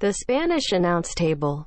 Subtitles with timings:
[0.00, 1.66] The Spanish announce table.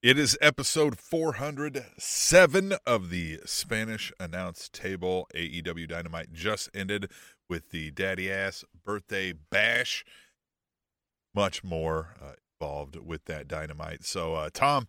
[0.00, 5.26] It is episode 407 of the Spanish announce table.
[5.34, 7.10] AEW Dynamite just ended
[7.48, 10.04] with the Daddy Ass birthday bash.
[11.34, 14.04] Much more uh, involved with that Dynamite.
[14.04, 14.86] So, uh, Tom,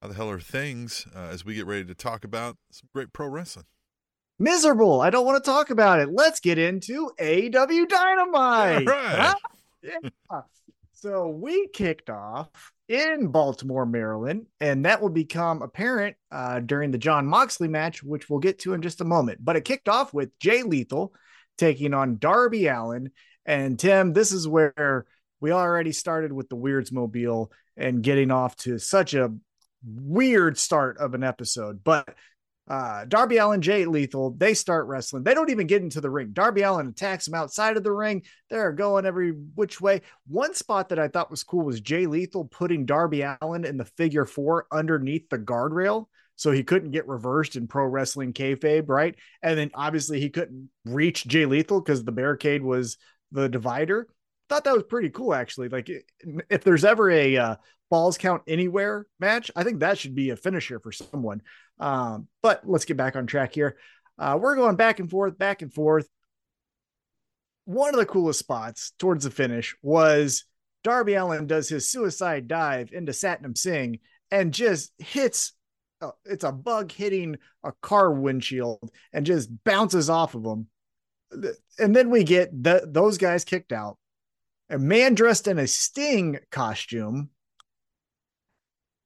[0.00, 3.12] how the hell are things uh, as we get ready to talk about some great
[3.12, 3.66] pro wrestling?
[4.38, 5.00] Miserable.
[5.00, 6.08] I don't want to talk about it.
[6.12, 8.86] Let's get into AEW Dynamite.
[8.86, 9.34] All right.
[9.82, 9.98] Yeah.
[10.92, 12.48] So we kicked off
[12.88, 18.30] in Baltimore, Maryland, and that will become apparent uh, during the Jon Moxley match, which
[18.30, 19.44] we'll get to in just a moment.
[19.44, 21.12] But it kicked off with Jay Lethal
[21.58, 23.10] taking on Darby Allin.
[23.44, 25.06] And Tim, this is where
[25.40, 29.34] we already started with the Weirds Mobile and getting off to such a
[29.84, 31.84] weird start of an episode.
[31.84, 32.08] But
[32.68, 35.22] uh, Darby Allin, Jay Lethal, they start wrestling.
[35.22, 36.30] They don't even get into the ring.
[36.32, 38.22] Darby Allin attacks him outside of the ring.
[38.50, 40.02] They're going every which way.
[40.26, 43.84] One spot that I thought was cool was Jay Lethal putting Darby Allin in the
[43.84, 46.06] figure four underneath the guardrail.
[46.34, 49.14] So he couldn't get reversed in pro wrestling kayfabe, right?
[49.42, 52.98] And then obviously he couldn't reach Jay Lethal because the barricade was
[53.32, 54.08] the divider.
[54.48, 55.68] Thought that was pretty cool, actually.
[55.68, 55.90] Like
[56.50, 57.56] if there's ever a uh,
[57.90, 61.40] falls count anywhere match, I think that should be a finisher for someone.
[61.78, 63.76] Um, but let's get back on track here.
[64.18, 66.08] Uh, we're going back and forth, back and forth.
[67.66, 70.44] One of the coolest spots towards the finish was
[70.84, 73.98] Darby Allin does his suicide dive into Satnam Singh
[74.30, 75.52] and just hits.
[76.00, 80.68] Uh, it's a bug hitting a car windshield and just bounces off of him.
[81.78, 83.98] And then we get the, those guys kicked out.
[84.70, 87.30] A man dressed in a Sting costume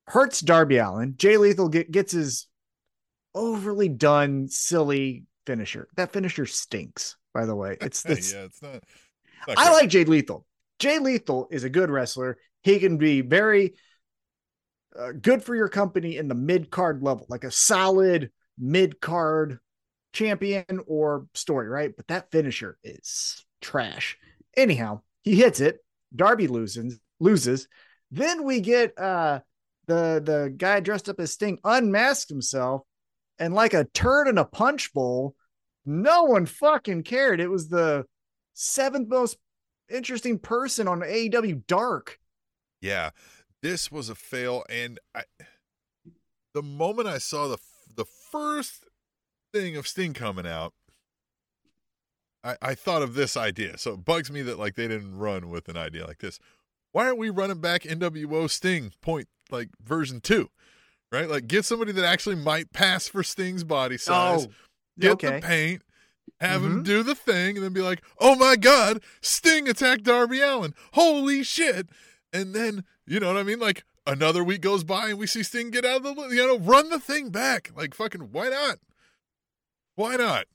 [0.07, 1.15] hurts Darby Allin.
[1.17, 2.47] Jay Lethal get, gets his
[3.35, 5.89] overly done, silly finisher.
[5.97, 7.77] That finisher stinks, by the way.
[7.81, 8.33] It's this.
[8.33, 8.77] yeah, it's not.
[8.77, 10.47] it's not I like Jay Lethal.
[10.79, 12.39] Jay Lethal is a good wrestler.
[12.63, 13.75] He can be very
[14.99, 19.59] uh, good for your company in the mid card level, like a solid mid card
[20.13, 21.95] champion or story, right?
[21.97, 24.19] But that finisher is trash.
[24.57, 25.79] Anyhow, he hits it.
[26.15, 26.99] Darby loses.
[27.21, 27.69] Loses.
[28.11, 29.41] Then we get uh
[29.87, 32.83] the the guy dressed up as Sting unmasked himself
[33.41, 35.35] and like a turd in a punch bowl,
[35.85, 37.41] no one fucking cared.
[37.41, 38.05] It was the
[38.53, 39.39] seventh most
[39.89, 42.21] interesting person on AEW Dark.
[42.81, 43.11] Yeah,
[43.63, 45.25] this was a fail, and I,
[46.55, 47.59] the moment I saw the
[47.97, 48.85] the first
[49.53, 50.75] thing of Sting coming out,
[52.45, 53.79] I, I thought of this idea.
[53.79, 56.39] So it bugs me that like they didn't run with an idea like this.
[56.93, 60.51] Why aren't we running back NWO Sting point like version two?
[61.13, 64.47] Right, like get somebody that actually might pass for Sting's body size.
[64.99, 65.41] get okay.
[65.41, 65.83] the paint,
[66.41, 66.85] have him Mhm.
[66.85, 70.73] do the thing, and then be like, "Oh my God, Sting attacked Darby Allin!
[70.93, 71.89] Holy shit!"
[72.33, 73.59] And then you know what I mean?
[73.59, 76.59] Like another week goes by, and we see Sting get out of the you know
[76.59, 77.73] run the thing back.
[77.77, 78.79] Like fucking, why not?
[79.97, 80.47] Why not?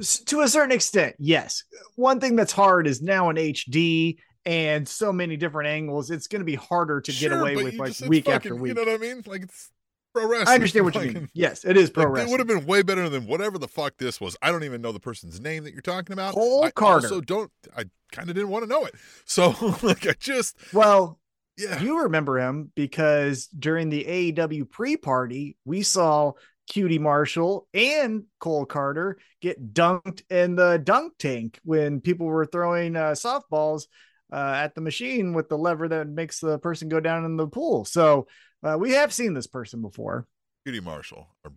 [0.00, 1.62] S- to a certain extent, yes.
[1.94, 6.10] One thing that's hard is now in HD and so many different angles.
[6.10, 8.70] It's going to be harder to get away with like week fucking- after week.
[8.70, 9.22] You know what I mean?
[9.24, 9.70] Like it's
[10.14, 10.48] pro wrestling.
[10.48, 11.28] I understand what you Fucking- mean.
[11.34, 13.96] Yes, it is pro Like, it would have been way better than whatever the fuck
[13.98, 14.36] this was.
[14.40, 16.34] I don't even know the person's name that you're talking about.
[16.34, 17.06] Cole I Carter.
[17.06, 18.94] Also, don't I kind of didn't want to know it.
[19.24, 21.18] So like, I just well,
[21.58, 21.80] yeah.
[21.80, 26.32] you remember him because during the AEW pre-party, we saw
[26.72, 32.96] QT Marshall and Cole Carter get dunked in the dunk tank when people were throwing
[32.96, 33.86] uh, softballs
[34.32, 37.46] uh, at the machine with the lever that makes the person go down in the
[37.46, 37.84] pool.
[37.84, 38.26] So
[38.64, 40.26] uh, we have seen this person before.
[40.66, 41.52] Judy Marshall, our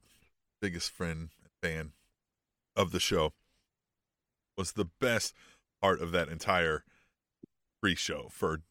[0.62, 1.92] biggest friend and fan
[2.76, 3.34] of the show,
[4.58, 5.34] was the best
[5.82, 6.84] part of that entire
[7.82, 8.62] pre-show for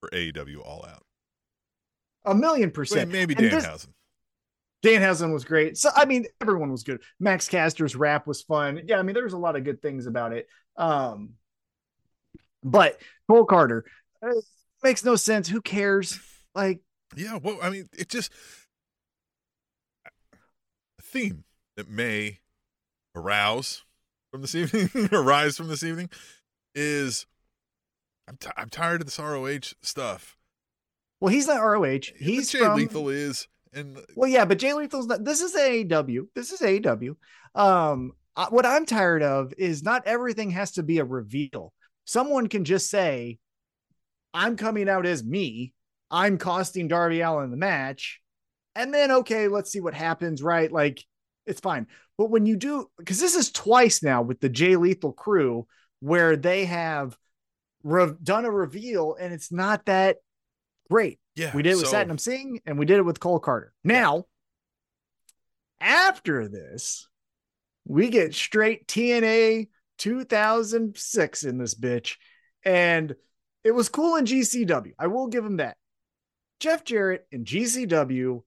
[0.00, 1.04] for AEW All Out.
[2.24, 3.10] A million Wait, percent.
[3.10, 3.88] maybe And this- Danhausen.
[4.84, 5.76] Danhausen was great.
[5.78, 7.02] So I mean, everyone was good.
[7.20, 8.82] Max Caster's rap was fun.
[8.86, 10.48] Yeah, I mean, there was a lot of good things about it.
[10.76, 11.34] Um,
[12.64, 13.84] but Cole Carter
[14.22, 14.30] uh,
[14.82, 15.48] makes no sense.
[15.48, 16.18] Who cares?
[16.54, 16.80] Like,
[17.16, 18.32] Yeah, well, I mean, it just
[20.06, 21.44] a theme
[21.76, 22.40] that may
[23.14, 23.84] arouse
[24.30, 26.10] from this evening, arise from this evening,
[26.74, 27.26] is
[28.28, 30.36] I'm t- I'm tired of this ROH stuff.
[31.20, 31.98] well, he's not ROH.
[32.18, 32.76] He's Jay from.
[32.76, 35.24] Lethal is, and Well, yeah, but Jay Lethal's not.
[35.24, 36.28] This is AEW.
[36.34, 37.16] This is AEW.
[37.54, 41.72] Um, I- what I'm tired of is not everything has to be a reveal.
[42.04, 43.38] Someone can just say,
[44.32, 45.74] "I'm coming out as me.
[46.12, 48.20] I'm costing Darby Allin the match,"
[48.76, 50.42] and then okay, let's see what happens.
[50.42, 50.70] Right?
[50.70, 51.04] Like
[51.46, 51.86] it's fine.
[52.18, 55.66] But when you do, because this is twice now with the Jay Lethal crew,
[56.00, 57.16] where they have
[57.82, 60.18] re- done a reveal and it's not that
[60.90, 61.18] great.
[61.34, 61.54] Yeah.
[61.54, 63.72] We did it with so- Satnam Singh and we did it with Cole Carter.
[63.82, 64.26] Now,
[65.80, 67.08] after this,
[67.84, 69.68] we get straight TNA
[69.98, 72.16] 2006 in this bitch.
[72.64, 73.14] And
[73.64, 74.92] it was cool in GCW.
[74.98, 75.76] I will give him that.
[76.62, 78.40] Jeff Jarrett and GCW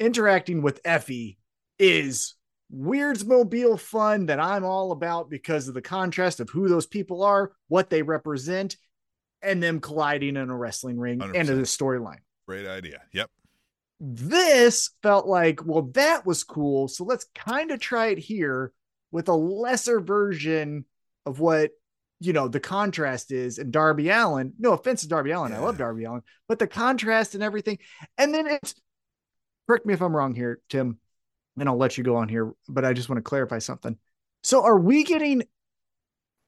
[0.00, 1.36] interacting with Effie
[1.78, 2.34] is
[2.70, 7.22] Weird's Mobile fun that I'm all about because of the contrast of who those people
[7.22, 8.78] are, what they represent,
[9.42, 11.50] and them colliding in a wrestling ring and 100%.
[11.50, 13.02] a storyline Great idea.
[13.12, 13.30] Yep.
[14.00, 16.88] this felt like, well, that was cool.
[16.88, 18.72] So let's kind of try it here
[19.10, 20.86] with a lesser version
[21.26, 21.72] of what,
[22.20, 23.58] you know, the contrast is.
[23.58, 27.34] And Darby Allin, no offense to Darby Allin, I love Darby Allin, but the contrast
[27.34, 27.78] and everything.
[28.16, 28.74] And then it's,
[29.66, 30.98] correct me if I'm wrong here, Tim,
[31.58, 33.96] and I'll let you go on here, but I just want to clarify something.
[34.42, 35.42] So are we getting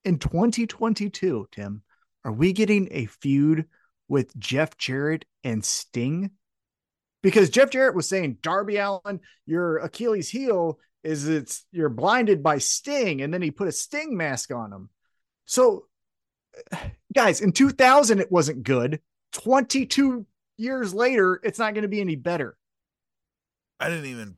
[0.04, 1.82] in 2022, Tim,
[2.24, 3.66] are we getting a feud
[4.08, 6.30] with Jeff Jarrett and Sting?
[7.22, 12.58] because Jeff Jarrett was saying Darby Allin, your Achilles heel is it's you're blinded by
[12.58, 14.90] Sting, and then he put a Sting mask on him.
[15.50, 15.86] So,
[17.12, 19.00] guys, in 2000 it wasn't good.
[19.32, 20.24] 22
[20.56, 22.56] years later, it's not going to be any better.
[23.80, 24.36] I didn't even.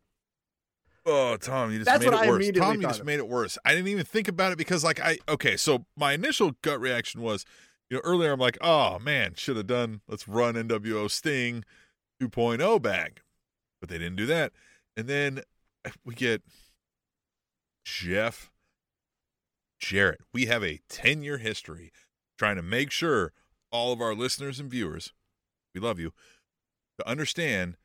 [1.05, 2.51] Oh, Tom, you just That's made it worse.
[2.57, 3.07] Tom, you just of.
[3.07, 3.59] made it worse.
[3.63, 5.59] I didn't even think about it because, like, I okay.
[5.59, 7.45] So my initial gut reaction was,
[7.91, 10.01] you know, earlier I'm like, oh man, should have done.
[10.09, 11.63] Let's run NWO Sting
[12.23, 13.23] 2.0 back,
[13.81, 14.53] but they didn't do that.
[14.97, 15.43] And then
[16.07, 16.43] we get
[17.85, 18.52] Jeff
[19.83, 20.21] Jarrett.
[20.33, 21.93] We have a 10 year history
[22.39, 23.33] trying to make sure
[23.71, 25.13] all of our listeners and viewers,
[25.75, 26.13] we love you,
[26.99, 27.77] to understand.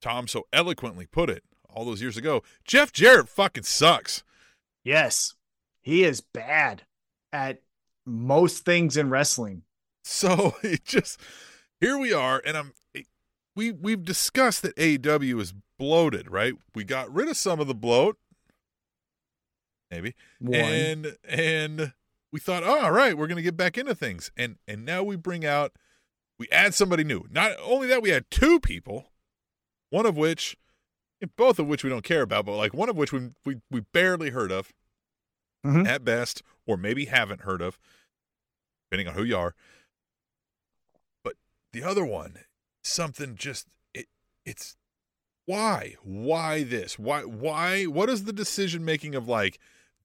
[0.00, 2.42] Tom so eloquently put it all those years ago.
[2.64, 4.22] Jeff Jarrett fucking sucks.
[4.84, 5.34] Yes,
[5.80, 6.82] he is bad
[7.32, 7.62] at
[8.06, 9.62] most things in wrestling.
[10.04, 11.20] So it just
[11.80, 13.02] here we are, and I'm eh,
[13.56, 16.54] we we've discussed that AEW is bloated, right?
[16.74, 18.16] We got rid of some of the bloat,
[19.90, 20.54] maybe, One.
[20.54, 21.92] and and
[22.32, 25.16] we thought, oh, all right, we're gonna get back into things, and and now we
[25.16, 25.72] bring out,
[26.38, 27.26] we add somebody new.
[27.30, 29.06] Not only that, we had two people,
[29.90, 30.56] one of which,
[31.36, 33.80] both of which we don't care about, but like one of which we we we
[33.92, 34.72] barely heard of,
[35.64, 35.86] Mhm.
[35.86, 37.78] at best, or maybe haven't heard of,
[38.90, 39.54] depending on who you are.
[41.24, 41.34] But
[41.72, 42.40] the other one,
[42.82, 44.06] something just it
[44.44, 44.76] it's
[45.46, 49.58] why why this why why what is the decision making of like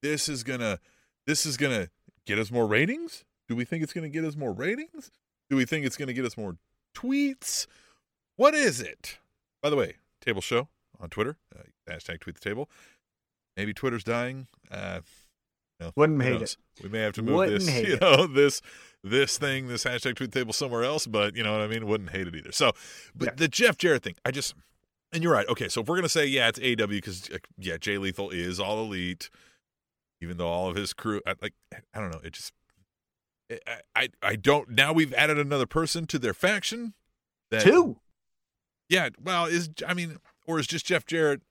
[0.04, 0.80] this is gonna
[1.26, 1.90] this is gonna
[2.28, 3.24] get us more ratings?
[3.50, 5.10] Do we think it's gonna get us more ratings?
[5.50, 6.58] Do we think it's gonna get us more
[6.96, 7.66] tweets?
[8.36, 9.18] What is it?
[9.64, 10.68] By the way table show
[11.02, 12.70] on twitter uh, hashtag tweet the table.
[13.58, 15.00] Maybe twitter's dying uh
[15.80, 16.58] you know, Wouldn't hate knows?
[16.84, 18.02] we may have to move Wouldn't this you it.
[18.02, 18.62] know this
[19.04, 21.88] this thing this hashtag tweet table somewhere else but you know what i mean?
[21.88, 22.52] Wouldn't hate it either.
[22.52, 22.74] So
[23.16, 23.34] but Yeah.
[23.38, 24.54] the jeff jarrett thing i just
[25.12, 25.48] and you're right.
[25.48, 27.30] Okay, so if we're gonna say yeah, it's AW because
[27.60, 29.30] yeah, Jay Lethal is all elite,
[30.24, 31.54] even though all of his crew, I, like
[31.94, 32.54] I don't know, it just
[33.50, 34.70] eh, I, I I don't.
[34.70, 36.94] Now we've added another person to their faction.
[37.52, 37.98] That, Two.
[38.90, 39.10] Yeah.
[39.22, 40.18] Well, is I mean,
[40.48, 41.42] or is just Jeff Jarrett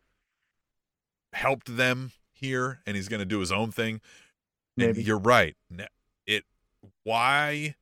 [1.33, 4.01] helped them here, and he's gonna do his own thing?
[4.79, 5.03] And Maybe.
[5.03, 5.55] you're right.
[6.27, 6.45] It
[7.05, 7.75] why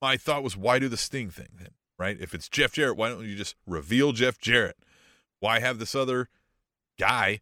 [0.00, 1.70] my thought was why do the Sting thing then?
[1.98, 2.16] Right?
[2.18, 4.76] If it's Jeff Jarrett, why don't you just reveal Jeff Jarrett?
[5.40, 6.28] Why have this other
[6.98, 7.40] guy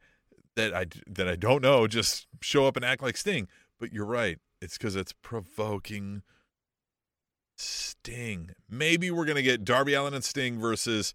[0.58, 3.48] that I that I don't know just show up and act like Sting?
[3.80, 4.38] But you're right.
[4.60, 6.22] It's because it's provoking
[7.56, 8.50] Sting.
[8.68, 11.14] Maybe we're gonna get Darby Allin and Sting versus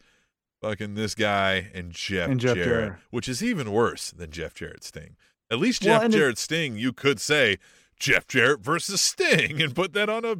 [0.61, 2.99] fucking this guy and Jeff, And Jeff Jarrett, Jarrett.
[3.11, 5.15] which is even worse than Jeff Jarrett Sting.
[5.51, 7.57] At least Well, Jeff it- Jarrett Sting, you could say
[7.99, 10.35] Jeff Jarrett versus Sting and put that on a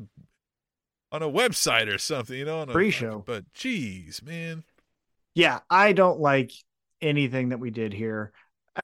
[1.12, 3.24] on a website or something, you know, on a Pre-show.
[3.26, 4.64] But geez, man,
[5.36, 6.52] yeah, I don't like
[7.02, 8.32] anything that we did here.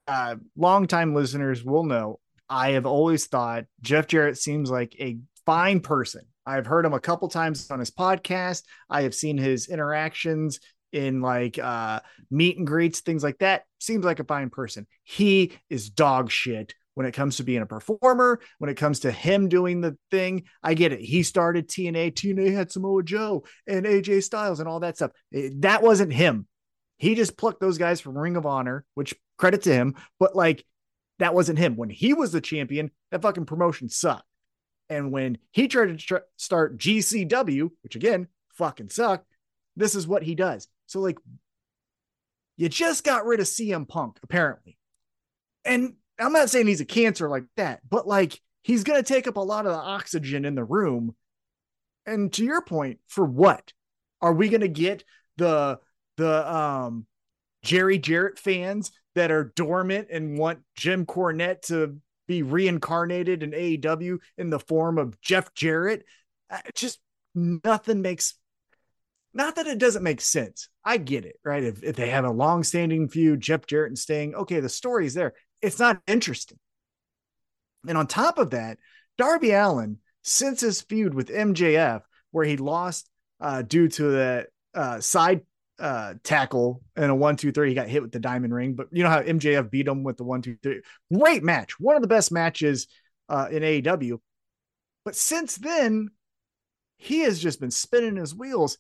[0.08, 2.20] Uh, longtime listeners will know
[2.50, 6.26] I have always thought Jeff Jarrett seems like a fine person.
[6.46, 8.64] I've heard him a couple times on his podcast.
[8.90, 10.60] I have seen his interactions
[10.92, 12.00] in like uh,
[12.32, 13.64] meet and greets, things like that.
[13.80, 14.88] Seems like a fine person.
[15.04, 19.12] He is dog shit when it comes to being a performer, when it comes to
[19.12, 20.44] him doing the thing.
[20.64, 21.00] I get it.
[21.02, 22.14] He started TNA.
[22.14, 25.12] TNA had Samoa Joe and AJ Styles and all that stuff.
[25.32, 26.48] It- that wasn't him.
[27.00, 30.66] He just plucked those guys from Ring of Honor, which credit to him, but like
[31.18, 31.76] that wasn't him.
[31.76, 34.28] When he was the champion, that fucking promotion sucked.
[34.90, 39.26] And when he tried to tr- start GCW, which again fucking sucked,
[39.76, 40.68] this is what he does.
[40.86, 41.18] So like,
[42.58, 44.78] you just got rid of CM Punk apparently,
[45.64, 49.38] and I'm not saying he's a cancer like that, but like he's gonna take up
[49.38, 51.16] a lot of the oxygen in the room.
[52.06, 53.72] And to your point, for what?
[54.22, 55.04] Are we going to get
[55.38, 55.80] the
[56.20, 57.06] the um
[57.64, 61.98] Jerry Jarrett fans that are dormant and want Jim Cornette to
[62.28, 66.06] be reincarnated in AEW in the form of Jeff Jarrett?
[66.50, 67.00] Uh, just
[67.36, 68.36] nothing makes
[69.34, 70.70] not that it doesn't make sense.
[70.84, 71.64] I get it, right?
[71.64, 75.34] If, if they have a long-standing feud, Jeff Jarrett and Sting, okay, the story's there.
[75.62, 76.58] It's not interesting.
[77.88, 78.80] And on top of that,
[79.18, 83.08] Darby Allin, since his feud with MJF, where he lost
[83.40, 85.42] uh, due to the uh, side
[85.80, 88.76] uh, tackle in a one, two, three, he got hit with the diamond ring.
[88.76, 90.82] But you know how MJF beat him with the one, two, three.
[91.14, 91.80] Great match.
[91.80, 92.88] One of the best matches
[93.30, 94.20] uh, in AEW.
[95.06, 96.10] But since then,
[96.98, 98.78] he has just been spinning his wheels.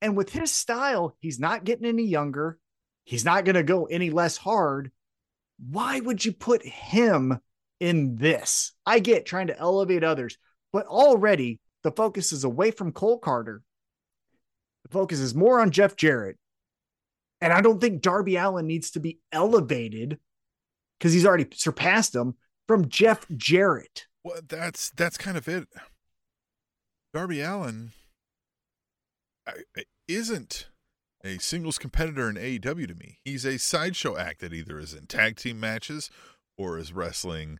[0.00, 2.58] And with his style, he's not getting any younger.
[3.04, 4.90] He's not going to go any less hard.
[5.70, 7.38] Why would you put him
[7.80, 8.72] in this?
[8.84, 10.38] I get trying to elevate others,
[10.72, 13.62] but already the focus is away from Cole Carter.
[14.84, 16.36] The focus is more on Jeff Jarrett.
[17.42, 20.20] And I don't think Darby Allin needs to be elevated
[20.96, 22.36] because he's already surpassed him
[22.68, 24.06] from Jeff Jarrett.
[24.22, 25.66] Well, that's that's kind of it.
[27.12, 27.90] Darby Allin
[30.06, 30.68] isn't
[31.24, 33.18] a singles competitor in AEW to me.
[33.24, 36.10] He's a sideshow act that either is in tag team matches
[36.56, 37.58] or is wrestling,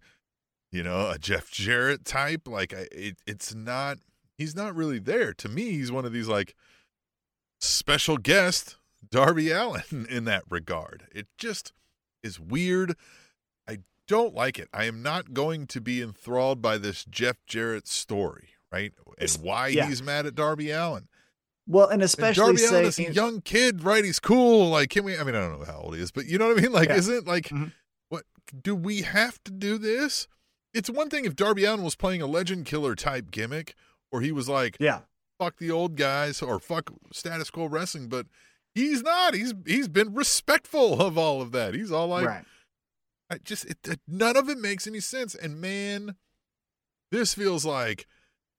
[0.71, 2.47] you know, a Jeff Jarrett type.
[2.47, 3.99] Like it, it's not.
[4.39, 5.71] He's not really there to me.
[5.73, 6.55] He's one of these like
[7.61, 8.77] special guest
[9.09, 11.05] Darby Allin in that regard.
[11.15, 11.73] It just
[12.23, 12.97] is weird.
[13.69, 13.79] I
[14.09, 14.69] don't like it.
[14.73, 18.93] I am not going to be enthralled by this Jeff Jarrett story, right?
[19.19, 19.87] And why yeah.
[19.87, 21.09] he's mad at Darby Allin.
[21.67, 24.05] Well, and especially and Darby Allin is a young kid, right?
[24.05, 24.71] He's cool.
[24.71, 25.17] Like, can we?
[25.17, 26.73] I mean, I don't know how old he is, but you know what I mean.
[26.73, 26.97] Like, yeah.
[26.97, 27.69] isn't like mm-hmm.
[28.09, 28.25] what?
[28.61, 30.27] Do we have to do this?
[30.75, 33.75] It's one thing if Darby Allin was playing a legend killer type gimmick,
[34.11, 35.01] or he was like, yeah,
[35.39, 38.27] fuck the old guys, or fuck status quo wrestling, but
[38.75, 39.35] he's not.
[39.35, 41.75] He's he's been respectful of all of that.
[41.75, 42.45] He's all like, right.
[43.31, 45.35] I just it, it, none of it makes any sense.
[45.35, 46.17] And man,
[47.11, 48.07] this feels like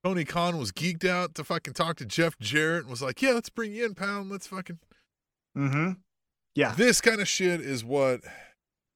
[0.03, 3.31] Tony Khan was geeked out to fucking talk to Jeff Jarrett and was like, "Yeah,
[3.31, 4.29] let's bring you in, pound.
[4.29, 4.79] Let's fucking."
[5.57, 5.91] Mm-hmm.
[6.55, 6.73] Yeah.
[6.75, 8.21] This kind of shit is what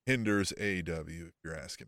[0.06, 1.28] hinders AEW.
[1.28, 1.88] If you're asking.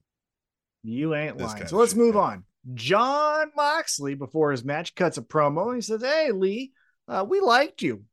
[0.83, 1.67] You ain't this lying.
[1.67, 2.21] So let's move yeah.
[2.21, 2.43] on.
[2.73, 5.75] Jon Moxley, before his match, cuts a promo.
[5.75, 6.71] He says, "Hey, Lee,
[7.07, 8.05] uh, we liked you.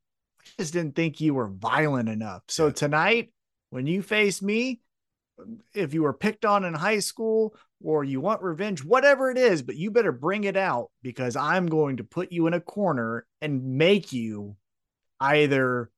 [0.59, 2.43] Just didn't think you were violent enough.
[2.47, 2.73] So yeah.
[2.73, 3.33] tonight,
[3.69, 4.81] when you face me,
[5.73, 9.61] if you were picked on in high school or you want revenge, whatever it is,
[9.61, 13.25] but you better bring it out because I'm going to put you in a corner
[13.41, 14.55] and make you
[15.19, 15.91] either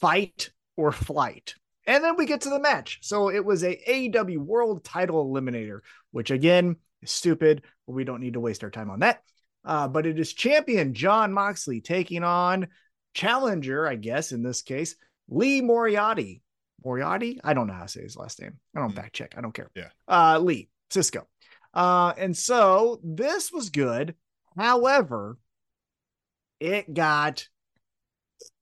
[0.00, 1.54] fight or flight.
[1.86, 3.00] And then we get to the match.
[3.02, 5.80] So it was a AEW World Title Eliminator,
[6.12, 7.62] which again is stupid.
[7.86, 9.22] but We don't need to waste our time on that.
[9.64, 12.68] Uh, but it is champion Jon Moxley taking on
[13.14, 14.96] challenger, I guess in this case,
[15.28, 16.42] Lee Moriarty.
[16.84, 17.40] Moriarty?
[17.42, 18.58] I don't know how to say his last name.
[18.76, 18.96] I don't mm.
[18.96, 19.34] fact check.
[19.36, 19.70] I don't care.
[19.74, 19.88] Yeah.
[20.06, 21.26] Uh, Lee Cisco.
[21.72, 24.14] Uh, and so this was good.
[24.56, 25.38] However,
[26.60, 27.48] it got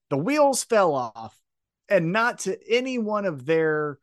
[0.08, 1.36] the wheels fell off,
[1.88, 3.98] and not to any one of their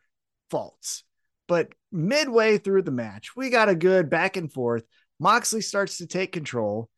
[0.50, 1.03] faults.
[1.48, 4.84] But midway through the match, we got a good back and forth.
[5.20, 6.89] Moxley starts to take control,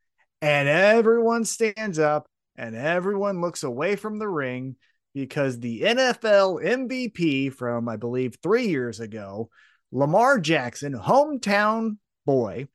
[0.42, 2.28] and everyone stands up
[2.62, 4.76] and everyone looks away from the ring
[5.16, 9.50] because the NFL MVP from, I believe, three years ago,
[9.92, 12.68] Lamar Jackson, hometown boy,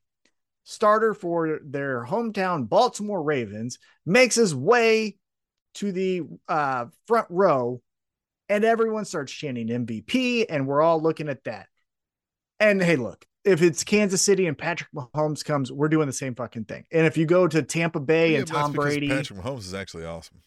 [0.65, 5.17] starter for their hometown Baltimore Ravens, makes his way
[5.75, 7.81] to the uh, front row,
[8.49, 11.67] and everyone starts chanting MVP, and we're all looking at that.
[12.59, 16.35] And hey, look, if it's Kansas City and Patrick Mahomes comes, we're doing the same
[16.35, 16.85] fucking thing.
[16.91, 20.05] And if you go to Tampa Bay yeah, and Tom Brady, Patrick Mahomes is actually
[20.05, 20.41] awesome.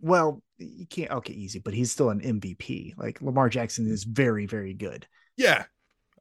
[0.00, 1.10] Well, you can't.
[1.10, 2.94] Okay, easy, but he's still an MVP.
[2.98, 5.06] Like Lamar Jackson is very, very good.
[5.36, 5.64] Yeah,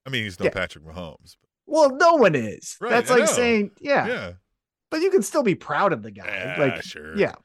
[0.05, 0.51] I mean he's no yeah.
[0.51, 1.35] Patrick Mahomes.
[1.41, 1.49] But...
[1.65, 2.77] Well, no one is.
[2.79, 3.31] Right, That's I like know.
[3.33, 4.31] saying, yeah, yeah.
[4.91, 6.25] But you can still be proud of the guy.
[6.27, 7.17] Yeah, like, sure.
[7.17, 7.35] Yeah,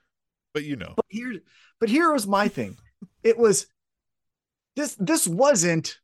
[0.52, 0.92] but you know.
[0.96, 1.40] But here,
[1.80, 2.76] but here was my thing.
[3.22, 3.66] it was
[4.76, 4.94] this.
[5.00, 6.00] This wasn't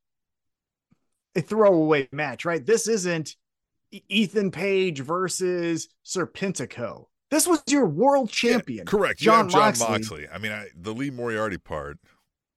[1.37, 2.65] a throwaway match, right?
[2.65, 3.37] This isn't
[4.09, 7.07] Ethan Page versus Serpentico.
[7.31, 8.79] This was your world champion.
[8.79, 9.21] Yeah, correct.
[9.21, 9.89] Jon, Jon Moxley.
[9.89, 10.29] Moxley.
[10.33, 11.99] I mean, I, the Lee Moriarty part.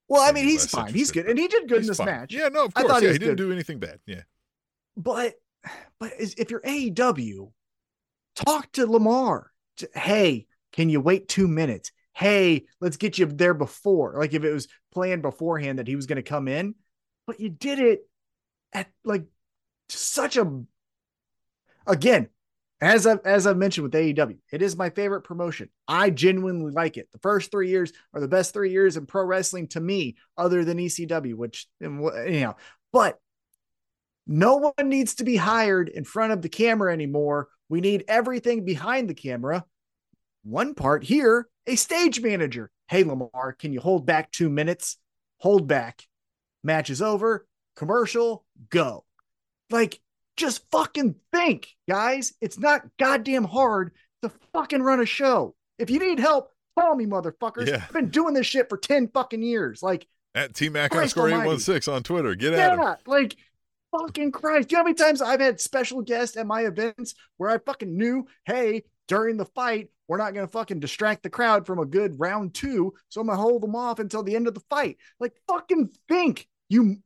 [0.10, 0.94] Well, I mean, he's fine.
[0.94, 2.08] He's good, and he did good in this fine.
[2.08, 2.34] match.
[2.34, 2.86] Yeah, no, of course.
[2.86, 3.44] I thought yeah, he, he didn't good.
[3.44, 4.00] do anything bad.
[4.06, 4.22] Yeah,
[4.98, 5.36] but
[6.00, 7.52] but if you're AEW,
[8.36, 9.52] talk to Lamar.
[9.94, 11.92] Hey, can you wait two minutes?
[12.14, 14.16] Hey, let's get you there before.
[14.18, 16.76] Like if it was planned beforehand that he was going to come in,
[17.26, 18.08] but you did it
[18.74, 19.26] at like
[19.90, 20.64] such a
[21.86, 22.30] again
[22.84, 25.70] as I as I've mentioned with AEW, it is my favorite promotion.
[25.88, 27.08] I genuinely like it.
[27.14, 30.66] The first three years are the best three years in pro wrestling to me, other
[30.66, 32.56] than ECW, which you know.
[32.92, 33.20] But
[34.28, 37.48] no one needs to be hired in front of the camera anymore.
[37.70, 39.64] We need everything behind the camera.
[40.44, 42.70] One part here, a stage manager.
[42.90, 44.98] Hey Lamar, can you hold back two minutes?
[45.38, 46.04] Hold back.
[46.66, 47.48] Match is over.
[47.76, 48.46] Commercial.
[48.70, 49.06] Go.
[49.70, 50.00] Like
[50.38, 52.34] just fucking think, guys.
[52.42, 55.56] It's not goddamn hard to fucking run a show.
[55.78, 57.68] If you need help, call me, motherfuckers.
[57.68, 57.84] Yeah.
[57.86, 59.84] I've been doing this shit for 10 fucking years.
[59.84, 61.50] Like, At T Mac underscore almighty.
[61.50, 62.36] 816 on Twitter.
[62.36, 62.96] Get at him.
[63.06, 63.36] like
[63.92, 64.70] fucking Christ.
[64.70, 67.58] Do you know how many times I've had special guests at my events where I
[67.60, 71.80] fucking knew, hey, during the fight, we're not going to fucking distract the crowd from
[71.80, 72.94] a good round two.
[73.10, 74.98] So I'm going to hold them off until the end of the fight.
[75.20, 76.98] Like, fucking think, you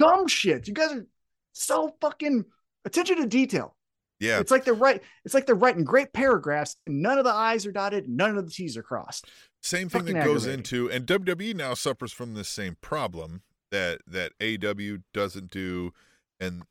[0.00, 0.66] dumb shit.
[0.66, 1.06] You guys are
[1.52, 2.44] so fucking
[2.84, 3.76] attention to detail.
[4.18, 4.40] Yeah.
[4.40, 5.02] It's like they're right.
[5.24, 8.44] It's like they're writing great paragraphs, and none of the I's are dotted, none of
[8.44, 9.30] the T's are crossed.
[9.62, 14.00] Same thing Fucking that goes into, and WWE now suffers from the same problem that
[14.06, 15.92] that AW doesn't do,
[16.38, 16.62] and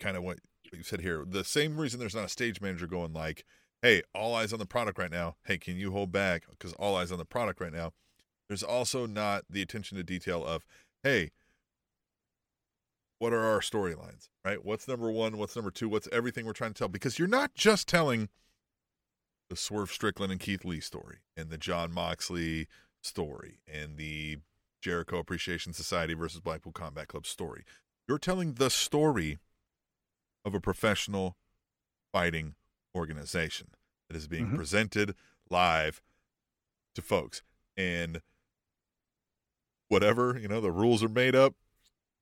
[0.00, 0.38] kind of what
[0.72, 1.24] you said here.
[1.26, 3.44] The same reason there's not a stage manager going like,
[3.82, 5.36] "Hey, all eyes on the product right now.
[5.44, 6.44] Hey, can you hold back?
[6.50, 7.92] Because all eyes on the product right now."
[8.48, 10.64] There's also not the attention to detail of,
[11.02, 11.30] "Hey,
[13.18, 14.28] what are our storylines?
[14.44, 14.64] Right?
[14.64, 15.36] What's number one?
[15.36, 15.88] What's number two?
[15.88, 16.88] What's everything we're trying to tell?
[16.88, 18.28] Because you're not just telling."
[19.50, 22.68] the Swerve Strickland and Keith Lee story, and the Jon Moxley
[23.00, 24.40] story, and the
[24.82, 27.64] Jericho Appreciation Society versus Blackpool Combat Club story.
[28.06, 29.38] You're telling the story
[30.44, 31.38] of a professional
[32.12, 32.56] fighting
[32.94, 33.68] organization
[34.08, 34.56] that is being Mhm.
[34.56, 35.16] presented
[35.48, 36.02] live
[36.94, 37.42] to folks.
[37.74, 38.20] And
[39.88, 41.54] whatever, you know, the rules are made up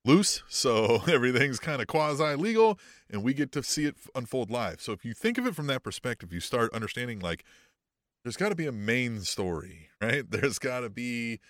[0.06, 2.78] loose, so everything's kind of quasi legal,
[3.10, 4.80] and we get to see it unfold live.
[4.80, 7.44] So if you think of it from that perspective, you start understanding like
[8.24, 10.28] there's got to be a main story, right?
[10.28, 11.40] There's got to be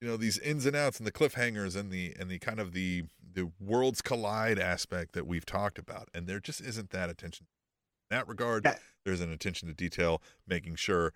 [0.00, 2.72] you know these ins and outs and the cliffhangers and the and the kind of
[2.72, 7.46] the the worlds collide aspect that we've talked about, and there just isn't that attention.
[8.10, 8.64] In that regard,
[9.04, 11.12] there's an attention to detail, making sure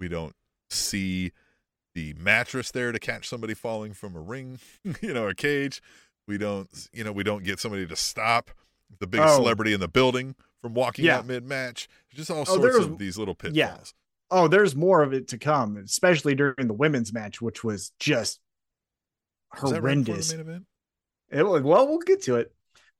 [0.00, 0.34] we don't
[0.68, 1.32] see
[1.94, 4.58] the mattress there to catch somebody falling from a ring,
[5.00, 5.80] you know, a cage.
[6.26, 8.50] We don't, you know, we don't get somebody to stop
[8.98, 9.36] the big Oh.
[9.36, 11.18] celebrity in the building from walking Yeah.
[11.18, 11.88] out mid match.
[12.12, 13.56] Just all Oh, sorts of these little pitfalls.
[13.56, 13.76] yeah.
[14.30, 18.40] Oh, there's more of it to come, especially during the women's match, which was just
[19.62, 20.32] Was right horrendous.
[20.32, 20.64] main event?
[21.30, 22.52] It was, well, we'll get to it.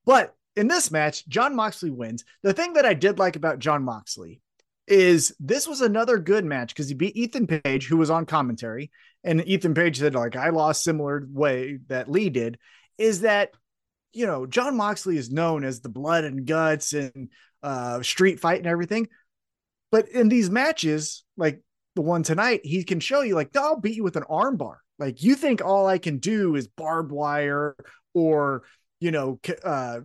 [0.04, 2.24] But in this match, Jon Moxley wins.
[2.42, 4.42] The thing that I did like about Jon Moxley
[4.86, 8.90] is this was another good match because he beat Ethan Page, who was on commentary,
[9.22, 12.58] and Ethan Page said, like, I lost similar way that Lee did.
[12.98, 13.50] Is that
[14.12, 17.30] you know, Jon Moxley is known as the blood and guts and
[17.62, 19.08] uh street fight and everything.
[19.90, 21.60] But in these matches, like
[21.94, 24.76] the one tonight, he can show you, like, "No, I'll beat you with an armbar.
[24.98, 27.76] Like, you think all I can do is barbed wire
[28.12, 28.62] or,
[29.00, 30.00] you know, uh,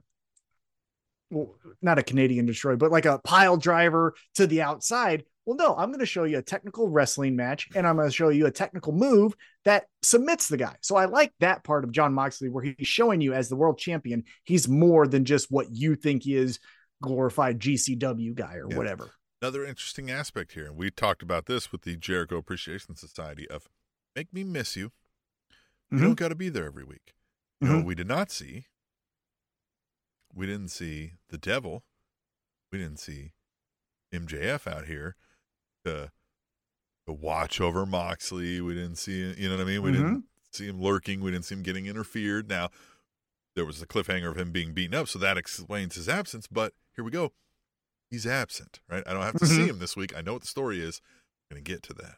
[1.30, 5.24] well, not a Canadian destroyer, but like a pile driver to the outside.
[5.46, 8.14] Well, no, I'm going to show you a technical wrestling match and I'm going to
[8.16, 9.34] show you a technical move
[9.66, 10.76] that submits the guy.
[10.82, 13.80] So I like that part of Jon Moxley where he's showing you as the world
[13.80, 16.60] champion, he's more than just what you think he is
[17.02, 18.78] glorified GCW guy or Yeah.
[18.78, 19.10] whatever.
[19.42, 23.70] Another interesting aspect here, and we talked about this with the Jericho Appreciation Society of
[24.16, 24.92] make me miss you.
[25.90, 26.02] You Mhm.
[26.02, 27.14] don't got to be there every week.
[27.62, 28.66] You know, we did not see.
[30.34, 31.84] We didn't see the devil.
[32.72, 33.34] We didn't see
[34.14, 35.16] MJF out here
[35.86, 36.12] to
[37.08, 38.62] to watch over Moxley.
[38.62, 39.82] We didn't see, you know what I mean?
[39.82, 41.22] We didn't see him lurking.
[41.22, 42.48] We didn't see him getting interfered.
[42.48, 42.70] Now,
[43.56, 46.46] there was the cliffhanger of him being beaten up, so that explains his absence.
[46.46, 47.32] But here we go.
[48.12, 49.04] He's absent, right?
[49.08, 49.70] I don't have to see Mhm.
[49.70, 50.16] him this week.
[50.16, 51.02] I know what the story is.
[51.50, 52.18] I'm going to get to that.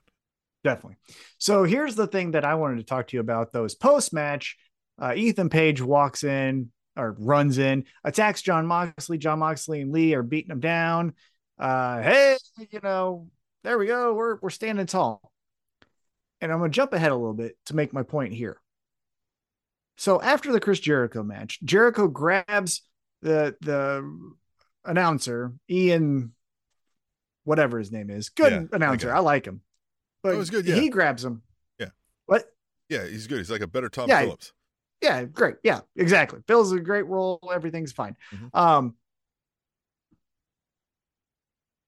[0.64, 0.98] Definitely.
[1.38, 4.58] So here's the thing that I wanted to talk to you about those post match.
[5.02, 9.18] Uh, Ethan Page walks in or runs in, attacks Jon Moxley.
[9.18, 11.14] Jon Moxley and Lee are beating him down.
[11.58, 12.38] Uh, hey,
[12.72, 13.28] you know,
[13.64, 14.14] there we go.
[14.14, 15.32] We're we're standing tall.
[16.42, 18.60] And I'm gonna jump ahead a little bit to make my point here.
[19.98, 22.82] So after the Chris Jericho match, Jericho grabs
[23.22, 24.34] the the
[24.84, 26.34] announcer, Ian,
[27.44, 28.30] whatever his name is.
[28.30, 29.10] Good Yeah, announcer.
[29.10, 29.16] okay.
[29.16, 29.62] I like him.
[30.24, 30.76] But Oh, he's good, yeah.
[30.76, 31.44] he grabs him.
[31.80, 31.90] Yeah.
[32.26, 32.46] What?
[32.90, 33.38] Yeah, he's good.
[33.38, 34.54] He's like a better Tom Yeah, Phillips.
[35.02, 35.56] Yeah, great.
[35.64, 36.40] Yeah, exactly.
[36.48, 37.40] Phil's a great role.
[37.54, 38.16] Everything's fine.
[38.34, 38.50] Mhm.
[38.56, 38.96] Um,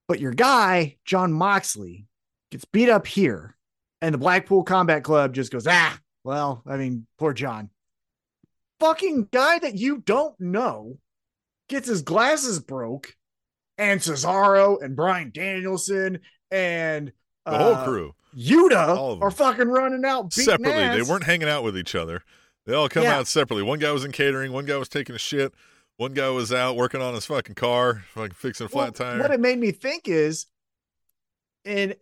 [0.08, 2.08] but your guy, Jon Moxley,
[2.52, 3.56] gets beat up here,
[4.02, 7.70] and the Blackpool Combat Club just goes, ah, well, I mean, poor John.
[8.80, 10.98] Fucking guy that you don't know
[11.70, 13.16] gets his glasses broke
[13.78, 16.20] and Cesaro and Bryan Danielson
[16.52, 17.14] and
[17.46, 19.28] The whole uh, crew Yuta All of them.
[19.28, 21.02] are fucking running out separately.
[21.02, 22.24] They weren't hanging out with each other.
[22.66, 23.18] They all come Yeah.
[23.18, 23.64] out separately.
[23.64, 24.52] One guy was in catering.
[24.52, 25.54] One guy was taking a shit.
[25.98, 29.20] One guy was out working on his fucking car, fucking fixing a flat Well, tire.
[29.20, 30.48] What it made me think is,
[31.66, 31.96] and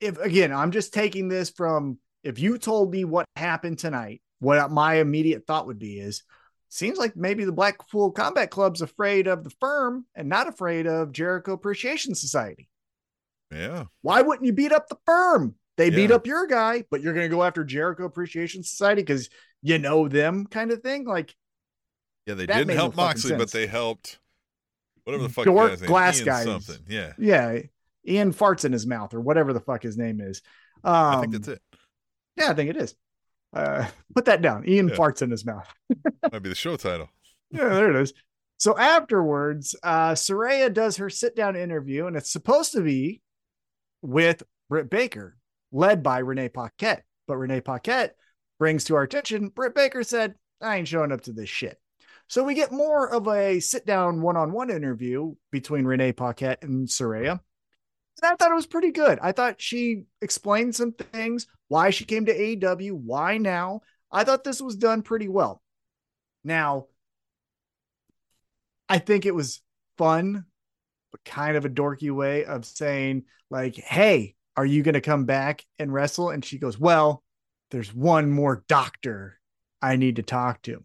[0.00, 4.70] if again, I'm just taking this from if you told me what happened tonight, what
[4.70, 6.24] my immediate thought would be is,
[6.68, 11.12] seems like maybe the Blackpool Combat Club's afraid of the firm and not afraid of
[11.12, 12.68] Jericho Appreciation Society.
[13.52, 15.54] yeah, Why wouldn't you beat up the firm?
[15.76, 19.28] They beat up your guy, but you're going to go after Jericho Appreciation Society because
[19.62, 21.04] you know them, kind of thing.
[21.04, 21.34] Like
[22.26, 22.34] yeah.
[22.34, 24.18] They didn't no help fucking Moxley, but they helped
[25.04, 26.44] whatever the fuck Dork the guy's name, glass guys.
[26.44, 26.84] something.
[26.88, 27.58] Yeah, yeah,
[28.06, 30.42] Ian farts in his mouth or whatever the fuck his name is.
[30.84, 31.62] Um, I think that's it.
[32.36, 32.94] Yeah, I think it is.
[33.52, 34.68] Uh, put that down.
[34.68, 34.96] Ian Yeah.
[34.96, 35.66] farts in his mouth.
[36.32, 37.08] Might be the show title.
[37.50, 38.12] Yeah, there it is.
[38.58, 43.20] So afterwards, uh, Saraya does her sit down interview, and it's supposed to be
[44.02, 45.36] with Britt Baker,
[45.72, 47.04] led by Renee Paquette.
[47.28, 48.16] But Renee Paquette
[48.58, 51.78] brings to our attention Britt Baker said, I ain't showing up to this shit.
[52.28, 56.62] So we get more of a sit down one on one interview between Renee Paquette
[56.62, 57.40] and Saraya.
[58.22, 59.18] And I thought it was pretty good.
[59.20, 63.82] I thought she explained some things, why she came to AEW, why now.
[64.10, 65.62] I thought this was done pretty well.
[66.42, 66.86] Now,
[68.88, 69.60] I think it was
[69.98, 70.46] fun,
[71.12, 75.26] but kind of a dorky way of saying, like, hey, are you going to come
[75.26, 76.30] back and wrestle?
[76.30, 77.22] And she goes, well,
[77.70, 79.38] there's one more doctor
[79.82, 80.82] I need to talk to.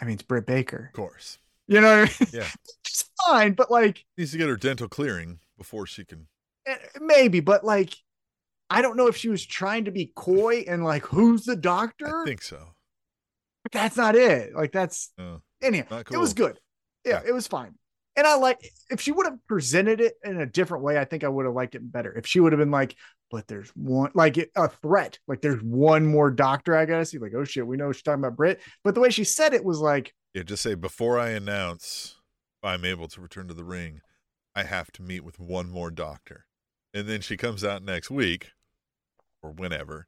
[0.00, 0.86] I mean, it's Britt Baker.
[0.92, 2.30] Of course, You know what I mean?
[2.32, 2.48] Yeah.
[2.86, 6.26] It's fine, but like, needs to get her dental clearing before she can.
[6.66, 7.94] eh, maybe, but like,
[8.68, 12.22] I don't know if she was trying to be coy and like, who's the doctor?
[12.22, 12.74] I think so.
[13.62, 14.54] But that's not it.
[14.56, 15.12] Like, that's
[15.62, 16.58] anyhow, Not it was good.
[17.04, 17.28] Yeah, Yeah.
[17.28, 17.74] it was fine.
[18.16, 18.58] And I like
[18.90, 21.54] if she would have presented it in a different way, I think I would have
[21.54, 22.12] liked it better.
[22.12, 22.96] If she would have been like,
[23.30, 27.34] but there's one like a threat, like there's one more doctor I gotta see, like,
[27.36, 28.60] oh shit, we know she's talking about Britt.
[28.82, 30.42] But the way she said it was like, yeah.
[30.42, 32.16] Just say before I announce
[32.62, 34.00] I'm able to return to the ring,
[34.54, 36.46] I have to meet with one more doctor,
[36.92, 38.50] and then she comes out next week
[39.42, 40.06] or whenever.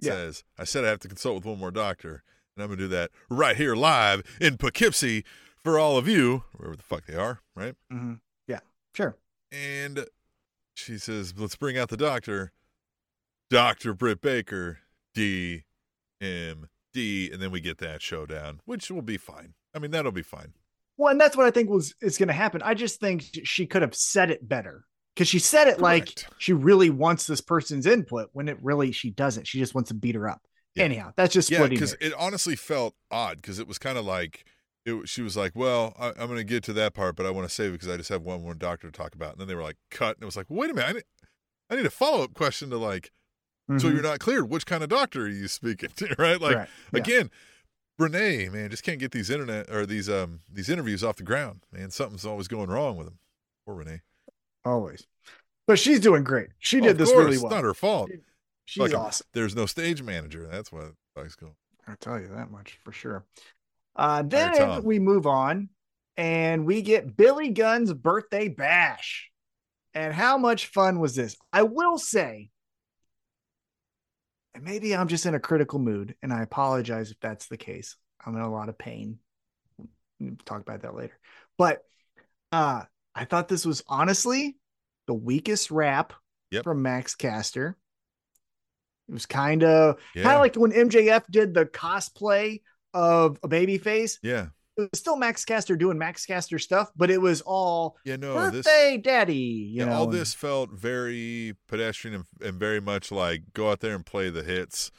[0.00, 0.12] Yeah.
[0.12, 2.22] Says I said I have to consult with one more doctor,
[2.56, 5.24] and I'm gonna do that right here live in Poughkeepsie
[5.64, 7.74] for all of you, wherever the fuck they are, right?
[7.92, 8.60] mhm, yeah,
[8.94, 9.16] sure.
[9.50, 10.06] And
[10.74, 12.52] she says, let's bring out the doctor,
[13.50, 13.94] Dr.
[13.94, 14.78] Britt Baker,
[15.14, 15.64] D
[16.20, 19.54] M D, and then we get that showdown, which will be fine.
[19.74, 20.54] I mean, that'll be fine.
[20.96, 22.62] Well, and that's what I think was is gonna happen.
[22.62, 24.84] I just think she could have said it better.
[25.14, 29.10] Because she said it like she really wants this person's input when it really she
[29.10, 29.46] doesn't.
[29.46, 30.40] She just wants to beat her up.
[30.74, 30.84] Yeah.
[30.84, 34.46] Anyhow, that's just Yeah, because it honestly felt odd because it was kind of like
[34.84, 37.30] it, she was like, "Well, I, I'm going to get to that part, but I
[37.30, 39.40] want to save it because I just have one more doctor to talk about." And
[39.40, 41.04] then they were like, "Cut," and it was like, "Wait a minute, I need,
[41.70, 43.12] I need a follow up question to like,
[43.78, 43.94] so Mhm.
[43.94, 44.50] you're not cleared.
[44.50, 46.40] Which kind of doctor are you speaking to, right?
[46.40, 46.98] Like, Right, yeah.
[47.00, 47.30] again,
[47.98, 51.64] Renee, man, just can't get these internet or these um these interviews off the ground,
[51.72, 51.90] man.
[51.90, 53.18] Something's always going wrong with them.
[53.66, 54.00] Poor Renee.
[54.64, 55.06] always.
[55.68, 56.48] But she's doing great.
[56.58, 57.46] She Oh, did this course, really well.
[57.46, 58.10] It's not her fault.
[58.64, 59.26] She's Fucking- awesome.
[59.32, 60.46] There's no stage manager.
[60.50, 61.54] That's why things go.
[61.86, 63.24] I'll tell you that much for sure.
[63.94, 65.68] Uh, then we move on
[66.16, 69.30] and we get Billy Gunn's birthday bash.
[69.94, 71.36] And how much fun was this?
[71.52, 72.50] I will say,
[74.54, 77.96] and maybe I'm just in a critical mood, and I apologize if that's the case.
[78.24, 79.18] I'm in a lot of pain.
[80.20, 81.18] We'll talk about that later.
[81.58, 81.80] But
[82.52, 82.82] uh,
[83.14, 84.56] I thought this was honestly
[85.06, 86.12] the weakest rap
[86.50, 86.64] Yep.
[86.64, 87.76] from Max Caster.
[89.08, 90.22] It was kind of Yeah.
[90.24, 92.60] kind of like when MJF did the cosplay
[92.94, 94.18] of a baby face.
[94.22, 94.46] yeah.
[94.78, 98.16] It was still Max Caster doing Max Caster stuff, but it was all Yeah.
[98.16, 98.48] No.
[98.50, 98.64] This.
[98.64, 99.34] birthday daddy.
[99.34, 103.80] You yeah, know, all this felt very pedestrian and, and very much like go out
[103.80, 104.90] there and play the hits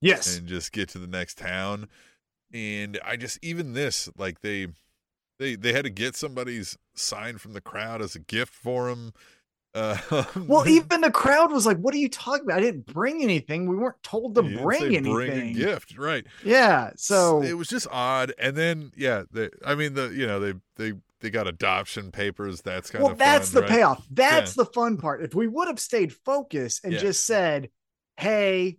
[0.00, 0.38] Yes.
[0.38, 1.88] and just get to the next town.
[2.54, 4.68] And I just even this like they
[5.38, 9.12] they they had to get somebody's sign from the crowd as a gift for him.
[9.74, 9.96] Uh,
[10.46, 12.58] well, even the crowd was like, "What are you talking about?
[12.58, 13.68] I didn't bring anything.
[13.68, 16.26] We weren't told to bring anything." Bring a gift, right?
[16.44, 16.90] Yeah.
[16.96, 18.32] So it was just odd.
[18.38, 22.62] And then yeah, they, I mean the you know they they they got adoption papers.
[22.62, 23.70] That's kind well, of well, that's fun, the right?
[23.70, 24.06] payoff.
[24.10, 25.22] That's the fun part.
[25.22, 27.02] If we would have stayed focused and Yes.
[27.02, 27.70] just said,
[28.16, 28.78] "Hey,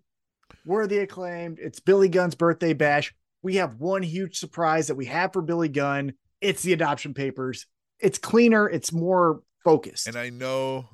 [0.66, 1.60] we're the acclaimed.
[1.62, 3.14] It's Billy Gunn's birthday bash.
[3.42, 6.14] We have one huge surprise that we have for Billy Gunn.
[6.42, 7.68] It's the adoption papers.
[8.00, 8.68] It's cleaner.
[8.70, 10.90] It's more focused." And I know,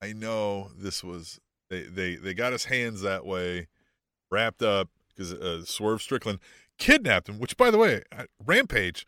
[0.00, 3.68] I know this was they they they got his hands that way,
[4.30, 6.38] wrapped up because uh, Swerve Strickland
[6.78, 7.38] kidnapped him.
[7.38, 8.02] Which, by the way,
[8.44, 9.06] Rampage,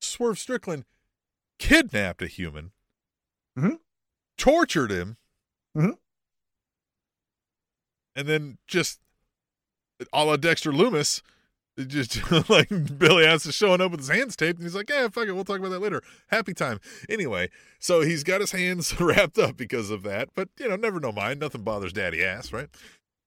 [0.00, 0.84] Swerve Strickland
[1.58, 2.72] kidnapped a human,
[3.56, 3.78] Mhm.
[4.36, 5.16] tortured him,
[5.76, 5.96] Mhm.
[8.16, 9.00] and then just
[10.12, 11.22] a la Dexter Lumis,
[11.86, 15.08] just like Billy Ass is showing up with his hands taped, and he's like, "Yeah,
[15.08, 16.80] fuck it, we'll talk about that later." Happy time.
[17.08, 21.00] Anyway, so he's got his hands wrapped up because of that, but you know, never
[21.00, 21.40] know mind.
[21.40, 22.68] Nothing bothers Daddy Ass, right?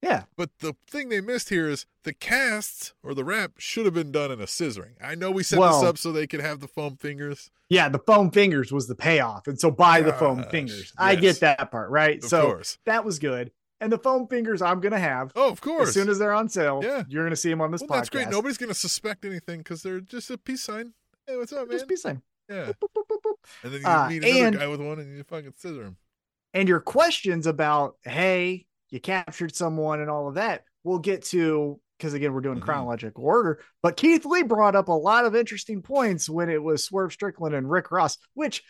[0.06, 0.24] Yeah.
[0.36, 4.12] But the thing they missed here is the casts or the wrap should have been
[4.12, 4.94] done in a scissoring.
[5.04, 7.50] I know we set this up so they could have the foam fingers.
[7.70, 9.48] Yeah, the foam fingers was the payoff.
[9.48, 10.94] And so buy the foam fingers.
[10.98, 12.24] I get that part, right?
[12.24, 12.78] Of so course.
[12.86, 13.52] that was good.
[13.82, 15.90] And the foam fingers I'm to have Oh, of course.
[15.90, 16.80] as soon as they're on sale.
[16.84, 17.04] Yeah.
[17.10, 17.94] You're to see them on this well, podcast.
[17.96, 18.30] that's great.
[18.30, 20.94] Nobody's to suspect anything because they're just a peace sign.
[21.28, 21.78] Hey, what's up, man?
[21.78, 22.22] Just be saying.
[22.50, 22.68] yeah.
[22.82, 23.34] Boop, boop, boop.
[23.64, 25.98] And then you Uh, meet another and- guy with one and you fucking scissor him.
[26.54, 31.80] And your questions about, hey, you captured someone and all of that, we'll get to
[31.98, 32.64] because again, we're doing Mhm.
[32.64, 33.62] chronological order.
[33.82, 37.56] But Keith Lee brought up a lot of interesting points when it was Swerve Strickland
[37.56, 38.64] and Rick Ross, which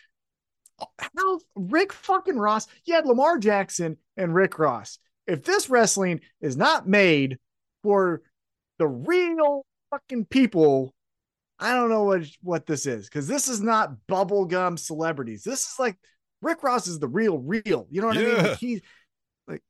[0.99, 4.99] how Rick fucking Ross, you had Lamar Jackson and Rick Ross.
[5.27, 7.37] If this wrestling is not made
[7.83, 8.21] for
[8.77, 10.93] the real fucking people,
[11.59, 15.43] I don't know what what this is because this is not bubblegum celebrities.
[15.43, 15.97] This is like
[16.41, 17.87] Rick Ross is the real, real.
[17.89, 18.35] You know what I mean?
[18.35, 18.41] Yeah.
[18.43, 18.81] Like he,
[19.47, 19.63] like,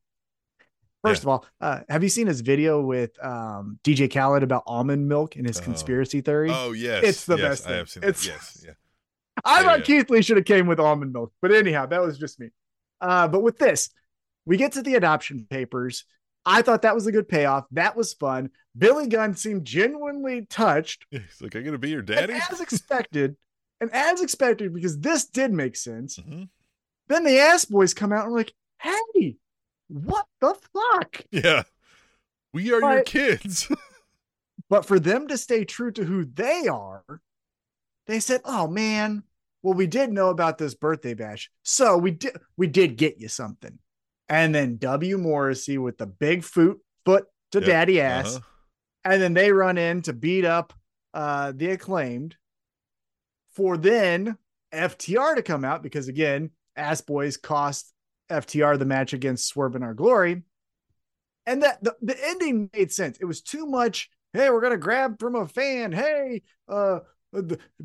[1.06, 5.08] first of all, uh, have you seen his video with um, DJ Khaled about almond
[5.08, 5.64] milk and his Oh.
[5.64, 6.50] conspiracy theory?
[6.52, 7.04] Oh, yes.
[7.04, 7.78] It's the yes, best I thing.
[7.78, 8.32] have seen It's- that.
[8.32, 8.64] Yes.
[8.66, 8.72] Yeah.
[9.46, 9.84] I thought.
[9.84, 12.50] Keith Lee should have came with almond milk, but anyhow, that was just me.
[13.00, 13.90] Uh, but with this,
[14.46, 16.06] we get to the adoption papers.
[16.46, 17.66] I thought that was a good payoff.
[17.72, 18.50] That was fun.
[18.78, 22.34] Billy Gunn seemed genuinely touched, He's like, I got to be your and daddy?
[22.34, 23.36] as expected,
[23.80, 26.18] and as expected because this did make sense.
[26.18, 26.50] Mhm.
[27.08, 29.36] Then the ass boys come out and like, "Hey,
[29.88, 31.64] what the fuck?" Yeah.
[32.54, 33.70] We are your kids.
[34.68, 37.04] But for them to stay true to who they are,
[38.08, 39.22] they said, "Oh man,
[39.66, 43.28] well we did know about this birthday bash, so we did we did get you
[43.28, 43.80] something."
[44.30, 48.46] And then W Morrissey with the big foot foot to Yep, daddy ass, Uh-huh.
[49.06, 50.74] and then they run in to beat up
[51.14, 52.38] uh the acclaimed.
[53.54, 54.38] For then
[54.74, 57.94] FTR to come out because again, ass boys cost
[58.30, 60.44] FTR the match against Swerve in Our Glory.
[61.46, 63.18] And that the, the ending made sense.
[63.20, 64.10] It was too much.
[64.34, 65.92] Hey, we're gonna grab from a fan.
[65.92, 67.00] Hey, uh,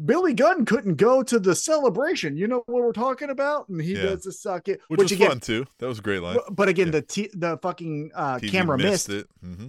[0.05, 2.37] Billy Gunn couldn't go to the celebration.
[2.37, 3.69] You know what we're talking about?
[3.69, 4.03] And he Yeah.
[4.03, 5.67] does the suck it, Which, which, was again, fun, too.
[5.79, 6.39] That was a great line.
[6.51, 6.93] but, again, Yeah.
[6.93, 9.09] the t- the fucking uh, TV camera missed.
[9.09, 9.27] it.
[9.41, 9.69] hmm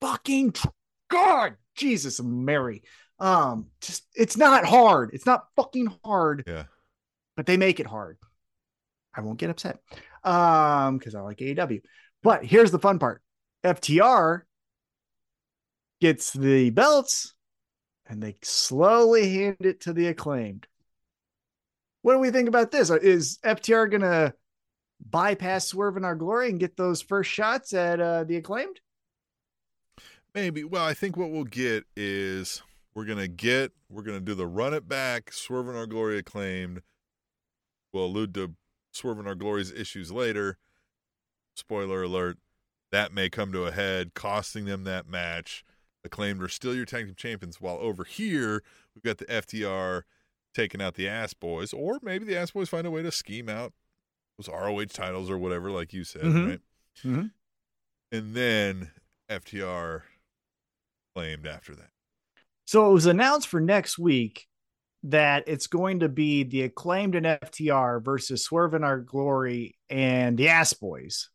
[0.00, 0.68] Fucking tr-
[1.10, 2.82] God, Jesus, Mary.
[3.18, 5.10] Um, just it's not hard.
[5.12, 6.44] It's not fucking hard.
[6.46, 6.64] Yeah.
[7.36, 8.18] but they make it hard.
[9.14, 9.78] I won't get upset.
[10.24, 11.80] Um, because I like AEW.
[12.22, 13.22] But here's the fun part.
[13.64, 14.42] FTR
[16.00, 17.34] gets the belts
[18.12, 20.66] and they slowly hand it to the acclaimed.
[22.02, 22.90] What do we think about this?
[22.90, 24.34] Is FTR gonna
[25.00, 28.80] bypass Swerve in our glory and get those first shots at uh, the acclaimed?
[30.34, 30.62] Maybe.
[30.62, 32.62] Well, I think what we'll get is
[32.94, 36.82] we're gonna get we're gonna do the run it back, swerving our glory acclaimed.
[37.94, 38.52] We'll allude to
[38.92, 40.58] swerving our glory's issues later.
[41.56, 42.36] Spoiler alert:
[42.90, 45.64] that may come to a head, costing them that match.
[46.04, 48.62] Acclaimed are still your tag team champions, while over here
[48.94, 50.02] we've got the FTR
[50.54, 53.48] taking out the Ass Boys, or maybe the Ass Boys find a way to scheme
[53.48, 53.72] out
[54.36, 56.48] those ROH titles or whatever, like you said, Mhm.
[56.48, 56.60] right?
[57.04, 57.30] Mhm.
[58.10, 58.90] And then
[59.28, 60.04] FTR
[61.14, 61.90] claimed after that.
[62.66, 64.48] So it was announced for next week
[65.04, 70.36] that it's going to be the acclaimed and FTR versus Swerve in Our Glory and
[70.38, 71.30] the Ass Boys.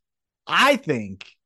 [0.46, 1.37] I think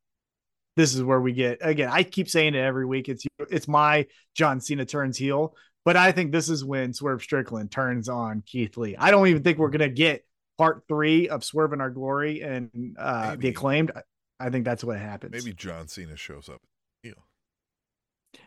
[0.75, 1.89] this is where we get again.
[1.91, 3.10] I keep saying it every week.
[3.10, 7.71] It's it's my John Cena turns heel, but I think this is when Swerve Strickland
[7.71, 8.95] turns on Keith Lee.
[8.97, 10.25] I don't even think we're gonna get
[10.57, 13.91] part three of Swerve in Our Glory and uh, the acclaimed.
[14.39, 15.34] I think that's what happens.
[15.34, 16.62] Maybe John Cena shows up.
[17.03, 17.13] Heel.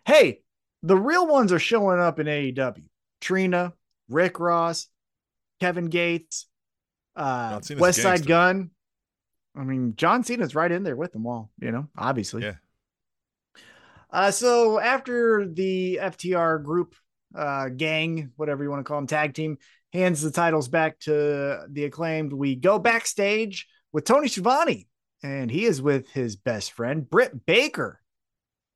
[0.05, 0.41] hey,
[0.83, 2.85] the real ones are showing up in AEW.
[3.21, 3.73] Trina,
[4.09, 4.87] Rick Ross,
[5.61, 6.47] Kevin Gates,
[7.17, 8.27] uh, West Side.
[8.27, 8.71] Gun.
[9.57, 12.43] I mean, John Cena's right in there with them all, you know, obviously.
[12.43, 12.55] Yeah.
[14.11, 16.95] Uh, so after the FTR group,
[17.35, 19.59] uh, gang, whatever you want to call them, tag team,
[19.93, 24.89] hands the titles back to the acclaimed, we go backstage with Tony Schiavone,
[25.23, 28.01] and he is with his best friend, Britt Baker.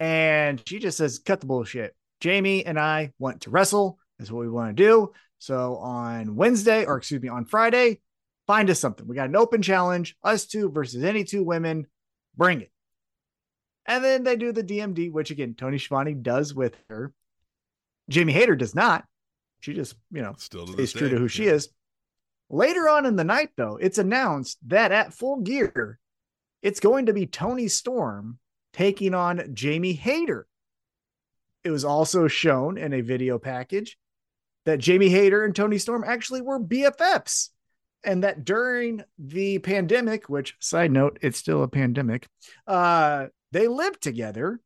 [0.00, 1.94] And she just says, cut the bullshit.
[2.20, 3.98] Jamie and I want to wrestle.
[4.18, 5.12] That's what we want to do.
[5.38, 8.00] So on Wednesday, or excuse me, on Friday,
[8.48, 9.06] find us something.
[9.06, 11.86] We got an open challenge, us two versus any two women.
[12.36, 12.72] Bring it.
[13.86, 17.12] And then they do the DMD, which again, Tony Schiavone does with her.
[18.10, 19.04] Jamie Hayter does not.
[19.60, 21.68] She just, you know, Still to stays true to who she is.
[22.50, 25.98] Later on in the night, though, it's announced that at full gear,
[26.62, 28.38] it's going to be Toni Storm
[28.72, 30.46] taking on Jamie Hayter.
[31.64, 33.98] It was also shown in a video package
[34.64, 37.50] that Jamie Hayter and Toni Storm actually were BFFs.
[38.04, 42.28] And that during the pandemic, which side note, it's still a pandemic,
[42.66, 44.60] uh, they lived together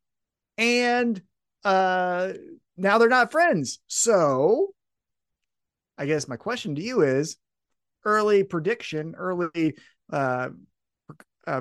[0.58, 1.22] and
[1.64, 2.32] uh
[2.76, 3.78] now they're not friends.
[3.86, 4.74] So
[5.96, 7.36] I guess my question to you is
[8.04, 9.76] early prediction, early
[10.12, 10.48] uh,
[11.46, 11.60] uh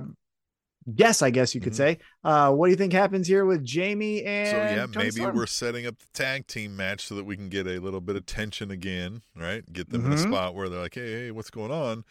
[0.96, 1.76] guess, I guess you could Mhm.
[1.76, 2.00] say.
[2.24, 5.36] Uh what do you think happens here with Jamie and So yeah, Tony maybe Storm?
[5.36, 8.16] we're setting up the tag team match so that we can get a little bit
[8.16, 9.72] of tension again, right?
[9.72, 10.18] Get them in a Mhm.
[10.18, 12.04] spot where they're like, "Hey, hey, what's going on?"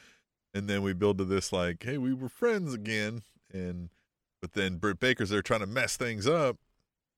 [0.54, 3.90] And then we build to this like, "Hey, we were friends again." And
[4.42, 6.59] but then Britt Baker's there trying to mess things up,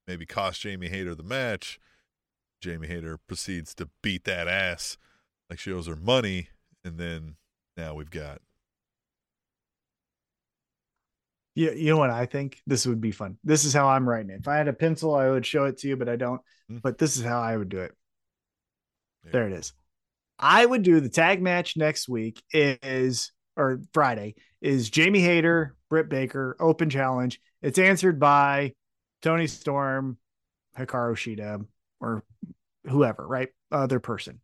[0.08, 1.78] maybe cost Jamie Hayter the match.
[2.60, 4.96] Jamie Hayter proceeds to beat that ass
[5.50, 6.48] like she owes her money,
[6.84, 7.36] and then
[7.76, 8.42] now we've got
[11.54, 12.60] You, you know what I think?
[12.66, 13.36] This would be fun.
[13.44, 14.40] This is how I'm writing it.
[14.40, 16.40] If I had a pencil, I would show it to you, but I don't.
[16.68, 16.78] Hmm.
[16.82, 17.92] But this is how I would do it.
[19.24, 19.30] Yeah.
[19.32, 19.72] There it is.
[20.38, 26.08] I would do the tag match next week is or Friday is Jamie Hayter, Britt
[26.08, 27.40] Baker, open challenge.
[27.60, 28.72] It's answered by
[29.20, 30.18] Toni Storm,
[30.76, 31.64] Hikaru Shida,
[32.00, 32.24] or
[32.88, 33.50] whoever, right?
[33.70, 34.40] Other person.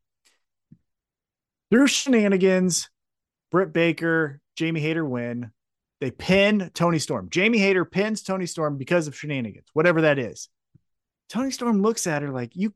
[1.71, 2.89] Through shenanigans,
[3.51, 5.51] Britt Baker, Jamie Hayter win.
[6.01, 7.29] They pin Toni Storm.
[7.31, 10.49] Jamie Hayter pins Toni Storm because of shenanigans, whatever that is.
[11.29, 12.73] Toni Storm looks at her like, You,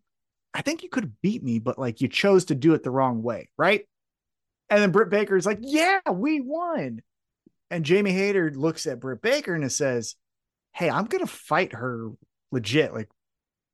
[0.53, 2.91] I think you could have beat me, but like you chose to do it the
[2.91, 3.87] wrong way, right?
[4.69, 7.01] And then Britt Baker is like, Yeah, we won.
[7.71, 10.17] And Jamie Hayter looks at Britt Baker and it says,
[10.73, 12.11] Hey, I'm going to fight her
[12.51, 12.93] legit.
[12.93, 13.09] Like,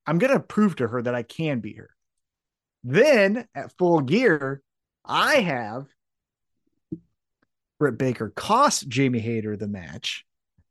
[0.07, 1.91] I'm going to prove to her that I can beat her.
[2.85, 4.63] Then at full gear,
[5.05, 5.87] I have
[7.79, 10.25] Britt Baker cost Jamie Hayter the match.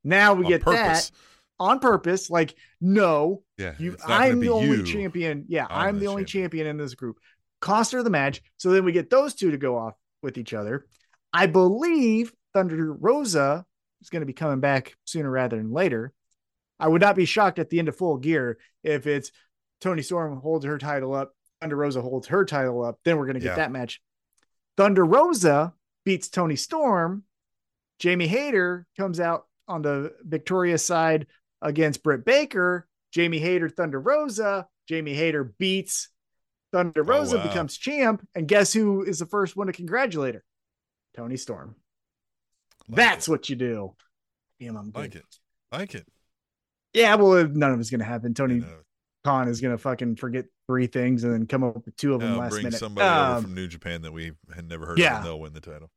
[0.03, 1.09] Now we on get purpose.
[1.09, 1.11] that
[1.59, 2.29] on purpose.
[2.29, 5.45] Like, no, Yeah, you, it's not gonna I'm the only champion.
[5.47, 6.49] Yeah, I'm I'm, the the only champion.
[6.65, 7.17] champion in this group.
[7.61, 8.41] Cost her the match.
[8.57, 10.85] So then we get those two to go off with each other.
[11.33, 13.65] I believe Thunder Rosa
[14.01, 16.13] is going to be coming back sooner rather than later.
[16.79, 19.31] I would not be shocked at the end of full gear if it's
[19.81, 22.99] Toni Storm holds her title up, Thunder Rosa holds her title up.
[23.03, 23.55] Then we're going to get Yeah.
[23.55, 23.99] that match.
[24.77, 25.73] Thunder Rosa
[26.07, 27.23] beats Toni Storm.
[27.99, 31.27] Jamie Hayter comes out on the victorious side
[31.61, 32.87] against Britt Baker.
[33.11, 34.67] Jamie Hayter, Thunder Rosa.
[34.87, 36.07] Jamie Hayter beats
[36.71, 37.43] Thunder Oh, Rosa, wow.
[37.43, 38.25] becomes champ.
[38.35, 40.43] And guess who is the first one to congratulate her?
[41.17, 41.75] Toni Storm.
[42.87, 43.31] Like That's it.
[43.31, 43.93] what you do.
[44.61, 44.95] Damn, I'm good.
[45.01, 45.25] like it,
[45.73, 46.07] like it.
[46.93, 48.33] Yeah, well, none of it's going to happen.
[48.33, 48.77] Tony You know,
[49.25, 52.21] Khan is going to fucking forget three things and then come up with two of
[52.21, 52.79] them now last bring minute.
[52.79, 55.11] somebody over Um, from New Japan that we had never heard yeah.
[55.11, 55.17] of.
[55.17, 55.91] and They'll win the title.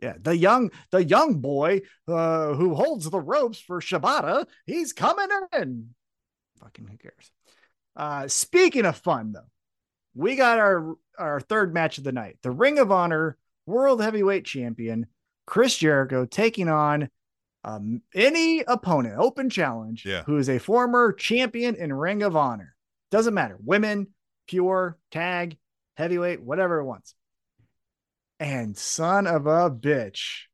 [0.00, 5.28] Yeah, the young the young boy uh, who holds the ropes for Shibata, he's coming
[5.52, 5.90] in.
[6.60, 7.32] Fucking who cares?
[7.96, 9.50] Uh, speaking of fun, though,
[10.14, 14.44] we got our our third match of the night: the Ring of Honor World Heavyweight
[14.44, 15.06] Champion
[15.46, 17.08] Chris Jericho taking on
[17.64, 20.22] um, any opponent, open challenge, Yeah.
[20.22, 22.74] who is a former champion in Ring of Honor.
[23.10, 24.08] Doesn't matter, women,
[24.46, 25.56] pure, tag,
[25.96, 27.14] heavyweight, whatever it wants.
[28.40, 30.44] And son of a bitch,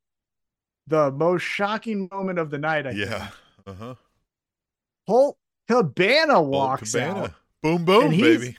[0.87, 2.87] the most shocking moment of the night.
[2.87, 3.19] I Yeah.
[3.27, 3.31] think.
[3.67, 3.95] Uh huh.
[5.07, 8.57] Colt Cabana walks out Boom, boom, And baby.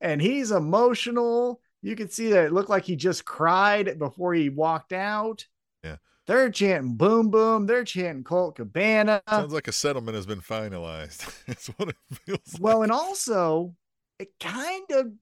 [0.00, 1.60] and he's emotional.
[1.82, 5.46] You can see that it looked like he just cried before he walked out.
[5.84, 5.96] Yeah.
[6.26, 7.66] They're chanting boom, boom.
[7.66, 9.22] They're chanting Colt Cabana.
[9.28, 11.30] Sounds like a settlement has been finalized.
[11.46, 12.84] That's what it feels Well, like.
[12.84, 13.74] and also
[14.18, 15.12] it kind of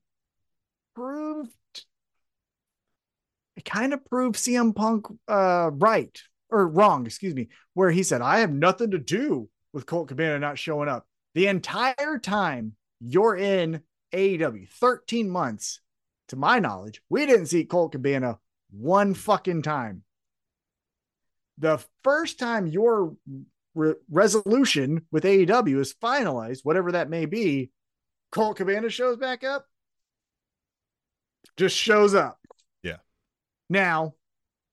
[0.95, 1.53] proved
[3.57, 6.19] it kind of proved CM Punk uh right
[6.51, 10.39] or wrong, excuse me, where he said, I have nothing to do with Colt Cabana
[10.39, 11.07] not showing up.
[11.35, 15.81] The entire time you're in AEW, 13 months,
[16.29, 18.39] to my knowledge, we didn't see Colt Cabana
[18.71, 20.05] one fucking time.
[21.59, 23.17] The first time your
[23.75, 27.71] re- resolution with AEW is finalized, whatever that may be,
[28.33, 29.67] Colt Cabana shows back up.
[31.57, 32.39] Just shows up.
[33.71, 34.15] Now,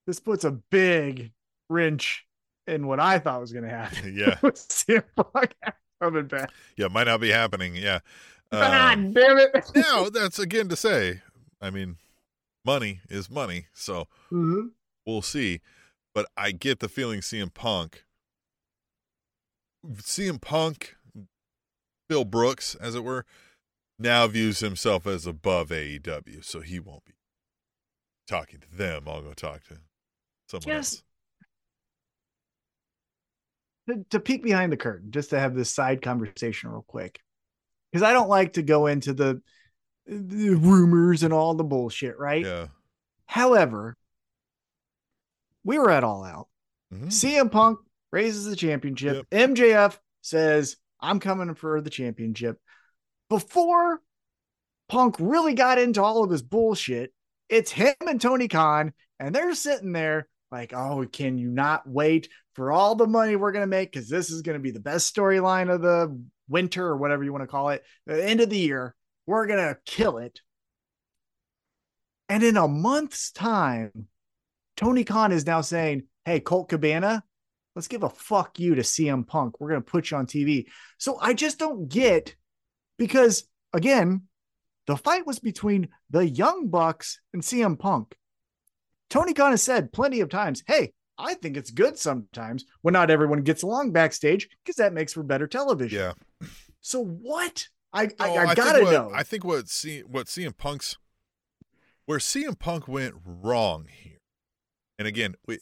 [0.06, 1.32] this puts a big
[1.70, 2.26] wrench
[2.66, 4.14] in what I thought was going to happen.
[4.16, 4.36] yeah.
[4.42, 5.52] CM Punk
[6.00, 6.50] coming back.
[6.76, 6.88] Yeah.
[6.88, 7.74] Might not be happening.
[7.76, 8.00] Yeah.
[8.54, 9.70] Um, God damn it.
[9.74, 11.22] now, that's again to say,
[11.62, 11.96] I mean,
[12.66, 13.68] money is money.
[13.72, 14.72] So Mhm.
[15.06, 15.62] we'll see.
[16.14, 18.04] But I get the feeling CM Punk,
[19.94, 20.96] CM Punk,
[22.10, 23.24] Phil Brooks, as it were,
[23.98, 27.12] now views himself as above AEW, so he won't be
[28.26, 29.04] talking to them.
[29.06, 29.78] I'll go talk to
[30.48, 30.94] someone Yes.
[30.94, 31.02] else.
[33.88, 37.20] to, to peek behind the curtain, just to have this side conversation real quick,
[37.90, 39.42] because I don't like to go into the,
[40.06, 42.44] the rumors and all the bullshit, right?
[42.44, 42.66] Yeah.
[43.26, 43.96] However,
[45.64, 46.48] we were at All Out.
[46.94, 47.06] Mhm.
[47.06, 47.78] CM Punk
[48.12, 49.26] raises the championship.
[49.30, 52.60] MJF says, I'm coming for the championship.
[53.28, 54.00] Before
[54.88, 57.12] Punk really got into all of his bullshit,
[57.52, 62.30] it's him and Tony Khan, and they're sitting there like, oh, can you not wait
[62.54, 63.92] for all the money we're going to make?
[63.92, 67.30] Because this is going to be the best storyline of the winter or whatever you
[67.30, 68.94] want to call it, the end of the year.
[69.26, 70.40] We're going to kill it.
[72.30, 74.08] And in a month's time,
[74.78, 77.22] Tony Khan is now saying, Hey, Colt Cabana,
[77.76, 79.60] let's give a fuck you to CM Punk.
[79.60, 80.66] We're going to put you on TV.
[80.96, 82.34] So I just don't get
[82.96, 83.44] because,
[83.74, 84.22] again,
[84.86, 88.14] the fight was between the Young Bucks and CM Punk.
[89.10, 93.10] Tony Khan has said plenty of times, Hey, I think it's good sometimes when not
[93.10, 95.98] everyone gets along backstage because that makes for better television.
[95.98, 96.48] Yeah.
[96.80, 97.68] So what?
[97.92, 99.10] I, I, Oh, I gotta what- know.
[99.14, 100.96] I think what C, what CM Punk's
[102.06, 104.18] where CM Punk went wrong here,
[104.98, 105.58] and again, we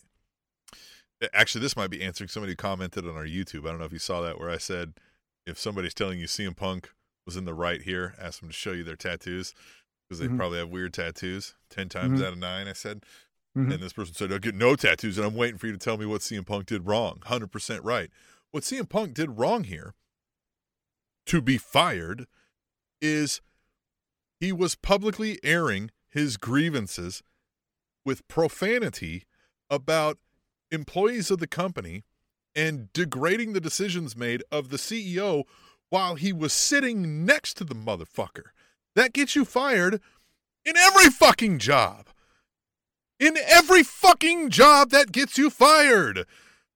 [1.35, 3.67] actually this might be answering somebody who commented on our YouTube.
[3.67, 4.95] I don't know if you saw that where I said
[5.47, 6.91] if somebody's telling you CM Punk
[7.27, 9.55] was in the right here, asked them to show you their tattoos
[10.09, 10.37] because they Mhm.
[10.37, 11.55] probably have weird tattoos.
[11.69, 12.25] Ten times Mhm.
[12.25, 13.05] out of nine, I said.
[13.57, 13.73] Mhm.
[13.75, 15.97] And this person said, I get no tattoos, and I'm waiting for you to tell
[15.97, 17.21] me what CM Punk did wrong.
[17.25, 18.11] 100% right.
[18.51, 19.95] What CM Punk did wrong here,
[21.27, 22.27] to be fired,
[23.01, 23.41] is
[24.39, 27.23] he was publicly airing his grievances
[28.05, 29.27] with profanity
[29.69, 30.19] about
[30.71, 32.05] employees of the company
[32.55, 35.45] and degrading the decisions made of the CEO
[35.91, 38.47] while he was sitting next to the motherfucker.
[38.97, 40.01] That gets you fired
[40.65, 42.09] in every fucking job.
[43.19, 46.27] In every fucking job that gets you fired.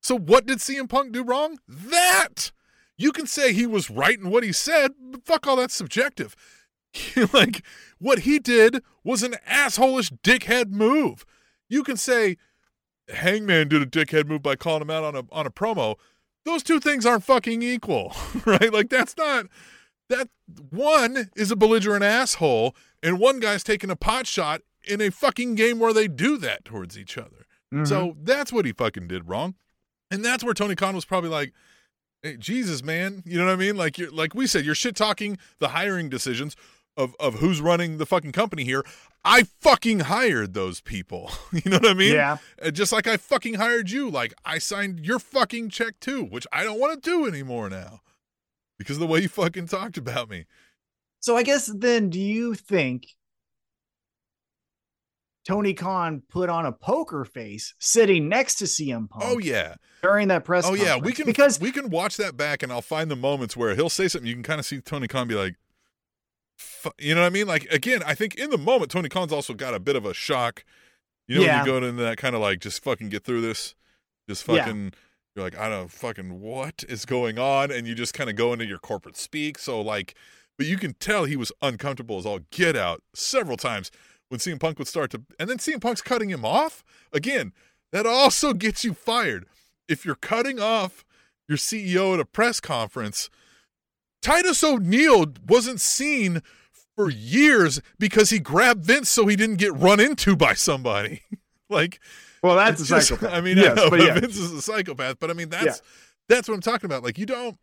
[0.03, 1.59] So what did CM Punk do wrong?
[1.67, 2.53] That.
[2.97, 6.37] You can say he was right in what he said, but fuck all that's subjective.
[7.33, 7.65] like
[7.99, 11.25] what he did was an assholish dickhead move.
[11.69, 12.37] You can say
[13.09, 15.97] Hangman did a dickhead move by calling him out on a on a promo.
[16.45, 18.15] Those two things aren't fucking equal,
[18.45, 18.73] right?
[18.73, 19.47] Like that's not
[20.11, 20.29] that
[20.71, 25.55] one is a belligerent asshole and one guy's taking a pot shot in a fucking
[25.55, 27.47] game where they do that towards each other.
[27.73, 27.87] Mhm.
[27.89, 29.55] So that's what he fucking did wrong.
[30.11, 31.53] And that's where Tony Khan was probably like,
[32.23, 33.23] hey, Jesus, man.
[33.25, 33.77] You know what I mean?
[33.77, 36.55] Like you're like we said, you're shit talking the hiring decisions
[36.97, 38.85] of of who's running the fucking company here.
[39.25, 41.31] I fucking hired those people.
[41.53, 42.13] you know what I mean?
[42.15, 42.37] yeah.
[42.63, 44.11] Uh, Just like I fucking hired you.
[44.11, 48.01] Like I signed your fucking check too, which I don't want to do anymore now.
[48.79, 50.47] Because of the way you fucking talked about me.
[51.21, 53.07] So I guess then, do you think
[55.47, 59.77] Tony Khan put on a poker face sitting next to CM Punk Oh yeah.
[60.03, 60.65] during that press?
[60.67, 63.57] Oh yeah, we can because we can watch that back, and I'll find the moments
[63.57, 64.27] where he'll say something.
[64.29, 65.55] You can kind of see Tony Khan be like,
[66.99, 67.47] you know what I mean?
[67.47, 70.15] Like again, I think in the moment Tony Khan's also got a bit of a
[70.15, 70.65] shock.
[71.27, 71.59] You know, Yeah.
[71.59, 73.75] when you go into that kind of like just fucking get through this,
[74.29, 74.59] just Yeah.
[74.65, 74.93] fucking.
[75.35, 78.53] You're like, I don't fucking what is going on, and you just kind of go
[78.53, 79.59] into your corporate speak.
[79.59, 80.15] So like,
[80.57, 83.91] but you can tell he was uncomfortable as all get out several times
[84.29, 87.53] when CM Punk would start to, and then CM Punk's cutting him off again.
[87.91, 89.47] That also gets you fired
[89.89, 91.05] if you're cutting off
[91.49, 93.29] your CEO at a press conference.
[94.25, 96.43] Titus O'Neil wasn't seen
[96.97, 101.23] for years because he grabbed Vince so he didn't get run into by somebody.
[101.71, 102.01] like
[102.43, 103.33] well, that's a just- psychopath.
[103.33, 105.83] I mean, yes, I know, but yeah, Vince is a psychopath, but I mean that's
[106.29, 107.03] that's what I'm talking about.
[107.03, 107.59] Like you don't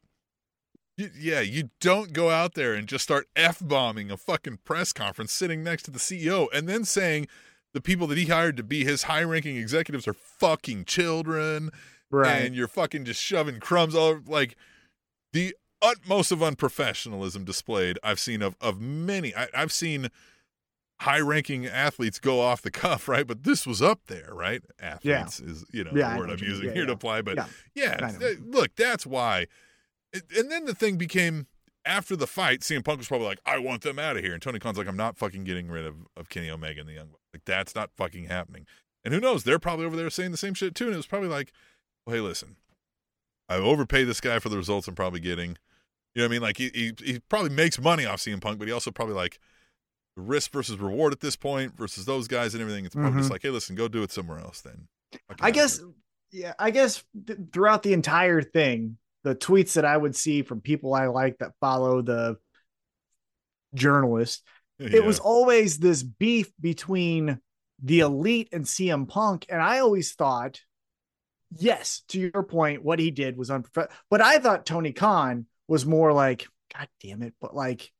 [0.97, 4.93] you, yeah, you don't go out there and just start f bombing a fucking press
[4.93, 7.27] conference sitting next to the CEO and then saying
[7.73, 11.71] the people that he hired to be his high ranking executives are fucking children
[12.11, 12.41] right.
[12.41, 14.55] and you're fucking just shoving crumbs all over like
[15.33, 20.09] the utmost of unprofessionalism displayed I've seen of of many I, I've seen
[21.01, 23.25] high ranking athletes go off the cuff right?
[23.25, 24.61] But this was up there right?
[24.79, 26.93] Athletes is you know Yeah, the word I'm using Yeah, here to yeah.
[26.93, 27.47] apply but Yeah.
[27.73, 29.47] yeah, th- uh, look that's why.
[30.37, 31.47] And then the thing became
[31.85, 34.33] after the fight CM Punk was probably like I want them out of here.
[34.33, 36.93] And Tony Khan's like I'm not fucking getting rid of of Kenny Omega and the
[36.93, 37.23] Young Bucks.
[37.33, 38.67] Like that's not fucking happening.
[39.03, 39.43] And who knows?
[39.43, 40.85] They're probably over there saying the same shit too.
[40.85, 41.51] And it was probably like
[42.05, 42.57] well, hey, listen,
[43.49, 45.57] I overpay this guy for the results I'm probably getting.
[46.15, 46.41] You know what I mean?
[46.41, 49.39] Like he, he he probably makes money off CM Punk, but he also probably like
[50.15, 52.85] the risk versus reward at this point versus those guys and everything.
[52.85, 53.31] It's probably just Mhm.
[53.31, 54.87] like, hey, listen, go do it somewhere else then.
[55.29, 55.81] Fucking I guess,
[56.31, 60.59] yeah, I guess th- throughout the entire thing, the tweets that I would see from
[60.59, 62.37] people I like that follow the
[63.73, 64.43] journalist.
[64.79, 67.39] It was always this beef between
[67.83, 69.45] the elite and CM Punk.
[69.47, 70.59] And I always thought,
[71.55, 73.95] yes, to your point, what he did was unprofessional.
[74.09, 76.45] But I thought Tony Khan was more like,
[76.77, 77.33] God damn it.
[77.39, 77.91] But like,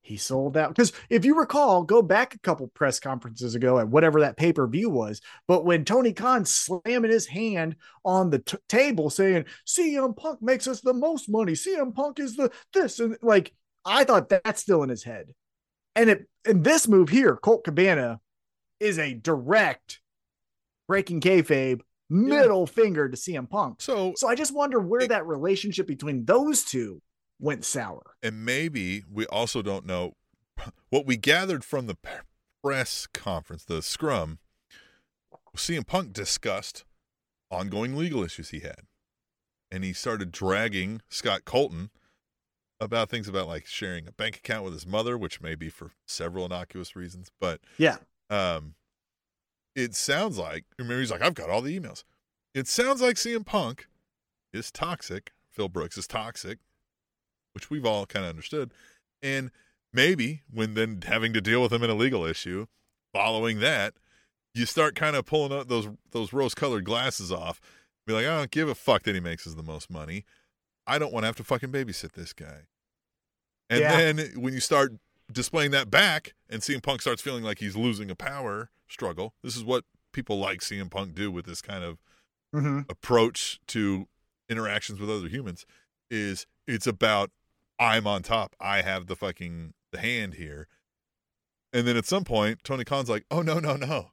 [0.00, 0.70] he sold out.
[0.70, 4.52] Because if you recall, go back a couple press conferences ago at whatever that pay
[4.52, 5.20] per view was.
[5.48, 10.68] But when Tony Khan slamming his hand on the t- table saying, CM Punk makes
[10.68, 13.52] us the most money, CM Punk is the this, and like,
[13.84, 15.34] I thought that's still in his head.
[15.96, 18.20] And it in this move here, Colt Cabana
[18.78, 20.00] is a direct
[20.86, 21.80] breaking kayfabe
[22.10, 22.72] middle yeah.
[22.82, 23.80] finger to CM Punk.
[23.80, 27.00] So, so I just wonder where it, that relationship between those two
[27.38, 28.14] went sour.
[28.22, 30.14] And maybe we also don't know
[30.90, 31.96] what we gathered from the
[32.62, 34.38] press conference, the scrum.
[35.56, 36.84] CM Punk discussed
[37.50, 38.82] ongoing legal issues he had,
[39.70, 41.90] and he started dragging Scott Colton
[42.80, 45.90] about things about like sharing a bank account with his mother, which may be for
[46.06, 47.96] several innocuous reasons, but yeah,
[48.30, 48.74] um,
[49.74, 52.04] it sounds like remember he's like I've got all the emails.
[52.54, 53.86] It sounds like CM Punk
[54.52, 55.32] is toxic.
[55.50, 56.58] Phil Brooks is toxic,
[57.54, 58.72] which we've all kind of understood,
[59.22, 59.50] and
[59.92, 62.66] maybe when then having to deal with him in a legal issue,
[63.12, 63.94] following that,
[64.54, 67.60] you start kind of pulling out those those rose colored glasses off.
[68.06, 70.24] Be like, I don't give a fuck that he makes us the most money.
[70.86, 72.62] I don't want to have to fucking babysit this guy.
[73.68, 73.96] And yeah.
[73.96, 74.94] then when you start
[75.30, 79.56] displaying that back and CM Punk starts feeling like he's losing a power struggle, this
[79.56, 81.98] is what people like CM Punk do with this kind of
[82.54, 82.80] mm-hmm.
[82.88, 84.06] approach to
[84.48, 85.64] interactions with other humans
[86.10, 87.30] is it's about
[87.78, 88.54] I'm on top.
[88.60, 90.68] I have the fucking the hand here.
[91.72, 94.10] And then at some point, Tony Khan's like, "Oh no, no, no!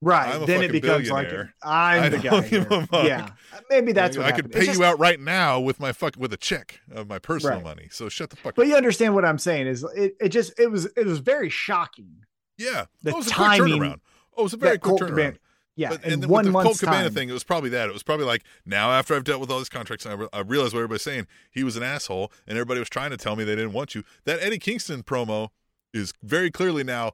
[0.00, 0.46] Right.
[0.46, 3.04] Then it becomes like I'm the guy.
[3.04, 3.30] Yeah.
[3.68, 4.52] Maybe that's what I happened.
[4.52, 7.18] could pay just, you out right now with my fuck with a check of my
[7.18, 7.64] personal right.
[7.64, 7.88] money.
[7.90, 8.68] So shut the fuck but up.
[8.68, 12.24] you understand what I'm saying is it, it just it was it was very shocking.
[12.56, 12.86] Yeah.
[13.02, 14.00] The it was timing, a quick turnaround.
[14.38, 15.08] Oh, it was a very quick turnaround.
[15.08, 15.38] Cabana,
[15.76, 17.12] yeah, but, and one with the Colt Cabana time.
[17.12, 17.88] thing, it was probably that.
[17.88, 20.28] It was probably like now after I've dealt with all these contracts, and I, re-
[20.32, 21.26] I realized what everybody's saying.
[21.50, 24.02] He was an asshole, and everybody was trying to tell me they didn't want you.
[24.24, 25.50] That Eddie Kingston promo
[25.92, 27.12] is very clearly now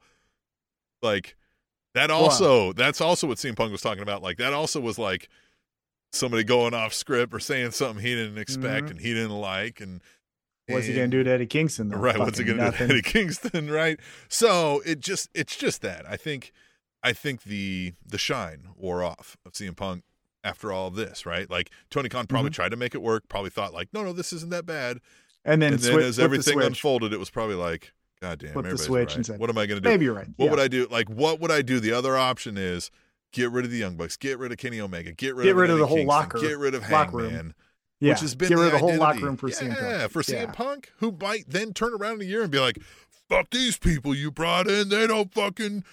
[1.03, 1.37] like
[1.95, 2.73] that also, wow.
[2.75, 4.23] that's also what CM Punk was talking about.
[4.23, 5.29] Like that also was like
[6.13, 8.91] somebody going off script or saying something he didn't expect mm-hmm.
[8.93, 9.81] and he didn't like.
[9.81, 10.01] And
[10.67, 11.91] what's and, he gonna do to Eddie Kingston?
[11.91, 11.99] Though?
[11.99, 12.13] Right.
[12.15, 12.89] Fucking what's he gonna nothing.
[12.89, 13.71] do to Eddie Kingston?
[13.71, 14.01] Right.
[14.29, 16.05] So it just, it's just that.
[16.09, 16.53] I think,
[17.05, 20.03] I think the the shine wore off of CM Punk
[20.43, 21.27] after all of this.
[21.27, 21.49] Right.
[21.49, 22.55] Like Tony Khan probably mm-hmm.
[22.55, 23.29] tried to make it work.
[23.29, 25.01] Probably thought like, no, no, this isn't that bad.
[25.45, 27.93] And then, and then as everything the unfolded, it was probably like,
[28.23, 29.17] God damn, flip the switch right.
[29.17, 30.29] and said, "What am I going to do?" Maybe you're right.
[30.37, 30.51] What yeah.
[30.53, 30.87] would I do?
[30.91, 31.81] Like, what would I do?
[31.81, 32.91] The other option is
[33.33, 35.57] get rid of the Young Bucks, get rid of Kenny Omega, get rid get of
[35.59, 37.35] rid of the whole Kingston, locker, get rid of locker Hangman.
[37.35, 37.55] Room.
[38.01, 38.13] Yeah.
[38.13, 38.99] Which has been get rid of the identity.
[38.99, 40.13] whole locker room for yeah, CM Punk.
[40.13, 40.53] for CM yeah.
[40.53, 42.79] Punk, who might then turn around in a year and be like,
[43.29, 44.89] "Fuck these people you brought in.
[44.89, 45.85] They don't fucking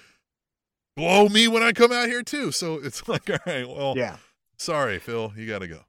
[1.01, 4.17] blow me when I come out here too." So it's like, all right, well, yeah.
[4.57, 5.81] Sorry, Phil, you got to go.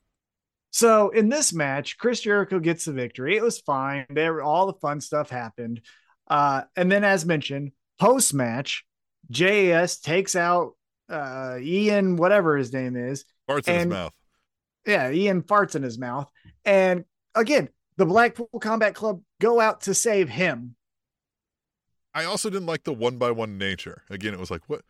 [0.71, 3.37] So in this match, Chris Jericho gets the victory.
[3.37, 4.07] It was fine.
[4.09, 5.83] There, all the fun stuff happened.
[6.29, 8.87] Uh, and then, as mentioned, post match,
[9.31, 10.73] JAS takes out
[11.11, 14.13] uh, Ian, whatever his name is, farts and, in his mouth.
[14.87, 16.31] Yeah, Ian farts in his mouth.
[16.65, 17.05] And
[17.35, 20.77] again, the Blackpool Combat Club go out to save him.
[22.15, 24.03] I also didn't like the one by one nature.
[24.11, 24.83] Again, it was like, what?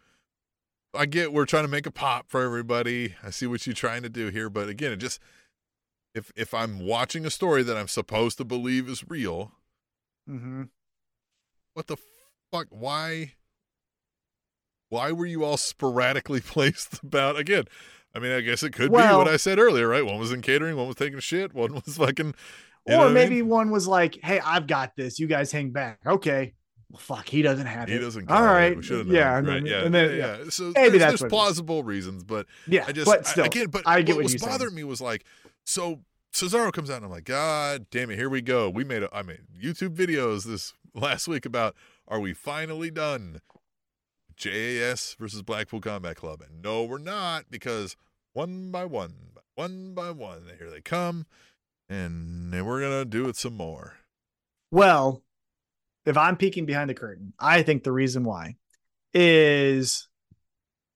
[0.94, 3.14] I get we're trying to make a pop for everybody.
[3.22, 5.20] I see what you're trying to do here, but again, it just
[6.14, 9.52] if if I'm watching a story that I'm supposed to believe is real,
[10.28, 10.64] mm-hmm.
[11.74, 11.96] what the
[12.50, 12.66] fuck?
[12.70, 13.34] Why?
[14.90, 17.64] Why were you all sporadically placed about again?
[18.14, 20.04] I mean, I guess it could well, be what I said earlier, right?
[20.04, 22.34] One was in catering, one was taking shit, one was fucking.
[22.84, 23.48] Or maybe I mean?
[23.48, 25.18] one was like, "Hey, I've got this.
[25.18, 26.54] You guys hang back." Okay,
[26.92, 27.98] well, fuck, he doesn't have he it.
[27.98, 28.30] He doesn't.
[28.30, 28.76] All right.
[29.06, 29.38] Yeah.
[29.38, 29.66] And right.
[29.66, 29.84] Yeah.
[29.84, 30.36] And then, yeah.
[30.42, 30.50] yeah.
[30.50, 32.84] So maybe there's, there's plausible reasons, but yeah.
[32.86, 34.74] I just but still, I, again, but I get what, what was bothering saying.
[34.74, 35.24] me was like,
[35.64, 36.00] so
[36.34, 38.68] Cesaro comes out and I'm like, God damn it, here we go.
[38.68, 41.74] We made a, I mean, YouTube videos this last week about
[42.06, 43.40] are we finally done?
[44.36, 47.96] JAS versus Blackpool Combat Club, and no, we're not because
[48.32, 49.14] one by one,
[49.54, 51.26] one by one, here they come,
[51.88, 53.98] and we're gonna do it some more.
[54.70, 55.22] Well,
[56.06, 58.56] if I'm peeking behind the curtain, I think the reason why
[59.14, 60.08] is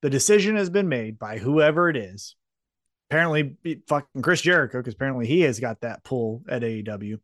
[0.02, 2.36] the decision has been made by whoever it is.
[3.11, 3.57] Apparently,
[3.88, 7.20] fucking Chris Jericho, because apparently he has got that pull at AEW.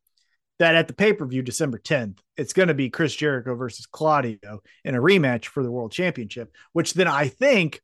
[0.58, 3.86] That at the pay per view December 10th, it's going to be Chris Jericho versus
[3.86, 7.80] Claudio in a rematch for the world championship, which then I think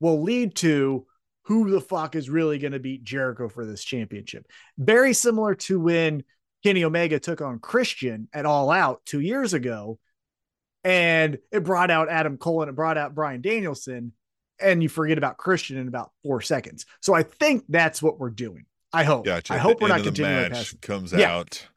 [0.00, 1.06] will lead to
[1.42, 4.46] who the fuck is really going to beat Jericho for this championship.
[4.78, 6.24] Very similar to when
[6.64, 9.98] Kenny Omega took on Christian at All Out two years ago,
[10.82, 14.12] and it brought out Adam Cole and it brought out Bryan Danielson,
[14.58, 16.86] and you forget about Christian in about four seconds.
[17.02, 18.64] So I think that's what we're doing.
[18.94, 19.26] I hope.
[19.26, 19.52] Gotcha.
[19.52, 21.36] I hope we're not continuing match comes Yeah.
[21.36, 21.68] out.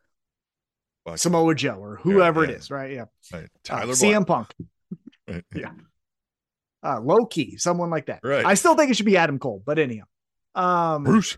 [1.06, 2.52] Fuck, Samoa Joe or whoever yeah.
[2.52, 2.92] it is, right?
[2.94, 3.06] Yeah.
[3.34, 4.54] right, Uh, Tyler CM Punk,
[5.28, 5.44] Right.
[5.54, 5.72] Yeah.
[6.84, 8.22] uh, low key, someone like that.
[8.24, 8.46] Right.
[8.46, 10.06] I still think it should be Adam Cole, but anyhow.
[10.56, 11.38] Um, Bruce.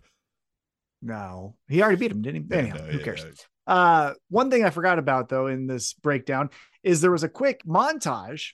[1.01, 2.47] No, he already beat him, didn't he?
[2.49, 3.23] Yeah, anyhow, no, who yeah, cares?
[3.23, 3.73] yeah.
[3.73, 6.49] Uh, one thing I forgot about though in this breakdown
[6.81, 8.53] is there was a quick montage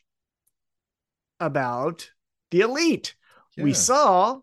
[1.39, 2.09] about
[2.51, 3.15] the elite.
[3.57, 4.39] We saw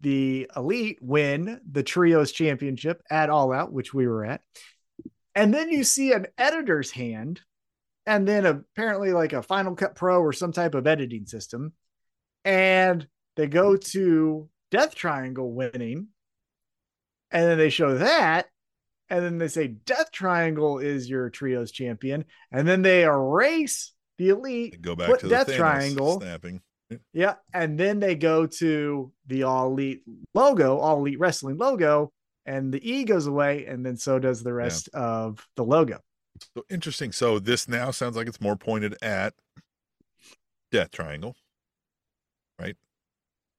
[0.00, 4.42] the elite win the trios championship at All Out, which we were at.
[5.34, 7.40] And then you see an editor's hand,
[8.06, 11.72] and then apparently like a Final Cut Pro or some type of editing system.
[12.44, 13.06] And
[13.36, 16.08] they go to Death Triangle winning.
[17.32, 18.46] And then they show that.
[19.08, 22.24] And then they say Death Triangle is your trios champion.
[22.50, 26.20] And then they erase the elite Go back put to Death Thanos Triangle.
[26.20, 26.60] snapping.
[27.12, 30.02] yeah, and then they go to the All Elite
[30.34, 32.12] logo, All Elite Wrestling logo,
[32.46, 35.98] and the E goes away, and then so does the rest of the logo.
[36.54, 37.12] So interesting.
[37.12, 39.34] So this now sounds like it's more pointed at
[40.70, 41.34] Death Triangle.
[42.58, 42.76] Right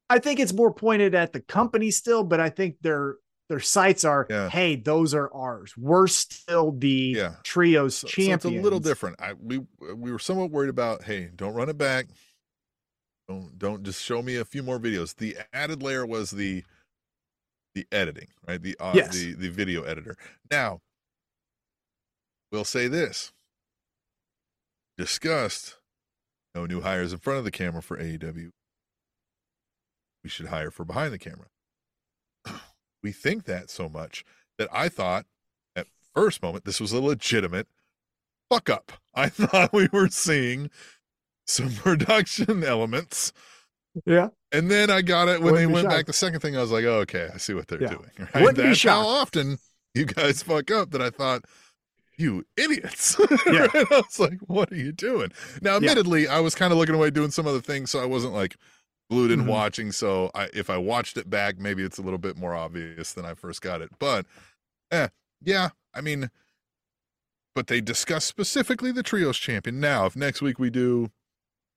[0.10, 3.16] i think it's more pointed at the company still, but I think their
[3.54, 4.50] their sites are, Yeah.
[4.50, 5.78] hey, those are ours.
[5.78, 7.36] We're still the Yeah.
[7.44, 8.46] trios So, so champions.
[8.46, 9.22] it's a little different.
[9.22, 9.60] I we
[9.96, 11.04] we were somewhat worried about.
[11.04, 12.08] Hey, don't run it back.
[13.30, 15.16] Don't don't just show me a few more videos.
[15.16, 16.64] The added layer was the
[17.76, 18.62] the editing, right?
[18.62, 19.14] The uh, Yes.
[19.14, 20.18] the the video editor.
[20.50, 20.82] Now,
[22.52, 23.32] we'll say this.
[24.98, 25.78] Discussed.
[26.56, 28.50] No new hires in front of the camera for AEW.
[30.24, 31.48] We should hire for behind the camera.
[33.04, 34.24] We think that so much
[34.58, 35.26] that I thought
[35.76, 37.68] at first moment this was a legitimate
[38.50, 38.94] fuck up.
[39.16, 40.70] I thought we were seeing
[41.46, 43.34] some production elements.
[44.06, 44.30] Yeah.
[44.52, 45.96] And then I got it when Wouldn't they went shocked.
[45.96, 46.58] back the second thing.
[46.58, 47.90] I was like, oh, okay, I see what they're Yeah.
[47.90, 48.10] doing.
[48.34, 48.44] Right?
[48.44, 49.58] Wouldn't That's how often
[49.94, 51.44] you guys fuck up that I thought,
[52.18, 53.16] you idiots.
[53.46, 53.68] Yeah.
[53.74, 55.32] I was like, what are you doing?
[55.62, 58.34] Now, admittedly, I was kind of looking away doing some other things, so I wasn't
[58.34, 58.56] like
[59.10, 59.48] glued in Mhm.
[59.48, 59.92] watching.
[59.92, 63.26] So I, if I watched it back, maybe it's a little bit more obvious than
[63.26, 63.92] I first got it.
[64.00, 64.26] But
[64.92, 65.10] eh,
[65.42, 66.30] yeah, I mean,
[67.56, 69.80] but they discuss specifically the trios champion.
[69.80, 71.12] Now, if next week we do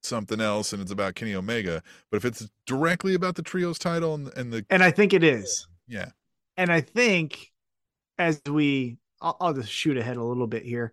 [0.03, 4.15] something else and it's about Kenny Omega, but if it's directly about the trios title
[4.15, 5.67] and, and the And I think it is.
[5.89, 6.11] yeah,
[6.57, 7.53] And I think
[8.19, 10.93] as we, I'll, I'll just shoot ahead a little bit here.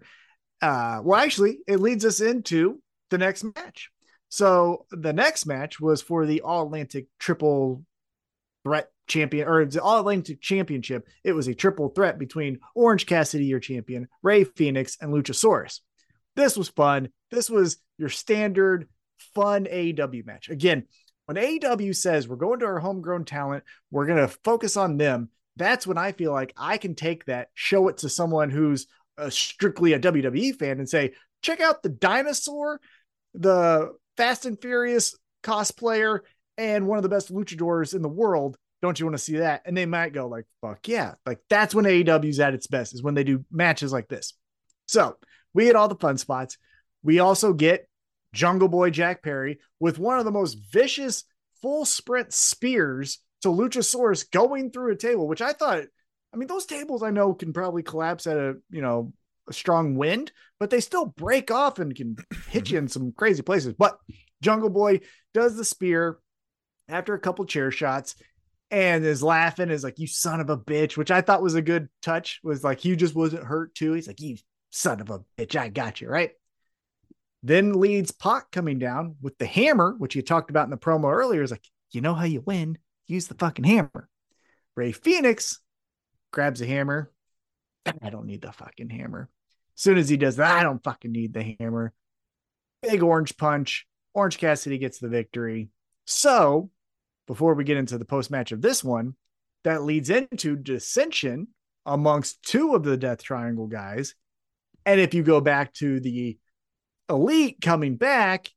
[0.62, 3.92] Uh, well, actually, it leads us into the next match.
[4.34, 7.86] So the next match was for the All Atlantic Triple
[8.64, 11.08] Threat Champion or the All Atlantic Championship.
[11.24, 15.82] It was a triple threat between Orange Cassidy, your champion, Rey Fenix, and Luchasaurus.
[16.36, 17.10] This was fun.
[17.30, 18.90] This was your standard
[19.36, 20.50] fun AEW match.
[20.50, 20.88] Again,
[21.28, 25.30] when AEW says we're going to our homegrown talent, we're going to focus on them.
[25.58, 29.30] That's when I feel like I can take that, show it to someone who's uh,
[29.30, 31.14] strictly a WWE fan and say,
[31.44, 32.82] check out the dinosaur,
[33.36, 36.20] the Fast and Furious cosplayer,
[36.58, 38.58] and one of the best luchadors in the world.
[38.82, 39.62] Don't you want to see that?
[39.66, 41.14] And they might go like, fuck yeah.
[41.26, 44.34] Like that's when AEW's at its best is when they do matches like this.
[44.88, 45.16] So
[45.54, 46.58] we get all the fun spots.
[47.02, 47.88] We also get
[48.34, 51.24] Jungle Boy Jack Perry with one of the most vicious
[51.62, 55.84] full sprint spears to Luchasaurus going through a table, which I thought,
[56.34, 59.14] I mean, those tables I know can probably collapse at a, you know,
[59.52, 62.16] strong wind, but they still break off and can
[62.50, 63.74] hit you in some crazy places.
[63.78, 63.98] But
[64.42, 65.02] Jungle Boy
[65.34, 66.20] does the spear
[66.88, 68.16] after a couple chair shots
[68.72, 71.62] and is laughing, is like, you son of a bitch, which I thought was a
[71.62, 73.94] good touch, was like, you just wasn't hurt too.
[73.94, 74.38] He's like, you
[74.72, 76.32] son of a bitch, I got you, right?
[77.44, 81.12] Then leads Pac coming down with the hammer, which you talked about in the promo
[81.12, 81.44] earlier.
[81.44, 82.78] Is like, you know how you win?
[83.06, 84.10] Use the fucking hammer.
[84.76, 85.60] Rey Fenix
[86.32, 87.12] grabs a hammer.
[87.86, 89.30] I don't need the fucking hammer.
[89.76, 91.94] As soon as he does that, I don't fucking need the hammer.
[92.82, 93.88] Big orange punch.
[94.14, 95.70] Orange Cassidy gets the victory.
[96.06, 96.70] So,
[97.28, 99.16] before we get into the post match of this one,
[99.64, 101.48] that leads into dissension
[101.86, 104.16] amongst two of the Death Triangle guys.
[104.86, 106.38] And if you go back to the
[107.10, 108.50] Elite coming back,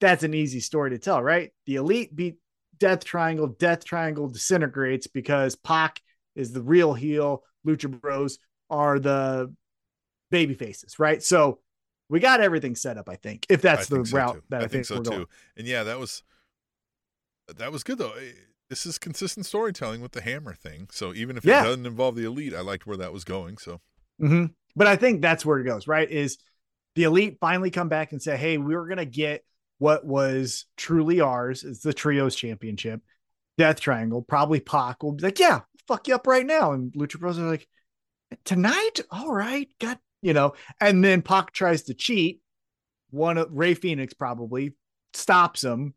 [0.00, 1.50] that's an easy story to tell, right?
[1.66, 2.36] The Elite beat
[2.78, 3.46] Death Triangle.
[3.46, 6.00] Death Triangle disintegrates because Pac
[6.34, 7.42] is the real heel.
[7.66, 8.38] Lucha Bros
[8.70, 9.52] are the
[10.30, 11.22] baby faces, right?
[11.22, 11.60] So
[12.08, 14.42] we got everything set up, I think, if that's I the so, route too.
[14.50, 15.20] that I, I think so we're going.
[15.20, 15.28] too.
[15.56, 16.22] And yeah, that was
[17.56, 18.14] that was good though.
[18.70, 20.88] This is consistent storytelling with the hammer thing.
[20.90, 21.60] So even if Yeah.
[21.60, 23.58] it doesn't involve the elite, I liked where that was going.
[23.58, 23.80] So
[24.18, 24.46] hmm
[24.76, 26.10] But I think that's where it goes, right?
[26.10, 26.38] Is
[26.94, 29.44] the elite finally come back and say, hey, we were going to get
[29.78, 31.64] what was truly ours.
[31.64, 33.00] It's the trios championship,
[33.58, 34.22] death triangle.
[34.22, 36.72] Probably Pac will be like, yeah, fuck you up right now.
[36.72, 37.68] And Lucha Bros are like,
[38.44, 39.00] tonight?
[39.10, 39.68] All right.
[39.80, 42.40] Got, you know, and then Pac tries to cheat.
[43.10, 44.74] One of Rey Fenix probably
[45.12, 45.94] stops him.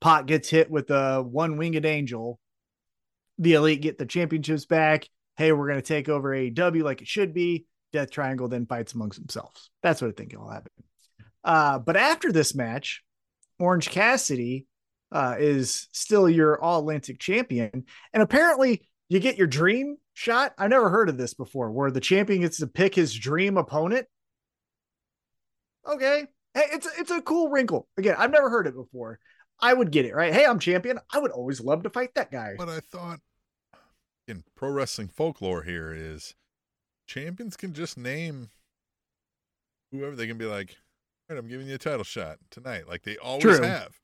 [0.00, 2.38] Pac gets hit with a one winged angel.
[3.38, 5.08] The elite get the championships back.
[5.36, 7.66] Hey, we're going to take over AEW like it should be.
[7.92, 9.70] Death Triangle then fights amongst themselves.
[9.82, 10.72] That's what I think will happen.
[11.42, 13.02] Uh, but after this match,
[13.58, 14.66] Orange Cassidy
[15.12, 17.84] uh, is still your All Atlantic champion.
[18.12, 20.54] And apparently, you get your dream shot.
[20.58, 24.06] I've never heard of this before, where the champion gets to pick his dream opponent.
[25.86, 26.24] Okay,
[26.54, 27.88] hey, it's it's a cool wrinkle.
[27.96, 29.18] Again, I've never heard it before.
[29.60, 30.32] I would get it right.
[30.32, 30.98] Hey, I'm champion.
[31.12, 32.54] I would always love to fight that guy.
[32.58, 33.20] But I thought
[34.26, 36.34] in pro wrestling folklore here is
[37.06, 38.50] champions can just name
[39.92, 40.76] whoever they can be like,
[41.28, 43.62] all right, I'm giving you a title shot tonight, like they always True.
[43.62, 44.00] have,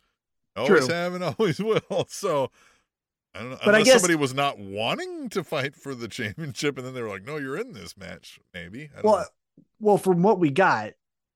[0.56, 0.94] always True.
[0.94, 2.06] have, and always will.
[2.08, 2.50] So
[3.34, 3.58] I don't know.
[3.64, 7.02] But I guess- somebody was not wanting to fight for the championship, and then they
[7.02, 8.90] were like, "No, you're in this match." Maybe.
[9.02, 9.24] Well, know.
[9.78, 10.92] well, from what we got,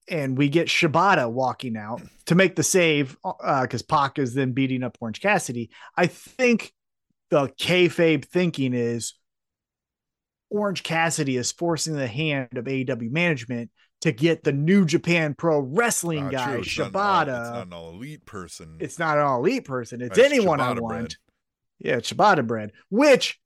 [0.08, 4.52] and we get Shibata walking out to make the save uh, because Pac is then
[4.52, 5.70] beating up Orange Cassidy.
[5.96, 6.72] I think
[7.30, 9.14] the kayfabe thinking is
[10.50, 13.70] Orange Cassidy is forcing the hand of AEW management
[14.02, 16.60] to get the New Japan Pro Wrestling guy true.
[16.60, 17.40] It's not an all- Shibata.
[17.40, 18.76] It's not an all elite person.
[18.80, 20.02] It's not an all elite person.
[20.02, 20.86] It's Right, anyone I want.
[20.86, 21.14] bread.
[21.78, 22.72] Yeah, ciabatta bread.
[22.88, 23.40] Which,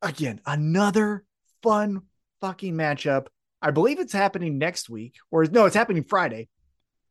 [0.00, 1.24] again, another
[1.62, 2.02] fun
[2.40, 3.26] fucking matchup.
[3.60, 6.48] I believe it's happening next week, or no, it's happening Friday.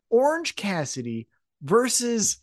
[0.09, 1.27] Orange Cassidy
[1.61, 2.39] versus,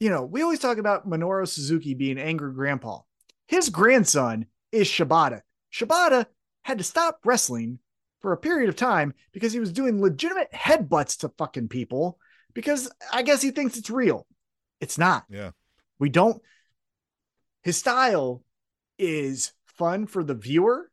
[0.00, 3.00] you know, we always talk about Minoru Suzuki being angry grandpa.
[3.46, 5.42] His grandson is Shibata.
[5.72, 6.26] Shibata
[6.62, 7.78] had to stop wrestling
[8.20, 12.18] for a period of time because he was doing legitimate headbutts to fucking people
[12.54, 14.26] because I guess he thinks it's real.
[14.80, 15.24] It's not.
[15.30, 15.50] Yeah.
[16.00, 16.42] We don't.
[17.62, 18.42] His style
[18.98, 20.90] is fun for the viewer,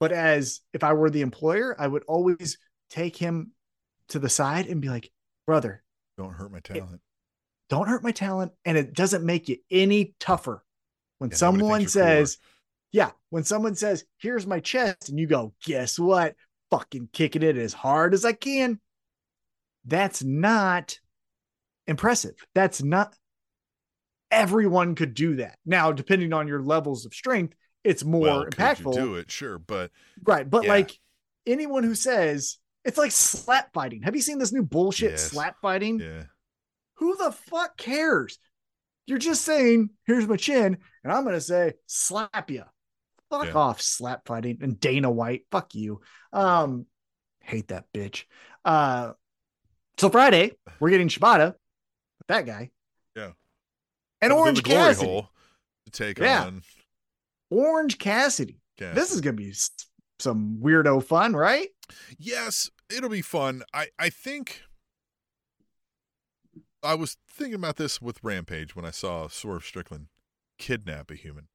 [0.00, 2.58] but as if I were the employer, I would always
[2.90, 3.52] take him
[4.08, 5.10] to the side and be like,
[5.46, 5.82] brother,
[6.16, 7.00] Don't hurt my talent.
[7.68, 8.52] don't hurt my talent.
[8.64, 10.64] And it doesn't make you any tougher.
[11.18, 12.38] When Yeah, someone says,
[12.92, 16.34] yeah, when someone says, here's my chest, and you go, guess what?
[16.70, 18.80] Fucking kicking it as hard as I can.
[19.84, 20.98] That's not
[21.86, 22.34] impressive.
[22.54, 23.14] That's not
[24.30, 25.58] everyone could do that.
[25.64, 28.94] Now, depending on your levels of strength, it's more well, impactful.
[28.94, 29.30] you do it?
[29.30, 29.90] Sure, but
[30.22, 30.48] Right.
[30.48, 30.70] But Yeah.
[30.70, 30.98] like
[31.46, 34.02] anyone who says it's like slap fighting.
[34.02, 35.30] Have you seen this new bullshit Yes.
[35.30, 36.00] slap fighting?
[36.00, 36.24] yeah,
[36.98, 38.38] Who the fuck cares?
[39.06, 42.64] You're just saying, here's my chin, and I'm gonna say slap you.
[43.30, 43.52] Fuck Yeah.
[43.54, 44.58] off, slap fighting.
[44.62, 46.00] And Dana White, fuck you.
[46.32, 46.86] Um,
[47.40, 48.24] hate that bitch.
[48.64, 49.12] Uh
[49.98, 51.54] so Friday, we're getting Shibata
[52.18, 52.70] with that guy.
[54.24, 55.06] And Orange Cassidy.
[55.06, 55.30] hole
[55.84, 56.44] to take Yeah.
[56.46, 56.62] on.
[57.50, 58.60] Orange Cassidy.
[58.78, 58.94] Cassidy.
[59.00, 59.54] This is gonna be
[60.18, 61.68] some weirdo fun, right?
[62.18, 63.62] Yes, it'll be fun.
[63.72, 64.62] I I think
[66.82, 70.08] I was thinking about this with Rampage when I saw Swerve Strickland
[70.58, 71.48] kidnap a human.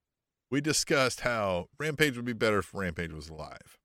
[0.51, 3.77] We discussed how Rampage would be better if Rampage was live.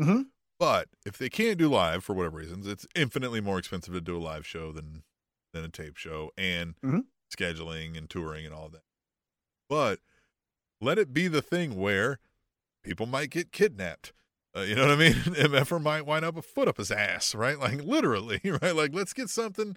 [0.00, 0.30] Mhm.
[0.58, 4.16] But if they can't do live for whatever reasons, it's infinitely more expensive to do
[4.16, 5.04] a live show than
[5.52, 7.06] than a tape show and Mhm.
[7.34, 8.82] Scheduling and touring and all that.
[9.68, 10.00] But
[10.80, 12.18] let it be the thing where
[12.82, 14.12] people might get kidnapped.
[14.54, 15.12] Uh, you know what I mean?
[15.14, 17.58] MFer might wind up a foot up his ass, right?
[17.62, 18.76] Like literally, right?
[18.76, 19.76] Like let's get something.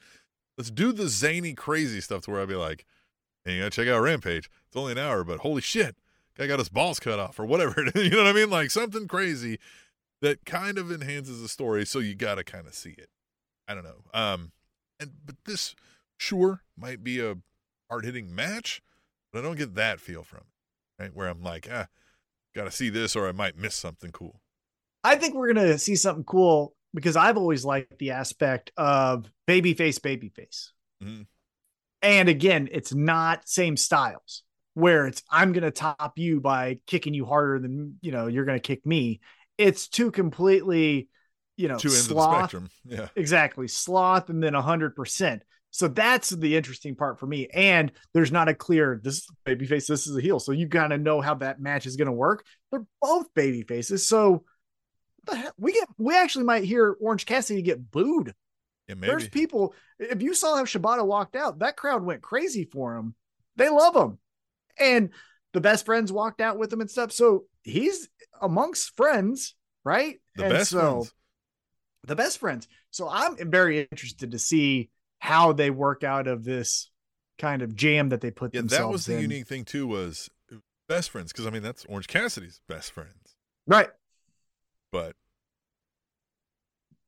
[0.57, 2.85] Let's do the zany, crazy stuff to where I'd be like,
[3.43, 4.49] "Hey, you gotta check out Rampage.
[4.67, 5.95] It's only an hour, but holy shit,
[6.37, 8.49] guy got his balls cut off or whatever." you know what I mean?
[8.49, 9.59] Like something crazy
[10.21, 13.09] that kind of enhances the story, so you gotta kind of see it.
[13.67, 14.01] I don't know.
[14.13, 14.51] Um,
[14.99, 15.75] and but this
[16.17, 17.35] sure might be a
[17.89, 18.81] hard hitting match,
[19.31, 20.41] but I don't get that feel from
[20.99, 21.15] it, right?
[21.15, 21.87] Where I'm like, ah,
[22.55, 24.41] gotta see this, or I might miss something cool.
[25.03, 29.99] I think we're gonna see something cool because I've always liked the aspect of babyface,
[29.99, 30.69] babyface.
[31.03, 31.27] Mhm.
[32.01, 34.43] And again, it's not same styles
[34.73, 38.59] where it's I'm gonna top you by kicking you harder than you know you're gonna
[38.59, 39.21] kick me.
[39.57, 41.07] It's two completely,
[41.57, 42.69] you know, Two ends of the sloth, spectrum.
[42.85, 43.07] Yeah.
[43.15, 45.43] exactly sloth, and then a hundred percent.
[45.75, 47.49] So that's the interesting part for me.
[47.53, 50.39] And there's not a clear this is a babyface, this is a heel.
[50.39, 52.45] So you gotta know how that match is gonna work.
[52.71, 54.07] They're both baby faces.
[54.07, 54.45] So
[55.57, 58.33] we get we actually might hear Orange Cassidy get booed.
[58.87, 59.07] Yeah, maybe.
[59.07, 59.73] There's people.
[59.99, 63.13] If you saw how Shibata walked out, that crowd went crazy for him.
[63.57, 64.17] They love him,
[64.79, 65.09] and
[65.51, 67.11] the best friends walked out with him and stuff.
[67.11, 68.07] So he's
[68.41, 70.21] amongst friends, right?
[70.35, 71.13] The And best so, friends.
[72.05, 72.67] The best friends.
[72.91, 74.89] So I'm very interested to see
[75.25, 76.89] how they work out of this
[77.37, 79.21] kind of jam that they put Yeah, themselves that was the in.
[79.31, 79.87] unique thing too.
[79.87, 80.29] Was
[80.87, 83.35] best friends because I mean that's Orange Cassidy's best friends,
[83.67, 83.89] Right.
[84.91, 85.15] but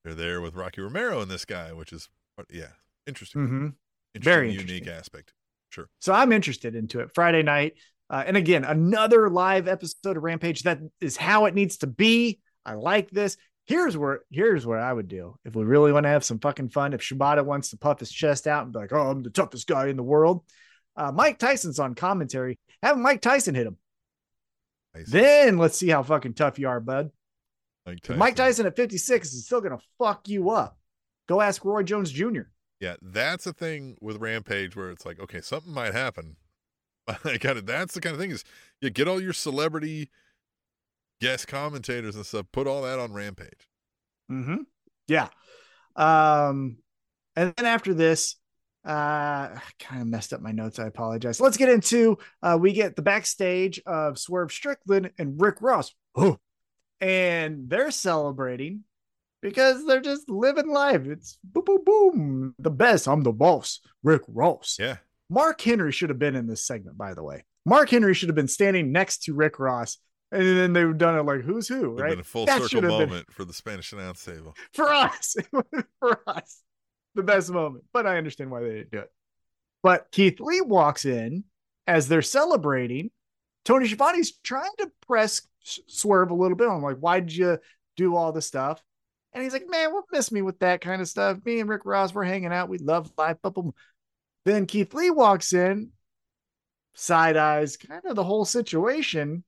[0.04, 2.10] they're there with Rocky Romero and this guy, which is
[2.52, 2.68] yeah,
[3.06, 3.48] interesting.
[3.48, 3.68] hmm
[4.14, 4.90] interesting Very unique interesting.
[4.94, 5.34] aspect.
[5.70, 5.90] Sure.
[6.00, 7.74] So I'm interested into it Friday night.
[8.10, 10.64] Uh, and again, another live episode of Rampage.
[10.64, 12.40] That is how it needs to be.
[12.66, 13.36] I like this.
[13.68, 16.70] Here's where here's what I would do if we really want to have some fucking
[16.70, 16.94] fun.
[16.94, 19.68] If Shibata wants to puff his chest out and be like, "Oh, I'm the toughest
[19.68, 20.44] guy in the world,"
[20.96, 22.58] uh, Mike Tyson's on commentary.
[22.82, 23.78] Have Mike Tyson hit him.
[24.96, 25.10] Nice.
[25.10, 27.12] Then let's see how fucking tough you are, bud.
[27.86, 30.80] Mike 'Cause Mike Tyson at 56 is still gonna fuck you up.
[31.28, 32.44] Go ask Roy Jones Jr.
[32.80, 36.38] Yeah, that's a thing with Rampage where it's like, okay, something might happen.
[37.08, 38.44] I kind of that's the kind of thing is
[38.82, 40.10] you get all your celebrity
[41.22, 43.68] guest commentators and stuff, put all that on Rampage.
[44.32, 44.64] Mm-hmm.
[45.08, 45.30] Yeah.
[45.96, 46.78] Um,
[47.36, 48.36] and then after this,
[48.86, 48.92] uh,
[49.56, 50.80] I kind of messed up my notes.
[50.80, 51.42] I apologize.
[51.42, 55.94] Let's get into uh, we get the backstage of Swerve Strickland and Rick Ross.
[56.16, 56.38] Oh,
[57.02, 58.84] and they're celebrating
[59.42, 61.06] because they're just living life.
[61.06, 62.56] It's boom, boom, boom.
[62.60, 63.08] The best.
[63.08, 63.82] I'm the boss.
[64.04, 64.78] Rick Ross.
[64.80, 64.98] Yeah.
[65.30, 67.44] Mark Henry should have been in this segment, by the way.
[67.66, 69.98] Mark Henry should have been standing next to Rick Ross.
[70.32, 72.10] And then they've done it like who's who, right?
[72.10, 74.56] been a full That circle have been- moment for the Spanish announce table.
[74.74, 75.36] for us,
[76.00, 76.62] for us,
[77.16, 77.86] the best moment.
[77.94, 79.12] But I understand why they didn't do it.
[79.84, 81.46] But Keith Lee walks in
[81.88, 83.12] as they're celebrating.
[83.64, 86.68] Tony Schiavone's trying to press Swerve a little bit.
[86.70, 87.60] I'm like, why did you
[87.96, 88.82] do all this stuff?
[89.34, 91.38] And he's like, man, what miss me with that kind of stuff?
[91.46, 92.70] Me and Rick Ross, we're hanging out.
[92.70, 93.38] We love life.
[94.46, 95.90] Then Keith Lee walks in,
[96.96, 99.44] side eyes kind of the whole situation,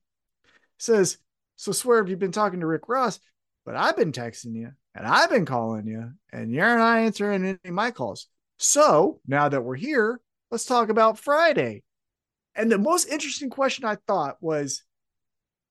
[0.82, 1.18] says,
[1.56, 3.20] So Swerve, you've been talking to Rick Ross,
[3.64, 7.58] but I've been texting you and I've been calling you, and you're not answering any
[7.64, 8.26] of my calls.
[8.58, 10.20] So now that we're here,
[10.50, 11.82] let's talk about Friday.
[12.54, 14.82] And the most interesting question I thought was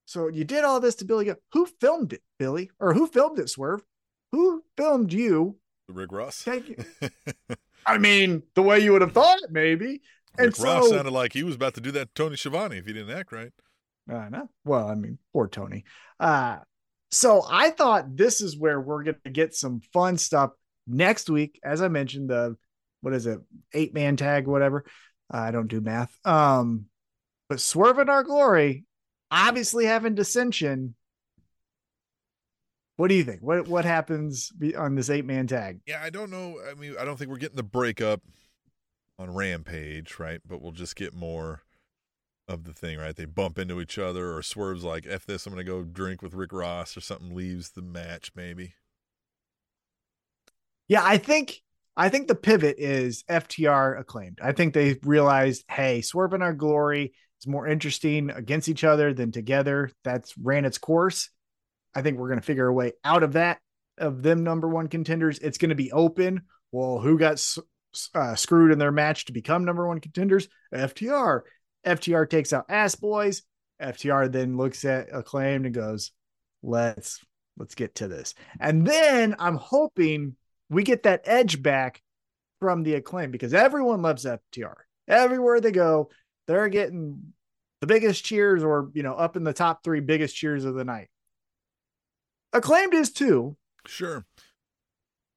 [0.06, 1.32] so you did all this to Billy.
[1.52, 2.72] Who filmed it, Billy?
[2.80, 3.84] Or who filmed it, Swerve?
[4.32, 5.58] Who filmed you?
[5.88, 6.44] Rick Ross.
[6.44, 6.80] Take
[7.86, 10.02] I mean, the way you would have thought, maybe.
[10.38, 12.88] And Rick Ross sounded like he was about to do that to Tony Schiavone if
[12.88, 13.52] he didn't act right.
[14.12, 14.50] Uh, no.
[14.66, 15.86] Well, I mean, poor Tony.
[16.20, 16.58] Uh,
[17.12, 20.52] so I thought this is where we're going to get some fun stuff
[20.88, 21.60] next week.
[21.64, 22.56] As I mentioned, the
[23.02, 23.40] what is it,
[23.74, 24.86] eight man tag, whatever.
[25.30, 26.14] I don't do math.
[26.26, 26.86] Um,
[27.48, 28.86] but Swerve in our glory,
[29.32, 30.96] obviously having dissension.
[32.98, 33.42] What do you think?
[33.42, 35.80] What what happens on this eight man tag?
[35.86, 36.60] Yeah, I don't know.
[36.70, 38.22] I mean, I don't think we're getting the breakup
[39.18, 40.42] on Rampage, right?
[40.46, 41.62] But we'll just get more
[42.50, 43.16] of the thing, right?
[43.16, 46.34] They bump into each other, or Swerve's like, "F this, I'm gonna go drink with
[46.34, 48.74] Rick Ross," or something leaves the match, maybe.
[50.88, 51.62] Yeah, I think
[51.96, 54.40] I think the pivot is FTR acclaimed.
[54.42, 59.14] I think they realized, hey, Swerve in our glory is more interesting against each other
[59.14, 59.92] than together.
[60.04, 61.30] That's ran its course.
[61.94, 63.60] I think we're to figure a way out of that
[63.98, 65.40] of them number one contenders.
[65.40, 66.44] It's to be open.
[66.72, 67.46] Well, who got
[68.16, 70.48] uh, screwed in their match to become number one contenders?
[70.74, 71.42] FTR.
[71.86, 73.44] FTR takes out Ass Boys.
[73.82, 76.12] FTR then looks at acclaimed and goes,
[76.62, 77.24] "Let's
[77.58, 80.36] let's get to this." And then I'm hoping
[80.70, 82.02] we get that edge back
[82.60, 84.76] from the acclaim because everyone loves FTR.
[85.08, 86.10] Everywhere they go,
[86.48, 87.34] they're getting
[87.82, 90.84] the biggest cheers or, you know, up in the top three biggest cheers of the
[90.84, 91.08] night.
[92.52, 93.56] Acclaimed is too,
[93.86, 94.26] Sure.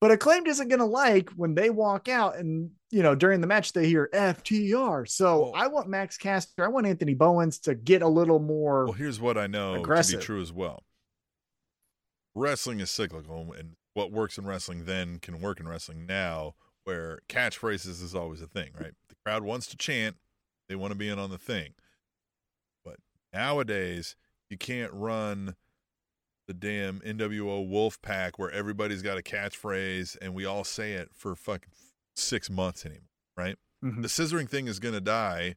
[0.03, 3.46] But acclaimed isn't going to like when they walk out and, you know, during the
[3.46, 5.09] match they hear FTR.
[5.09, 8.86] So I want Max Caster, I want Anthony Bowens to get a little more.
[8.86, 10.14] Well, here's what I know Aggressive.
[10.14, 10.82] to be true as well.
[12.34, 17.20] Wrestling is cyclical, and what works in wrestling then can work in wrestling now, where
[17.28, 18.94] catchphrases is always a thing, right?
[19.09, 20.16] The crowd wants to chant,
[20.68, 21.74] they want to be in on the thing.
[22.84, 22.96] But
[23.32, 24.16] nowadays,
[24.50, 25.55] you can't run
[26.53, 31.11] the damn NWO Wolf Pack where everybody's got a catchphrase and we all say it
[31.14, 31.72] for fucking
[32.14, 33.57] six months anymore, right?
[33.82, 34.03] Mhm.
[34.03, 35.57] the scissoring thing is going to die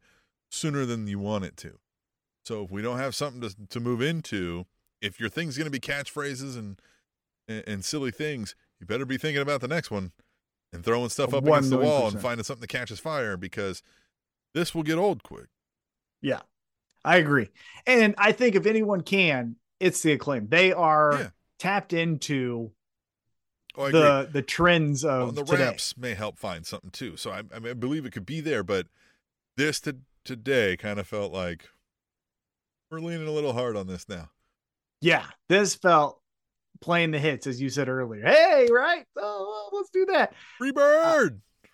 [0.49, 1.77] sooner than you want it to.
[2.45, 4.65] So if we don't have something to to move into,
[5.01, 6.79] if your thing's going to be catchphrases and,
[7.47, 10.11] and and silly things, you better be thinking about the next one
[10.73, 13.83] and throwing stuff up One against the wall and finding something that catches fire because
[14.53, 15.49] this will get old quick.
[16.21, 16.41] Yeah,
[17.03, 17.49] I agree.
[17.85, 20.47] And I think if anyone can, it's the acclaim.
[20.47, 21.29] They are Yeah.
[21.59, 22.71] tapped into
[23.77, 25.65] Oh, the the trends of Well, the today.
[25.65, 27.17] raps may help find something too.
[27.17, 28.87] So I, I, mean, I believe it could be there, but
[29.57, 31.67] this to, today kind of felt like
[32.89, 34.29] we're leaning a little hard on this now.
[35.01, 36.21] Yeah, this felt
[36.79, 38.23] playing the hits as you said earlier.
[38.25, 39.05] Hey, right?
[39.17, 40.33] Oh, let's do that.
[40.57, 41.41] Free bird.
[41.63, 41.67] Uh,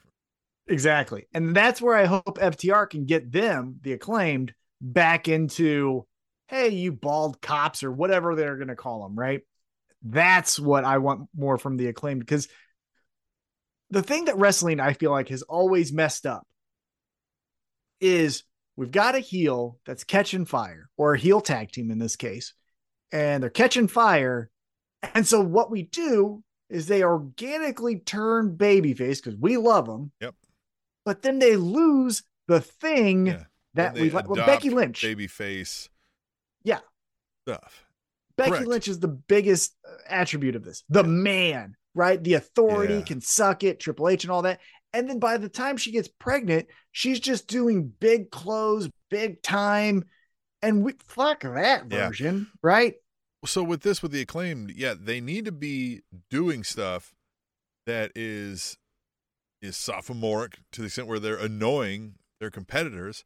[0.67, 1.27] exactly.
[1.35, 6.07] And that's where I hope FTR can get them, the acclaimed, back into
[6.51, 9.39] hey, you bald cops or whatever they're going to call them, right?
[10.03, 12.49] That's what I want more from the acclaimed because
[13.89, 16.45] the thing that wrestling I feel like has always messed up
[18.01, 18.43] is
[18.75, 22.53] we've got a heel that's catching fire or a heel tag team in this case,
[23.13, 24.49] and they're catching fire.
[25.15, 30.11] And so what we do is they organically turn babyface because we love them.
[30.19, 30.35] Yep.
[31.05, 33.43] But then they lose the thing Yeah.
[33.75, 34.27] that we like.
[34.27, 35.01] Well, Becky Lynch.
[35.01, 35.89] babyface
[36.63, 36.79] Yeah.
[37.47, 37.85] stuff.
[38.37, 38.67] Becky Correct.
[38.67, 40.83] Lynch is the biggest uh, attribute of this.
[40.89, 42.23] The man, right?
[42.23, 43.01] The authority Yeah.
[43.01, 44.59] can suck it, Triple H and all that.
[44.93, 50.05] And then by the time she gets pregnant, she's just doing big clothes, big time.
[50.61, 52.07] And we fuck that Yeah.
[52.07, 52.95] version, right?
[53.45, 57.13] So with this, with the acclaimed, yeah, they need to be doing stuff
[57.85, 58.77] that is
[59.61, 63.23] is sophomoric to the extent where they're annoying their competitors,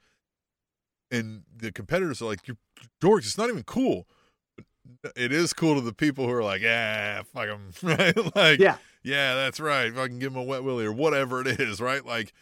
[1.15, 2.57] and the competitors are like, "You're
[3.01, 3.19] dorks.
[3.25, 4.07] It's not even cool."
[5.15, 8.35] It is cool to the people who are like, "Ah, fuck them," right?
[8.35, 8.77] Like, Yeah.
[9.03, 9.87] yeah, that's right.
[9.87, 12.05] If I can give them a wet willy or whatever it is, right?
[12.05, 12.33] Like,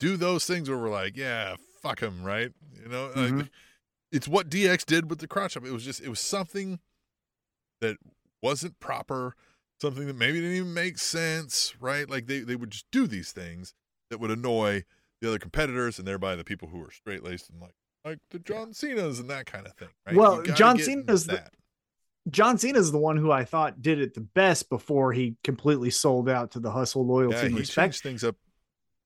[0.00, 2.52] do those things where we're like, "Yeah, fuck them," right?
[2.82, 3.48] You know, like, Mhm.
[4.10, 5.64] it's what DX did with the crotch up.
[5.64, 6.80] It was just it was something
[7.80, 7.96] that
[8.42, 9.34] wasn't proper,
[9.80, 12.08] something that maybe didn't even make sense, right?
[12.08, 13.74] Like they they would just do these things
[14.10, 14.84] that would annoy
[15.20, 17.74] the other competitors and thereby the people who are straight laced and like
[18.04, 19.88] like the John Cena's and that kind of thing.
[20.06, 20.16] Right?
[20.16, 21.52] Well, John Cena's the- that.
[22.28, 25.90] John Cena is the one who I thought did it the best before he completely
[25.90, 28.02] sold out to the hustle, loyalty, yeah, and respect.
[28.02, 28.36] things up.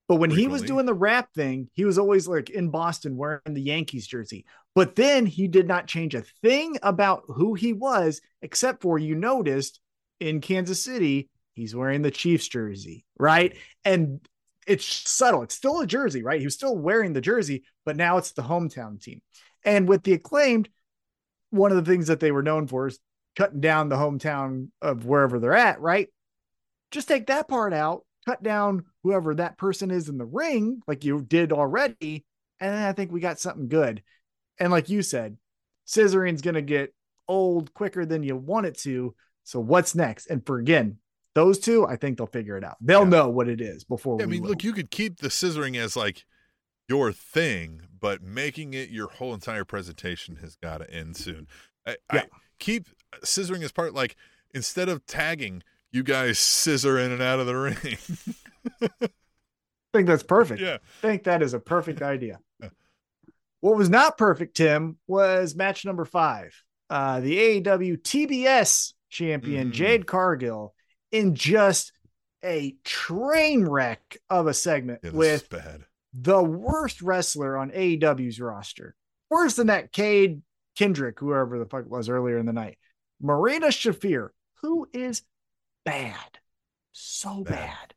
[0.09, 3.41] But when he was doing the rap thing, he was always like in Boston wearing
[3.47, 4.45] the Yankees jersey.
[4.75, 9.15] But then he did not change a thing about who he was, except for you
[9.15, 9.81] noticed
[10.21, 13.57] in Kansas City, he's wearing the Chiefs jersey, right?
[13.85, 14.21] And
[14.67, 15.43] it's subtle.
[15.43, 16.41] It's still a jersey, right?
[16.41, 19.21] He was still wearing the jersey, but now it's the hometown team.
[19.65, 20.69] And with the acclaimed,
[21.51, 22.99] one of the things that they were known for is
[23.37, 26.09] cutting down the hometown of wherever they're at, right?
[26.91, 31.05] Just take that part out, cut down whoever that person is in the ring, like
[31.05, 32.25] you did already.
[32.61, 34.03] And I think we got something good.
[34.59, 35.37] And like you said,
[35.85, 36.95] scissoring's going to get
[37.29, 39.15] old quicker than you want it to.
[39.45, 40.27] So what's next?
[40.27, 40.99] And for again,
[41.35, 42.77] those two, I think they'll figure it out.
[42.81, 43.09] They'll Yeah.
[43.09, 44.51] know what it is before Yeah, I mean, will.
[44.51, 46.25] look, you could keep the scissoring as like
[46.89, 51.47] your thing, but making it your whole entire presentation has got to end soon.
[51.87, 52.23] I, I Yeah.
[52.59, 52.89] keep
[53.23, 54.17] scissoring as part like
[54.53, 55.63] instead of tagging,
[55.93, 57.77] you guys scissor in and out of the ring.
[58.83, 59.09] I
[59.93, 60.61] think that's perfect.
[60.61, 62.39] yeah, I think that is a perfect idea.
[62.61, 62.69] Yeah.
[63.61, 66.53] What was not perfect, Tim, was match number five.
[66.91, 69.73] Uh, the AEW TBS champion Mm.
[69.73, 70.75] Jade Cargill
[71.15, 71.93] in just
[72.45, 75.49] a train wreck of a segment yeah with
[76.13, 78.95] the worst wrestler on AEW's roster.
[79.31, 80.43] Worse than that Cade
[80.77, 82.79] Kendrick, whoever the fuck it was earlier in the night.
[83.21, 85.23] Marina Shafir, who is
[85.85, 86.39] bad.
[86.93, 87.55] So Bad.
[87.55, 87.95] bad.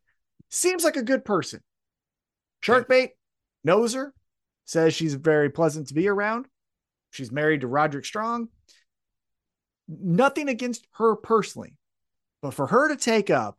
[0.50, 1.62] Seems like a good person.
[2.64, 3.10] Sharkbait
[3.64, 4.14] knows her,
[4.66, 6.48] says she's very pleasant to be around.
[7.12, 8.50] She's married to Roderick Strong.
[9.88, 11.74] Nothing against her personally,
[12.42, 13.58] but for her to take up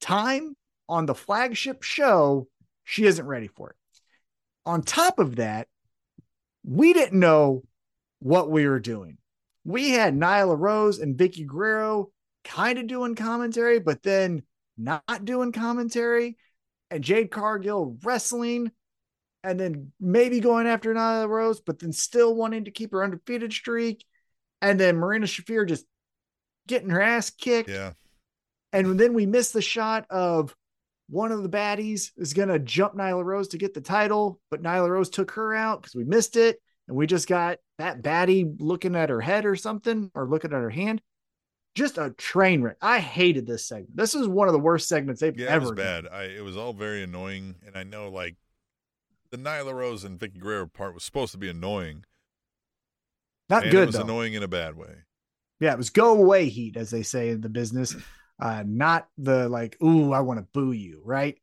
[0.00, 0.56] time
[0.88, 2.48] on the flagship show,
[2.84, 3.76] she isn't ready for it.
[4.64, 5.68] On top of that,
[6.64, 7.62] we didn't know
[8.20, 9.18] what we were doing.
[9.64, 12.10] We had Nyla Rose and Vickie Guerrero
[12.44, 14.42] kind of doing commentary, but then
[14.76, 16.36] not doing commentary,
[16.90, 18.70] and Jade Cargill wrestling,
[19.44, 23.52] and then maybe going after Nyla Rose, but then still wanting to keep her undefeated
[23.52, 24.04] streak,
[24.62, 25.84] and then Marina Shafir just
[26.68, 27.68] getting her ass kicked.
[27.68, 27.92] Yeah,
[28.72, 30.54] And then we missed the shot of
[31.10, 34.62] one of the baddies is going to jump Nyla Rose to get the title, but
[34.62, 36.60] Nyla Rose took her out because we missed it.
[36.86, 40.60] And we just got that baddie looking at her head or something or looking at
[40.60, 41.02] her hand.
[41.74, 42.76] Just a train wreck.
[42.80, 43.96] I hated this segment.
[43.96, 46.06] This is one of the worst segments they've yeah, it ever was bad.
[46.10, 48.36] I it was all very annoying, and I know like
[49.30, 52.04] the Nyla Rose and Vickie Guerrero part was supposed to be annoying.
[53.48, 54.02] Not and good It was though.
[54.02, 55.04] annoying in a bad way.
[55.60, 57.96] Yeah, it was go away heat, as they say in the business.
[58.40, 61.36] Uh, not the like, ooh, I want to boo you, right?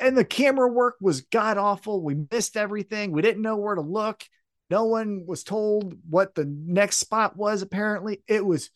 [0.00, 2.02] And the camera work was god awful.
[2.02, 3.12] We missed everything.
[3.12, 4.24] We didn't know where to look.
[4.70, 7.60] No one was told what the next spot was.
[7.62, 8.70] Apparently, it was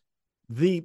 [0.51, 0.85] the.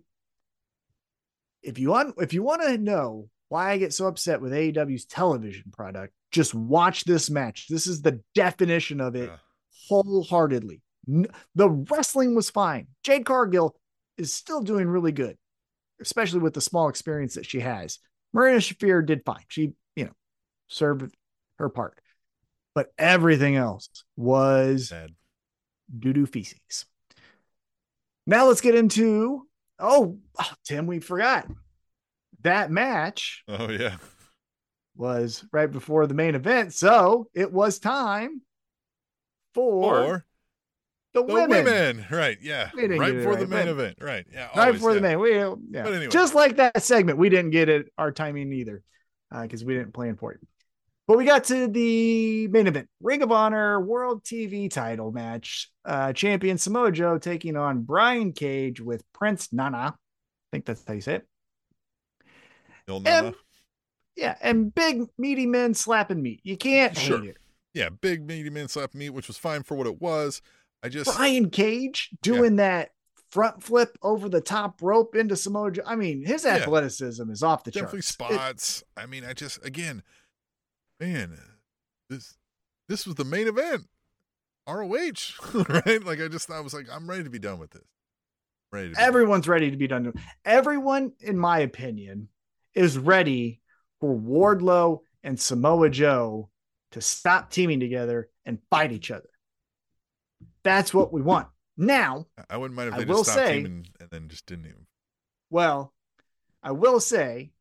[1.61, 5.05] If you want, if you want to know why I get so upset with AEW's
[5.05, 7.67] television product, just watch this match.
[7.69, 9.37] This is the definition of it Yeah.
[9.89, 10.81] wholeheartedly.
[11.07, 12.87] The wrestling was fine.
[13.03, 13.75] Jade Cargill
[14.17, 15.37] is still doing really good,
[16.01, 17.99] especially with the small experience that she has.
[18.33, 19.43] Marina Shafir did fine.
[19.47, 20.13] She, you know,
[20.67, 21.15] served
[21.59, 21.99] her part.
[22.75, 24.93] But everything else was
[25.97, 26.85] doo doo feces.
[28.25, 29.47] Now let's get into
[29.79, 30.17] oh,
[30.65, 31.47] Tim, we forgot
[32.41, 33.43] that match.
[33.47, 33.97] Oh yeah,
[34.95, 38.41] was right before the main event, so it was time
[39.53, 40.25] for, for
[41.21, 41.65] the, the women.
[41.65, 42.05] women.
[42.11, 42.37] Right?
[42.41, 43.97] Yeah, right get it the right, main event.
[44.01, 44.25] Right?
[44.31, 45.07] Yeah, right before the yeah.
[45.07, 45.19] main.
[45.19, 45.55] We, yeah.
[45.71, 46.07] But anyway.
[46.07, 48.83] just like that segment, we didn't get it our timing either
[49.41, 50.39] because we didn't plan for it.
[51.07, 55.71] But we got to the main event Ring of Honor World TV title match.
[55.85, 59.77] Uh, champion Samoa Joe taking on Brian Cage with Prince Nana.
[59.77, 59.93] I
[60.51, 61.27] think that's how you say it.
[62.89, 63.33] Il And, Nana.
[64.17, 66.41] yeah, and big meaty men slapping meat.
[66.43, 67.21] You can't Sure.
[67.21, 67.37] hate it.
[67.73, 70.41] Yeah, big meaty men slap meat, which was fine for what it was.
[70.83, 72.91] I just Brian Cage doing that
[73.31, 75.83] front flip over the top rope into Samoa Joe.
[75.85, 76.55] I mean, his Yeah.
[76.55, 78.09] athleticism is off the definitely charts.
[78.09, 78.83] It- spots.
[78.95, 80.03] I mean, I just again,
[80.99, 81.37] man,
[82.09, 82.35] this
[82.87, 83.83] this was the main event.
[84.67, 85.35] ROH,
[85.69, 86.03] right?
[86.03, 87.83] Like I just thought I was like, I'm ready to be done with this.
[88.71, 89.03] Ready to be done.
[89.07, 90.13] everyone's ready to be done.
[90.43, 92.27] Everyone, in my opinion,
[92.73, 93.61] is ready
[94.01, 96.49] for Wardlow and Samoa Joe
[96.91, 99.29] to stop teaming together and fight each other.
[100.67, 101.47] That's what we want.
[101.77, 104.45] Now, I wouldn't mind if I they will just stopped say- teaming and then just
[104.45, 104.85] didn't even.
[105.49, 105.93] well,
[106.63, 107.51] I will say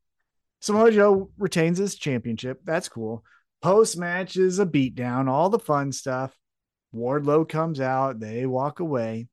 [0.61, 2.61] Samoa Joe retains his championship.
[2.65, 3.25] That's cool.
[3.63, 6.37] Post match is a beatdown, all the fun stuff.
[6.95, 9.29] Wardlow comes out, they walk away.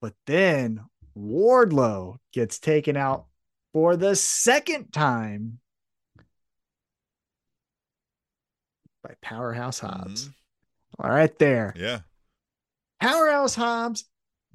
[0.00, 0.80] But then
[1.16, 3.26] Wardlow gets taken out
[3.72, 5.60] for the second time
[9.02, 10.28] by Powerhouse Hobbs.
[10.28, 10.34] Mhm.
[10.98, 11.74] All right, there.
[11.76, 12.00] Yeah,
[13.00, 14.04] Powerhouse Hobbs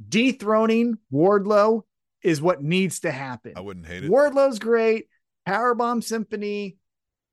[0.09, 1.83] dethroning Wardlow
[2.23, 3.53] is what needs to happen.
[3.55, 4.11] I wouldn't hate it.
[4.11, 5.07] Wardlow's great.
[5.47, 6.77] Powerbomb Symphony,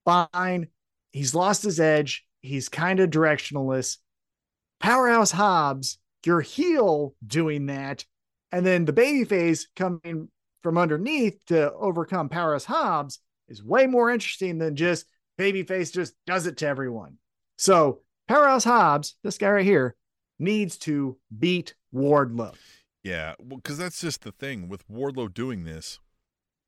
[0.04, 0.68] fine.
[1.12, 2.24] He's lost his edge.
[2.40, 3.98] He's kind of directionless.
[4.80, 8.04] Powerhouse Hobbs, your heel doing that,
[8.52, 10.28] and then the babyface coming
[10.62, 15.06] from underneath to overcome Powerhouse Hobbs is way more interesting than just
[15.38, 17.16] babyface just does it to everyone.
[17.56, 19.96] So Powerhouse Hobbs, this guy right here,
[20.39, 22.55] needs to beat Wardlow.
[23.03, 26.01] Yeah, well, because that's just the thing with Wardlow doing this.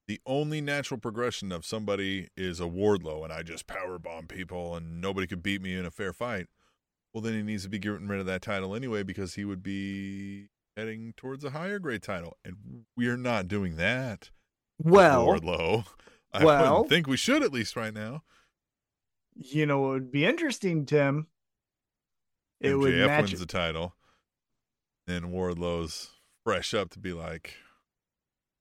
[0.07, 4.75] The only natural progression of somebody is a Wardlow, and I just power bomb people,
[4.75, 6.47] and nobody could beat me in a fair fight.
[7.13, 9.63] Well, then he needs to be getting rid of that title anyway, because he would
[9.63, 14.31] be heading towards a higher grade title, and we're not doing that.
[14.83, 15.85] Well, Wardlow.
[16.33, 18.23] I well- think we should at least right now.
[19.35, 21.27] you know it would be interesting, Tim?
[22.61, 23.25] It would MJF match.
[23.31, 23.95] wins the title,
[25.07, 26.11] then Wardlow's
[26.45, 27.55] fresh up to be like,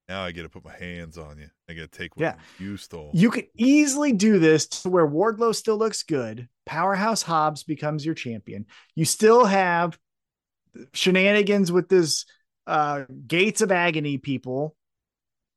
[0.07, 1.49] now I get to put my hands on you.
[1.69, 2.35] I get to take what Yeah.
[2.57, 3.11] you stole.
[3.13, 6.47] You could easily do this to where Wardlow still looks good.
[6.65, 8.65] Powerhouse Hobbs becomes your champion.
[8.95, 9.99] You still have
[10.93, 12.25] shenanigans with this
[12.67, 14.75] uh, Gates of Agony people.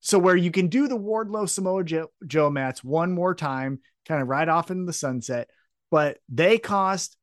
[0.00, 4.20] So where you can do the Wardlow Samoa Joe, Joe match one more time, kind
[4.20, 5.48] of right off in the sunset,
[5.90, 7.16] but they cost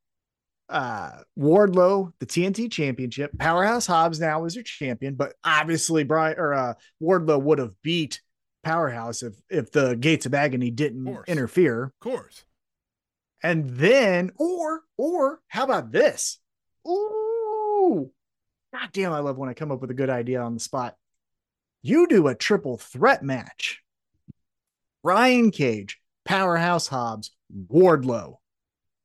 [0.69, 3.31] uh Wardlow the TNT championship.
[3.37, 8.21] Powerhouse Hobbs now is your champion, but obviously Brian or uh Wardlow would have beat
[8.63, 11.27] Powerhouse if if the Gates of Agony didn't course.
[11.27, 11.83] interfere.
[11.83, 12.43] Of course.
[13.41, 16.39] And then or or how about this?
[16.87, 18.11] Ooh.
[18.73, 20.95] God damn, I love when I come up with a good idea on the spot.
[21.81, 23.81] You do a triple threat match.
[25.01, 27.31] Brian Cage, Powerhouse Hobbs,
[27.71, 28.38] Wardlow.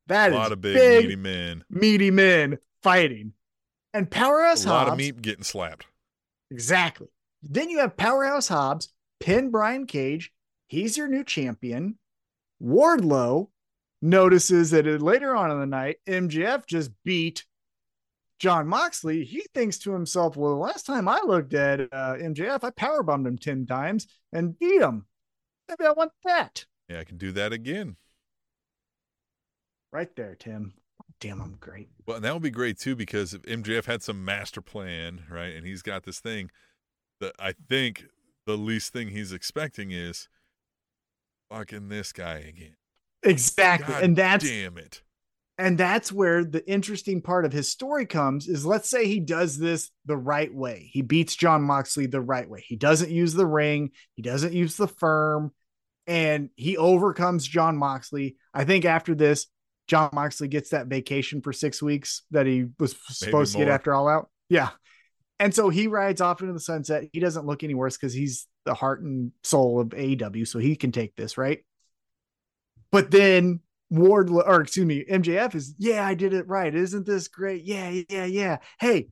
[0.06, 1.64] That a is lot of big, big meaty men.
[1.70, 3.32] meaty men fighting.
[3.92, 4.92] And Powerhouse A lot Hobbs.
[4.92, 5.86] of meat getting slapped.
[6.50, 7.08] Exactly.
[7.42, 10.32] Then you have Powerhouse Hobbs pin Brian Cage.
[10.66, 11.98] He's your new champion.
[12.62, 13.48] Wardlow
[14.02, 17.44] notices that later on in the night, MJF just beat
[18.38, 19.24] Jon Moxley.
[19.24, 23.26] He thinks to himself, well, the last time I looked at uh, MJF, I powerbombed
[23.26, 25.06] him 10 times and beat him.
[25.68, 26.66] Maybe I want that.
[26.88, 27.96] Yeah, I can do that again.
[29.94, 30.74] Right there, Tim.
[31.20, 31.88] Damn, I'm great.
[32.04, 35.54] Well, and that would be great too because if MJF had some master plan, right,
[35.54, 36.50] and he's got this thing
[37.20, 38.06] that I think
[38.44, 40.28] the least thing he's expecting is
[41.48, 42.74] fucking this guy again.
[43.22, 43.94] Exactly.
[43.94, 45.02] God and that's damn it.
[45.58, 49.56] and that's where the interesting part of his story comes is let's say he does
[49.56, 53.46] this the right way he beats jon moxley the right way he doesn't use the
[53.46, 55.52] ring he doesn't use the firm
[56.06, 59.46] and he overcomes jon moxley i think after this
[59.86, 63.94] Jon Moxley gets that vacation for six weeks that he was supposed to get after
[63.94, 64.30] All Out.
[64.48, 64.70] Yeah.
[65.38, 67.04] And so he rides off into the sunset.
[67.12, 70.76] He doesn't look any worse because he's the heart and soul of AEW, so he
[70.76, 71.64] can take this, right?
[72.90, 76.74] But then Ward, or excuse me, MJF is, yeah, I did it right.
[76.74, 77.64] Isn't this great?
[77.64, 78.58] Yeah, yeah, yeah.
[78.78, 79.08] Hey,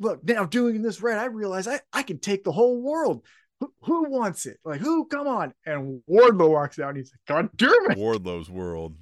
[0.00, 3.24] look, now doing this right, I realize I, I can take the whole world.
[3.60, 4.58] Who, who wants it?
[4.64, 5.06] Like, who?
[5.06, 5.52] Come on.
[5.66, 7.98] And Wardlow walks out and he's like, God damn it.
[7.98, 8.94] Wardlow's world.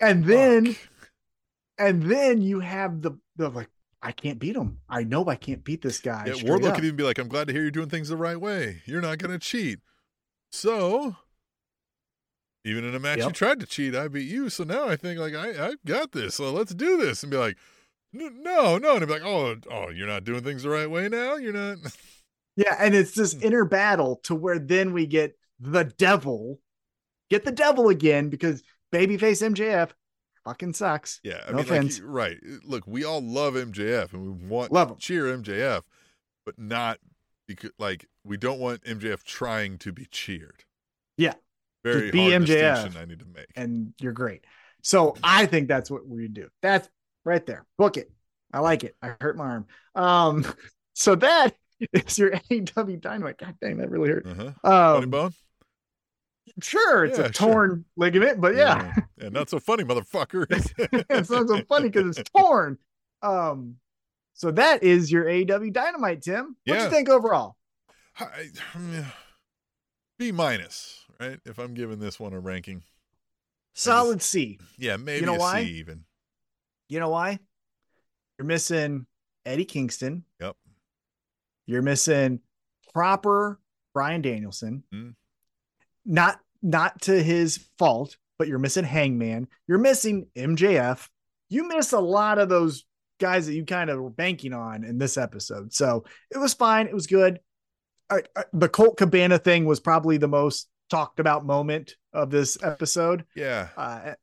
[0.00, 0.76] And then, Fuck.
[1.78, 3.68] and then you have the, the like,
[4.02, 4.78] I can't beat him.
[4.88, 6.26] I know I can't beat this guy.
[6.26, 6.74] yeah, Wardlow up.
[6.76, 8.82] could even be like, "I'm glad to hear you're doing things the right way.
[8.84, 9.80] You're not going to cheat."
[10.52, 11.16] So,
[12.64, 14.48] even in a match you tried to cheat, I beat you.
[14.48, 16.34] So now I think like I I got this.
[16.36, 17.56] So let's do this and be like,
[18.14, 21.08] "N- "No, no," and be like, "Oh, oh, you're not doing things the right way
[21.08, 21.36] now.
[21.36, 21.78] You're not."
[22.58, 23.42] Yeah, and it's this Hmm.
[23.42, 26.58] inner battle to where then we get the devil,
[27.28, 29.90] get the devil again because babyface MJF
[30.44, 31.20] fucking sucks.
[31.24, 32.00] Yeah, I No mean, like, offense.
[32.00, 32.36] right?
[32.64, 34.96] Look, we all love MJF and we want Love him.
[34.98, 35.82] cheer MJF,
[36.44, 36.98] but not
[37.48, 40.64] because like we don't want MJF trying to be cheered.
[41.16, 41.34] Yeah.
[41.84, 42.46] very Just be hard MJF.
[42.74, 43.46] distinction I need to make.
[43.56, 44.44] And you're great.
[44.82, 46.48] So I think that's what we do.
[46.62, 46.88] That's
[47.24, 47.64] right there.
[47.78, 48.10] Book it.
[48.52, 48.94] I like it.
[49.02, 49.66] I hurt my arm.
[49.96, 50.46] Um,
[50.94, 51.54] so that
[51.92, 53.38] is your AEW dynamite.
[53.38, 54.26] God dang, that really hurt.
[54.26, 54.52] Uh-huh.
[54.62, 55.32] Funny Um, bone?
[56.62, 57.52] Sure, it's Yeah, a sure.
[57.52, 58.92] torn ligament, but yeah.
[59.20, 60.46] yeah, not so funny, motherfucker.
[61.10, 62.78] it sounds so funny because it's torn.
[63.22, 63.76] Um,
[64.34, 66.56] so that is your AEW Dynamite, Tim.
[66.64, 66.84] What Yeah.
[66.84, 67.56] you think overall?
[68.18, 68.50] I-
[70.18, 71.38] B minus, right?
[71.44, 72.82] If I'm giving this one a ranking,
[73.74, 74.58] Solid C.
[74.78, 75.60] yeah, maybe you know a C why?
[75.62, 76.04] even.
[76.88, 77.38] You know why?
[78.38, 79.06] You're missing
[79.44, 80.24] Eddie Kingston.
[80.40, 80.56] Yep.
[81.66, 82.40] You're missing
[82.94, 83.60] proper
[83.92, 84.84] Bryan Danielson.
[84.94, 85.14] Mm.
[86.06, 89.48] Not not to his fault, but you're missing Hangman.
[89.66, 91.08] You're missing MJF.
[91.48, 92.84] You miss a lot of those
[93.20, 95.72] guys that you kind of were banking on in this episode.
[95.72, 96.86] So it was fine.
[96.86, 97.40] It was good.
[98.52, 103.24] The Colt Cabana thing was probably the most talked about moment of this episode.
[103.34, 104.14] Yeah, Uh,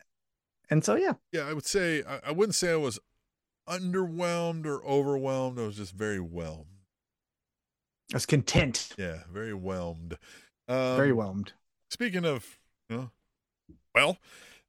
[0.69, 1.41] and so yeah, yeah.
[1.41, 2.99] I would say I, I wouldn't say I was
[3.67, 5.59] underwhelmed or overwhelmed.
[5.59, 6.67] I was just very whelmed.
[8.11, 10.17] I was content, Yeah, very whelmed.
[10.67, 11.53] Um, very whelmed.
[11.93, 12.57] Speaking of,
[12.89, 13.09] you know,
[13.93, 14.17] well,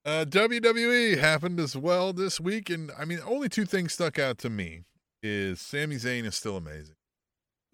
[0.05, 4.37] uh, WWE happened as well this week, and I mean, only two things stuck out
[4.41, 4.83] to me
[5.23, 6.97] is Sami Zayn is still amazing,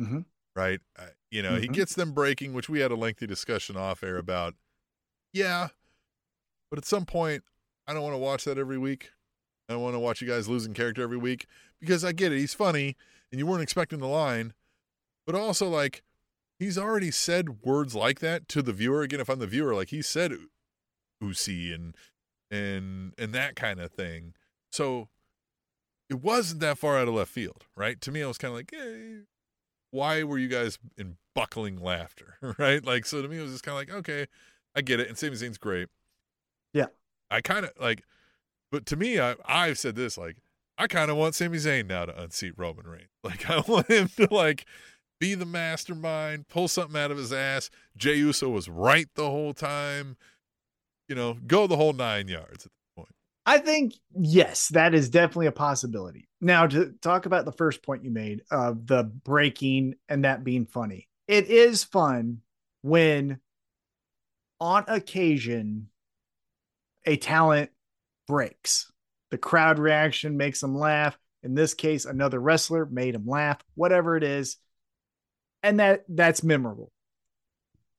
[0.01, 0.25] Mhm.
[0.55, 0.81] right?
[0.97, 1.73] Uh, you know, he Mhm.
[1.75, 4.55] gets them breaking, which we had a lengthy discussion off air about.
[5.33, 5.71] Yeah,
[6.71, 7.43] but at some point,
[7.89, 9.11] I don't want to watch that every week.
[9.69, 11.47] I don't want to watch you guys losing character every week
[11.81, 12.39] because I get it.
[12.39, 12.97] He's funny,
[13.33, 14.55] and you weren't expecting the line,
[15.27, 16.05] but also like
[16.61, 19.03] he's already said words like that to the viewer.
[19.03, 20.33] Again, if I'm the viewer, like he said
[21.21, 21.97] Usi and
[22.51, 24.35] and and that kind of thing.
[24.71, 25.09] So
[26.09, 28.01] it wasn't that far out of left field, right?
[28.03, 29.23] To me, I was kind of like, eh,
[29.91, 32.85] why were you guys in buckling laughter, right?
[32.85, 34.27] Like, so to me, it was just kind of like, okay,
[34.75, 35.09] I get it.
[35.09, 35.89] And Sami Zayn's great.
[36.73, 36.87] Yeah.
[37.31, 38.05] I kind of like,
[38.71, 40.37] but to me, I, I've said this, like,
[40.79, 43.09] I kind of want Sami Zayn now to unseat Roman Reigns.
[43.25, 44.67] Like, I want him to, like,
[45.21, 47.71] be the mastermind, pull something out of his ass.
[47.97, 50.17] Jey Uso was right the whole time.
[51.09, 52.67] You know, go the whole nine yards.
[52.67, 53.15] At this point.
[53.47, 56.29] I think yes, that is definitely a possibility.
[56.41, 60.67] Now to talk about the first point you made of the breaking and that being
[60.67, 61.09] funny.
[61.29, 62.39] It is fun
[62.83, 63.41] when
[64.59, 65.89] on occasion
[67.07, 67.71] a talent
[68.27, 68.91] breaks.
[69.31, 71.19] The crowd reaction makes them laugh.
[71.43, 74.57] In this case, another wrestler made him laugh, whatever it is.
[75.63, 76.91] And that that's memorable.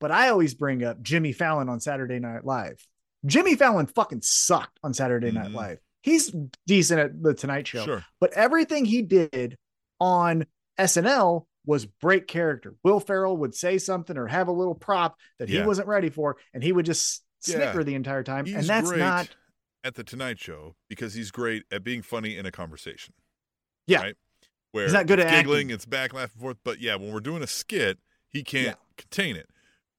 [0.00, 2.84] But I always bring up Jimmy Fallon on Saturday Night Live.
[3.24, 5.54] Jimmy Fallon fucking sucked on Saturday Night Mhm.
[5.54, 5.78] Live.
[6.02, 6.34] He's
[6.66, 8.04] decent at the Tonight Show, Sure.
[8.18, 9.56] but everything he did
[10.00, 12.74] on SNL was break character.
[12.82, 16.36] Will Ferrell would say something or have a little prop that he wasn't ready for,
[16.52, 17.54] and he would just Yeah.
[17.56, 18.46] snicker the entire time.
[18.46, 19.36] He's and that's not
[19.84, 23.14] at the Tonight Show because he's great at being funny in a conversation.
[23.86, 24.00] Yeah.
[24.02, 24.16] Right?
[24.72, 25.70] Where He's not good at giggling, acting.
[25.70, 26.56] it's back, laugh, and forth.
[26.64, 28.74] But yeah, when we're doing a skit, he can't Yeah.
[28.96, 29.48] contain it.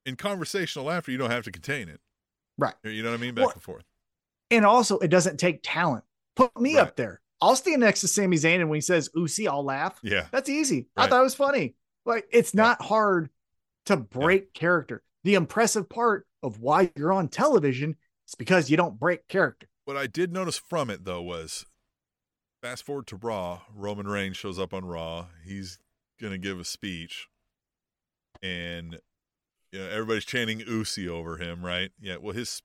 [0.06, 2.02] In conversational laughter, you don't have to contain it.
[2.58, 2.76] right.
[2.84, 3.34] You know what I mean?
[3.34, 3.86] Back Well, and forth.
[4.52, 6.04] And also, it doesn't take talent.
[6.36, 6.82] Put me Right.
[6.82, 7.22] up there.
[7.42, 10.00] I'll stand next to Sami Zayn, and when he says "Usi," I'll laugh.
[10.04, 10.28] Yeah.
[10.32, 10.88] That's easy.
[10.96, 11.76] I thought it was funny.
[12.06, 12.62] Like it's Yeah.
[12.64, 13.30] not hard
[13.88, 15.04] to break character.
[15.24, 17.96] The impressive part of why you're on television
[18.28, 19.68] is because you don't break character.
[19.86, 21.66] What I did notice from it though was
[22.64, 25.26] fast forward to Raw, Roman Reigns shows up on Raw.
[25.46, 25.80] He's
[26.20, 27.28] gonna give a speech.
[28.42, 29.00] And
[29.74, 31.92] you know, everybody's chanting Usi over him, right?
[32.00, 32.62] Yeah, well his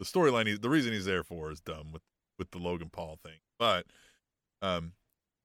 [0.00, 2.02] the storyline he, the reason he's there for is dumb with
[2.38, 3.38] with the Logan Paul thing.
[3.56, 3.86] But
[4.62, 4.92] um,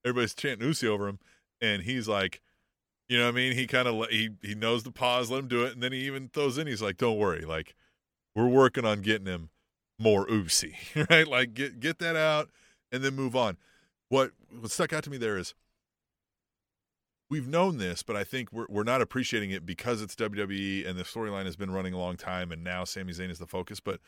[0.04, 1.20] everybody's chanting Usi over him,
[1.60, 2.40] and he's like,
[3.08, 3.52] you know what I mean?
[3.52, 6.06] He kind of he he knows the pause, let him do it, and then he
[6.06, 6.66] even throws in.
[6.66, 7.76] He's like, "Don't worry, like
[8.34, 9.50] we're working on getting him
[9.96, 10.74] more Usi,
[11.08, 11.28] right?
[11.28, 12.50] Like get get that out
[12.94, 13.56] and then move on."
[14.08, 15.54] What what stuck out to me there is
[17.30, 20.98] we've known this, but I think we're we're not appreciating it because it's WWE and
[20.98, 23.80] the storyline has been running a long time, and now Sami Zayn is the focus.
[23.80, 24.00] But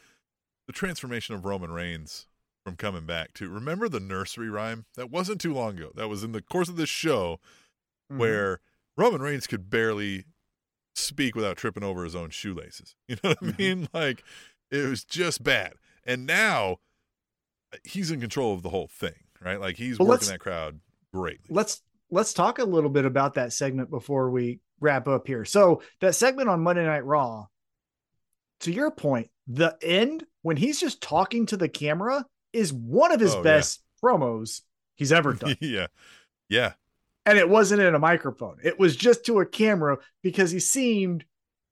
[0.67, 2.27] the transformation of Roman Reigns
[2.65, 5.91] from coming back to remember the nursery rhyme that wasn't too long ago.
[5.95, 7.39] That was in the course of this show
[8.13, 8.19] Mhm.
[8.19, 8.61] where
[8.97, 10.25] Roman Reigns could barely
[10.95, 12.97] speak without tripping over his own shoelaces.
[13.09, 13.59] You know what I Mhm.
[13.59, 13.89] mean?
[13.93, 14.25] Like
[14.71, 15.75] it was just bad.
[16.05, 16.79] And now
[17.85, 19.61] he's in control of the whole thing, right?
[19.61, 20.81] Like he's Well, working that crowd
[21.13, 21.47] greatly.
[21.51, 25.45] let's let's talk a little bit about that segment before we wrap up here.
[25.45, 27.47] So that segment on Monday Night Raw,
[28.61, 33.21] to your point, the end when he's just talking to the camera is one of
[33.21, 33.43] his Oh, yeah.
[33.43, 34.61] best promos
[34.95, 35.57] he's ever done.
[35.61, 35.87] yeah.
[36.49, 36.73] Yeah.
[37.25, 38.59] and it wasn't in a microphone.
[38.63, 41.25] It was just to a camera because he seemed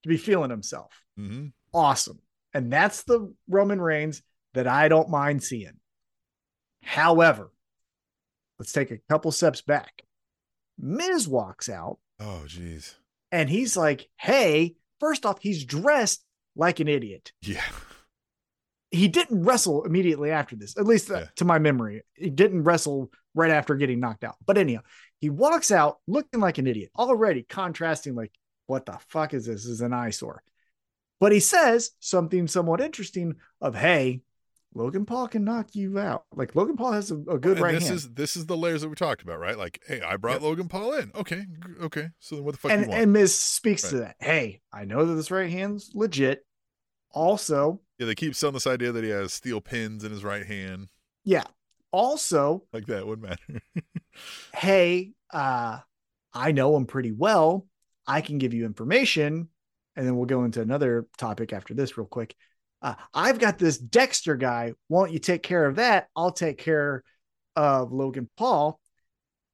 [0.02, 0.92] to be feeling himself.
[1.16, 2.18] hmm Awesome.
[2.52, 4.22] And that's the Roman Reigns
[4.54, 5.72] that I don't mind seeing.
[6.84, 7.50] However,
[8.58, 10.02] let's take a couple steps back.
[10.78, 12.94] Miz walks out Oh, geez.
[13.32, 16.24] and he's like, Hey, first off, he's dressed
[16.56, 17.32] like an idiot.
[17.42, 17.62] Yeah.
[18.90, 21.26] He didn't wrestle immediately after this, at least uh, Yeah.
[21.36, 22.02] to my memory.
[22.14, 24.36] He didn't wrestle right after getting knocked out.
[24.46, 24.82] But anyhow,
[25.20, 28.30] he walks out looking like an idiot, already contrasting, like,
[28.66, 29.62] what the fuck is this?
[29.64, 30.42] This is an eyesore.
[31.18, 34.20] But he says something somewhat interesting of, Hey,
[34.74, 36.24] Logan Paul can knock you out.
[36.34, 37.96] Like Logan Paul has a, a good and right this hand.
[37.96, 39.56] is this is the layers that we talked about, right?
[39.56, 40.42] Like, hey, I brought Yep.
[40.42, 41.12] Logan Paul in.
[41.14, 41.44] Okay,
[41.80, 42.08] okay.
[42.18, 43.00] So then what the fuck and you want?
[43.02, 44.16] and Miz speaks to that.
[44.18, 46.44] Hey, I know that this right hand's legit.
[47.12, 50.44] Also, yeah, they keep selling this idea that he has steel pins in his right
[50.44, 50.88] hand.
[51.24, 51.44] yeah.
[51.92, 53.62] Also, Like that wouldn't matter.
[54.52, 55.78] hey, uh,
[56.32, 57.68] I know him pretty well.
[58.04, 59.48] I can give you information.
[59.94, 62.34] And then we'll go into another topic after this, real quick.
[62.84, 64.74] Uh, I've got this Dexter guy.
[64.90, 66.08] Won't you take care of that?
[66.14, 67.02] I'll take care
[67.56, 68.78] of Logan Paul.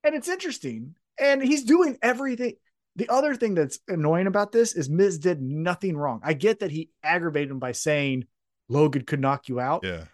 [0.02, 0.96] And it's interesting.
[1.18, 2.54] And he's doing everything.
[2.96, 6.20] The other thing that's annoying about this is Miz did nothing wrong.
[6.24, 8.26] I get that he aggravated him by saying
[8.68, 9.84] Logan could knock you out.
[9.84, 10.04] yeah.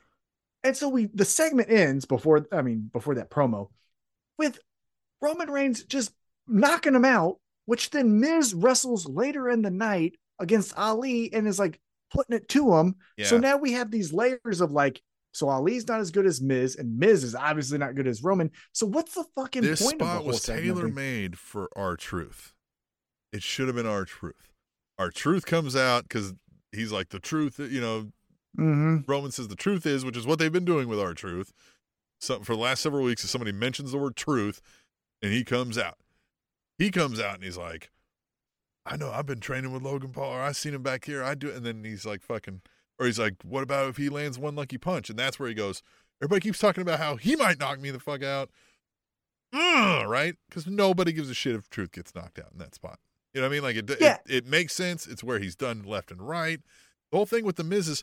[0.63, 3.69] And so we the segment ends before I mean before that promo
[4.37, 4.59] with
[5.23, 6.13] Roman Reigns just
[6.49, 11.59] knocking him out, which then Miz wrestles later in the night against Ali and is
[11.59, 11.81] like
[12.11, 12.97] putting it to him.
[13.17, 13.27] Yeah.
[13.27, 15.03] So now we have these layers of like,
[15.33, 18.51] so Ali's not as good as Miz, and Miz is obviously not good as Roman.
[18.73, 22.55] So what's the fucking this point of the spot was tailor made for R-Truth.
[23.33, 24.53] It should have been R-Truth.
[24.99, 26.33] Our truth comes out because
[26.73, 27.59] he's like the truth.
[27.59, 28.13] You know,
[28.59, 29.07] Mhm.
[29.07, 31.53] Roman says the truth is, which is what they've been doing with R-Truth.
[32.19, 34.63] So for the last several weeks, if somebody mentions the word truth,
[35.21, 35.99] and he comes out,
[36.79, 37.91] he comes out and he's like,
[38.87, 41.23] "I know I've been training with Logan Paul, or I seen him back here.
[41.23, 42.63] I do." it." And then he's like, "Fucking,"
[42.99, 45.55] or he's like, "What about if he lands one lucky punch?" And that's where he
[45.55, 45.83] goes.
[46.23, 48.51] Everybody keeps talking about how he might knock me the fuck out,
[49.53, 50.35] right?
[50.49, 52.99] Because nobody gives a shit if truth gets knocked out in that spot.
[53.35, 53.63] You know what I mean?
[53.63, 54.19] Like it, Yeah.
[54.27, 55.07] it, it makes sense.
[55.07, 56.61] It's where he's done left and right.
[57.11, 58.03] The whole thing with the Miz is,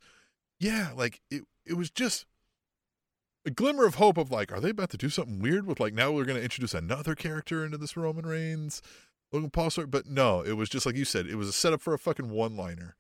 [0.60, 1.44] yeah, like it.
[1.66, 2.26] It was just
[3.46, 5.94] a glimmer of hope of like, are they about to do something weird with like
[5.94, 8.82] now we're going to introduce another character into this Roman Reigns,
[9.34, 9.88] Logan Paul story?
[9.88, 12.30] But no, it was just like you said, it was a setup for a fucking
[12.30, 12.96] one liner.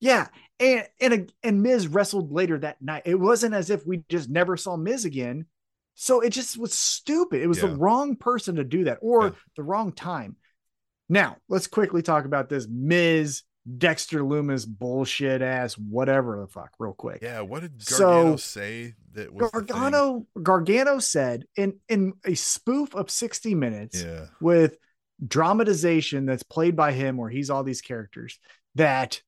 [0.00, 0.28] Yeah,
[0.58, 3.02] and and and Miz wrestled later that night.
[3.06, 5.46] It wasn't as if we just never saw Miz again.
[5.94, 7.42] So it just was stupid.
[7.42, 7.68] It was Yeah.
[7.68, 9.30] the wrong person to do that or Yeah.
[9.56, 10.36] the wrong time.
[11.08, 13.42] Now, let's quickly talk about this Miz
[13.76, 17.18] Dexter Lumis bullshit ass whatever the fuck real quick.
[17.20, 19.50] Yeah, what did So- Gargano say that was?
[19.50, 24.78] Gargano Gargano said in in a spoof of 60 minutes Yeah, with
[25.26, 28.38] dramatization that's played by him where he's all these characters
[28.74, 29.20] that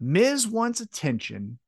[0.00, 1.58] Miz wants attention.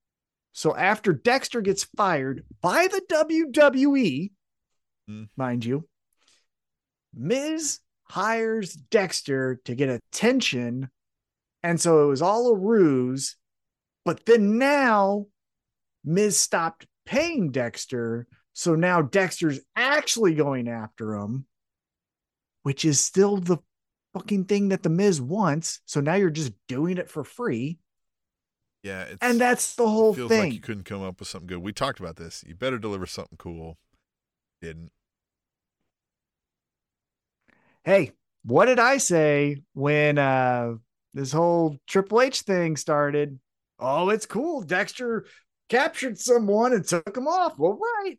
[0.53, 4.33] So after Dexter gets fired by the WWE,
[5.07, 5.25] Hmm.
[5.37, 5.89] mind you,
[7.15, 10.91] Miz hires Dexter to get attention.
[11.63, 13.37] And so it was all a ruse.
[14.05, 15.27] But then now
[16.05, 18.27] Miz stopped paying Dexter.
[18.53, 21.47] So now Dexter's actually going after him,
[22.69, 23.57] which is still the
[24.13, 25.81] fucking thing that the Miz wants.
[25.87, 27.79] So now you're just doing it for free.
[28.83, 29.05] yeah.
[29.05, 30.41] It's, And that's the whole feels thing.
[30.41, 31.63] like you couldn't come up with something good.
[31.63, 32.45] We talked about this.
[32.47, 33.79] You better deliver something cool.
[34.61, 34.93] Didn't.
[37.85, 38.13] hey,
[38.45, 40.75] what did I say when uh
[41.15, 43.41] this whole Triple H thing started?
[43.79, 44.61] Oh, it's cool.
[44.61, 45.25] Dexter
[45.71, 47.59] captured someone and took him off.
[47.59, 48.19] Well, right.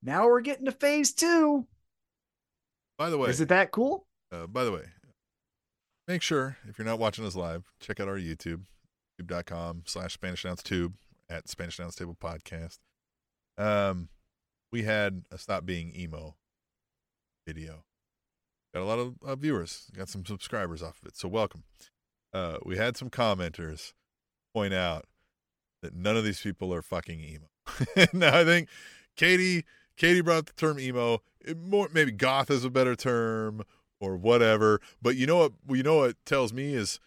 [0.00, 1.66] Now we're getting to phase two.
[2.96, 4.06] By the way, Is it that cool?
[4.30, 4.84] Uh, by the way,
[6.06, 8.62] make sure if you're not watching us live, check out our YouTube,
[9.20, 10.94] youtube.com slash Spanish Announce Tube
[11.28, 12.78] at Spanish Announce Table Podcast.
[13.58, 14.08] Um,
[14.72, 16.36] we had a Stop Being Emo
[17.46, 17.84] video.
[18.72, 21.64] Got a lot of uh, viewers, got some subscribers off of it, so welcome.
[22.32, 23.92] Uh, we had some commenters
[24.52, 25.04] point out
[25.82, 28.06] that none of these people are fucking emo.
[28.12, 28.68] now I think
[29.16, 29.64] Katie
[29.96, 31.22] Katie brought up the term emo.
[31.40, 33.62] It more maybe goth is a better term
[34.00, 34.80] or whatever.
[35.00, 35.52] But you know what?
[35.68, 37.00] You know what tells me is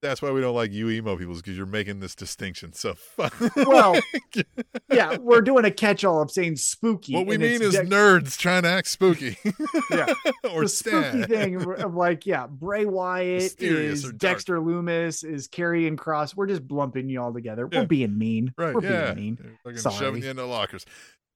[0.00, 2.72] that's why we don't like you emo people is because you're making this distinction.
[2.72, 3.98] So fuck Well,
[4.92, 7.14] Yeah, we're doing a catch-all of saying spooky.
[7.14, 9.36] what we mean is de- nerds trying to act spooky.
[9.90, 10.06] Yeah.
[10.52, 11.28] or the spooky sad.
[11.28, 14.12] thing of like, yeah, Bray Wyatt Mysterious is.
[14.12, 16.36] Dexter Lumis is Karrion Kross.
[16.36, 17.68] We're just blumping you all together.
[17.70, 17.80] Yeah.
[17.80, 18.52] We're being mean.
[18.56, 18.74] Right?
[18.74, 19.14] We're yeah.
[19.14, 19.76] being mean.
[19.76, 19.96] Sorry.
[19.96, 20.84] shoving you into lockers.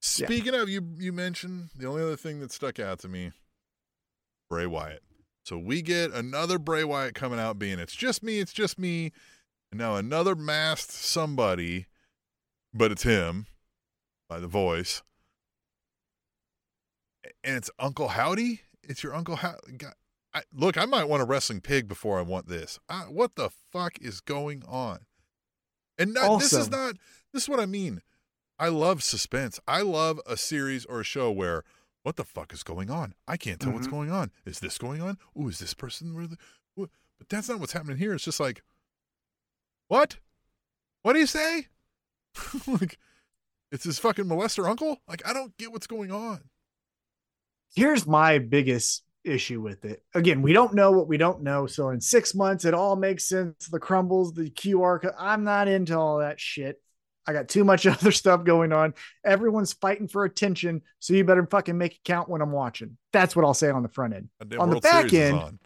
[0.05, 3.31] Speaking of you, you mentioned the only other thing that stuck out to me,
[4.49, 5.01] Bray Wyatt.
[5.45, 9.13] So we get another Bray Wyatt coming out, being it's just me, it's just me,
[9.71, 11.85] and now another masked somebody,
[12.73, 13.47] but it's him
[14.27, 15.03] by the voice,
[17.41, 18.59] and it's Uncle Howdy.
[18.83, 19.77] It's your Uncle Howdy.
[19.77, 19.93] God,
[20.33, 22.77] I, look, I might want a wrestling pig before I want this.
[22.89, 25.05] I, what the fuck is going on?
[25.97, 26.95] And not, this is not.
[27.31, 28.01] This is what I mean.
[28.63, 29.59] I love suspense.
[29.67, 31.65] I love a series or a show where
[32.03, 33.13] what the fuck is going on?
[33.27, 33.91] I can't tell what's Mhm.
[33.91, 34.31] going on.
[34.45, 35.17] Is this going on?
[35.37, 36.37] Ooh, is this person really?
[36.79, 36.89] ooh.
[37.17, 38.13] But that's not what's happening here.
[38.13, 38.63] It's just like,
[39.89, 40.17] what?
[41.01, 41.67] What do you say?
[42.67, 42.97] like,
[43.69, 45.01] it's his fucking molester uncle.
[45.09, 46.49] Like, I don't get what's going on.
[47.75, 50.05] Here's my biggest issue with it.
[50.15, 51.67] Again, we don't know what we don't know.
[51.67, 53.67] So in six months, it all makes sense.
[53.67, 55.15] The crumbles, the QR code.
[55.19, 56.81] I'm not into all that shit.
[57.25, 58.93] I got too much other stuff going on.
[59.25, 60.81] Everyone's fighting for attention.
[60.99, 62.97] So you better fucking make it count when I'm watching.
[63.11, 64.29] That's what I'll say on the front end.
[64.39, 65.59] Goddamn On the back Series end.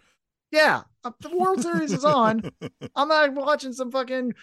[0.52, 0.84] Yeah.
[1.04, 2.50] uh, The World Series is on.
[2.96, 4.34] I'm not watching some fucking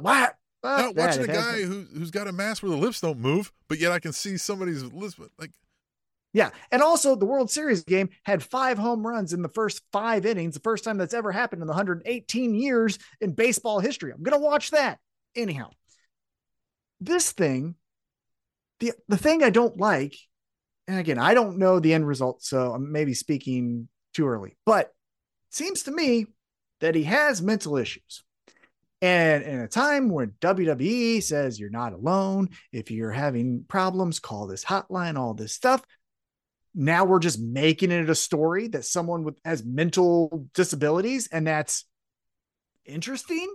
[0.00, 0.36] what?
[0.62, 3.78] not watching a guy who who's got a mask where the lips don't move, but
[3.78, 5.16] yet I can see somebody's lips.
[5.38, 5.52] Like,
[6.32, 6.50] Yeah.
[6.70, 10.54] And also, the World Series game had five home runs in the first five innings,
[10.54, 14.12] the first time that's ever happened in the 118 years in baseball history.
[14.12, 14.98] I'm going to watch that.
[15.36, 15.70] Anyhow,
[17.00, 17.74] this thing,
[18.80, 20.16] the, the thing I don't like,
[20.86, 24.86] and again, I don't know the end result, so I'm maybe speaking too early, but
[24.86, 24.92] it
[25.54, 26.26] seems to me
[26.80, 28.22] that he has mental issues.
[29.00, 34.46] And in a time when WWE says you're not alone, if you're having problems, call
[34.48, 35.84] this hotline, all this stuff.
[36.74, 41.84] Now we're just making it a story that someone with has mental disabilities, and that's
[42.84, 43.48] interesting.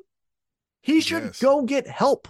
[0.82, 1.40] He should Yes.
[1.40, 2.28] go get help.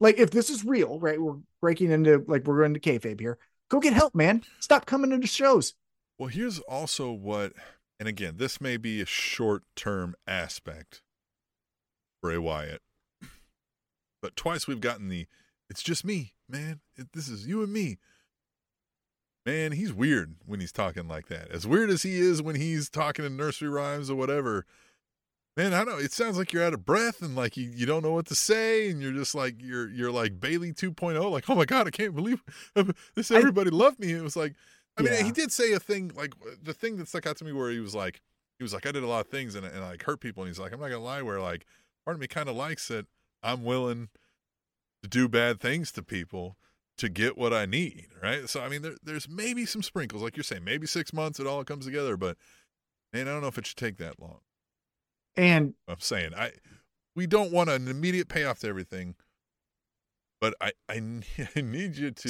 [0.00, 1.20] Like if this is real, right?
[1.20, 3.38] We're breaking into like we're going to kayfabe here.
[3.68, 4.42] Go get help, man.
[4.58, 5.74] Stop coming into shows.
[6.18, 7.52] well, here's also what,
[8.00, 11.02] and again, this may be a short term aspect.
[12.22, 12.82] Bray Wyatt,
[14.20, 15.26] but twice we've gotten the,
[15.70, 16.80] it's just me, man.
[16.96, 17.98] It, this is you and me.
[19.46, 21.50] Man, he's weird when he's talking like that.
[21.50, 24.66] As weird as he is when he's talking in nursery rhymes or whatever.
[25.56, 25.98] Man, I don't.
[25.98, 25.98] Know.
[25.98, 28.34] It sounds like you're out of breath and like you, you don't know what to
[28.34, 31.30] say, and you're just like you're you're like Bayley 2.0.
[31.30, 32.42] Like, oh my god, I can't believe
[33.14, 33.30] this.
[33.30, 34.12] I- Everybody loved me.
[34.12, 34.54] It was like,
[34.96, 37.52] I mean, he did say a thing like the thing that stuck out to me
[37.52, 38.20] where he was like,
[38.58, 40.48] he was like, I did a lot of things and, and like hurt people, and
[40.48, 41.66] he's like, I'm not gonna lie, where like
[42.04, 43.06] part of me kind of likes that
[43.42, 44.08] I'm willing
[45.02, 46.56] to do bad things to people
[46.98, 48.48] to get what I need, right?
[48.48, 51.46] So I mean, there, there's maybe some sprinkles, like you're saying, maybe six months it
[51.46, 52.36] all comes together, but
[53.12, 54.38] man, I don't know if it should take that long.
[55.36, 56.52] And I'm saying I
[57.16, 59.14] we don't want an immediate payoff to everything,
[60.40, 60.94] but I I,
[61.56, 62.28] I need you to,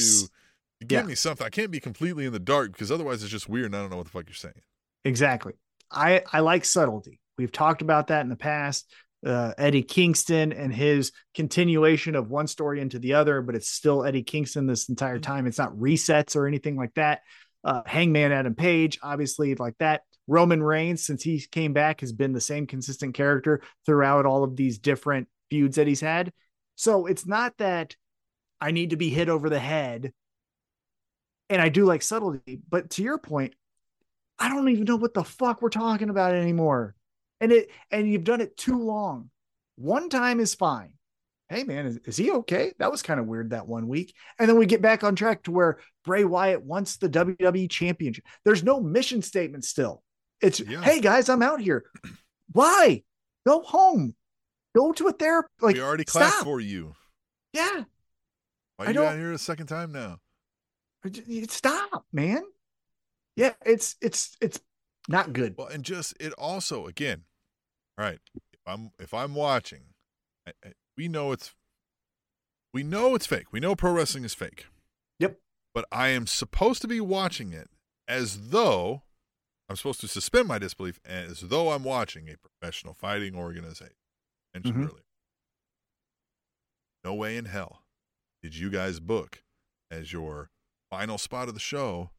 [0.87, 1.03] give Yeah.
[1.05, 1.47] me something.
[1.47, 3.91] I can't be completely in the dark because otherwise it's just weird and I don't
[3.91, 4.63] know what the fuck you're saying.
[5.05, 5.55] Exactly.
[5.91, 7.21] I I like subtlety.
[7.39, 8.91] We've talked about that in the past.
[9.25, 14.05] Uh, Eddie Kingston and his continuation of one story into the other, but it's still
[14.05, 15.23] Eddie Kingston this entire Mhm.
[15.23, 15.47] time.
[15.47, 17.21] It's not resets or anything like that.
[17.63, 20.03] Uh, Hangman Adam Page, obviously, like that.
[20.31, 24.55] Roman Reigns, since he came back, has been the same consistent character throughout all of
[24.55, 26.33] these different feuds that he's had.
[26.77, 27.97] So it's not that
[28.61, 30.13] I need to be hit over the head.
[31.49, 33.55] And I do like subtlety, but to your point,
[34.39, 36.95] I don't even know what the fuck we're talking about anymore.
[37.41, 39.31] And it and you've done it too long.
[39.75, 40.93] One time is fine.
[41.49, 42.73] Hey man, is, is he okay?
[42.79, 44.15] That was kind of weird that one week.
[44.39, 48.25] And then we get back on track to where Bray Wyatt wants the WWE championship.
[48.45, 50.05] There's no mission statement still.
[50.41, 50.83] It's Yeah.
[50.83, 51.85] hey guys, I'm out here.
[52.53, 53.03] Why?
[53.47, 54.15] Go home.
[54.75, 55.49] Go to a therapy.
[55.61, 56.45] Like we already clapped stop.
[56.45, 56.95] for you.
[57.53, 57.85] Yeah.
[58.77, 60.21] Why I you out here a second time now?
[61.49, 62.43] Stop, man.
[63.37, 64.61] Yeah, it's it's it's
[65.09, 65.55] not good.
[65.57, 67.25] Well, and just it also again,
[67.99, 68.21] all right.
[68.35, 69.95] If I'm if I'm watching,
[70.47, 71.55] I, I, we know it's
[72.73, 73.53] we know it's fake.
[73.53, 74.67] We know pro wrestling is fake.
[75.19, 75.39] Yep.
[75.75, 77.71] But I am supposed to be watching it
[78.07, 79.03] as though
[79.71, 83.95] I'm supposed to suspend my disbelief as though I'm watching a professional fighting organization.
[84.53, 84.89] Mentioned Mhm.
[84.89, 85.05] earlier.
[87.05, 87.85] No way in hell
[88.43, 89.45] did you guys book
[89.89, 90.51] as your
[90.91, 92.11] final spot of the show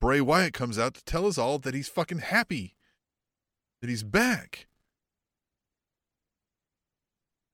[0.00, 2.76] Bray Wyatt comes out to tell us all that he's fucking happy,
[3.80, 4.66] that he's back.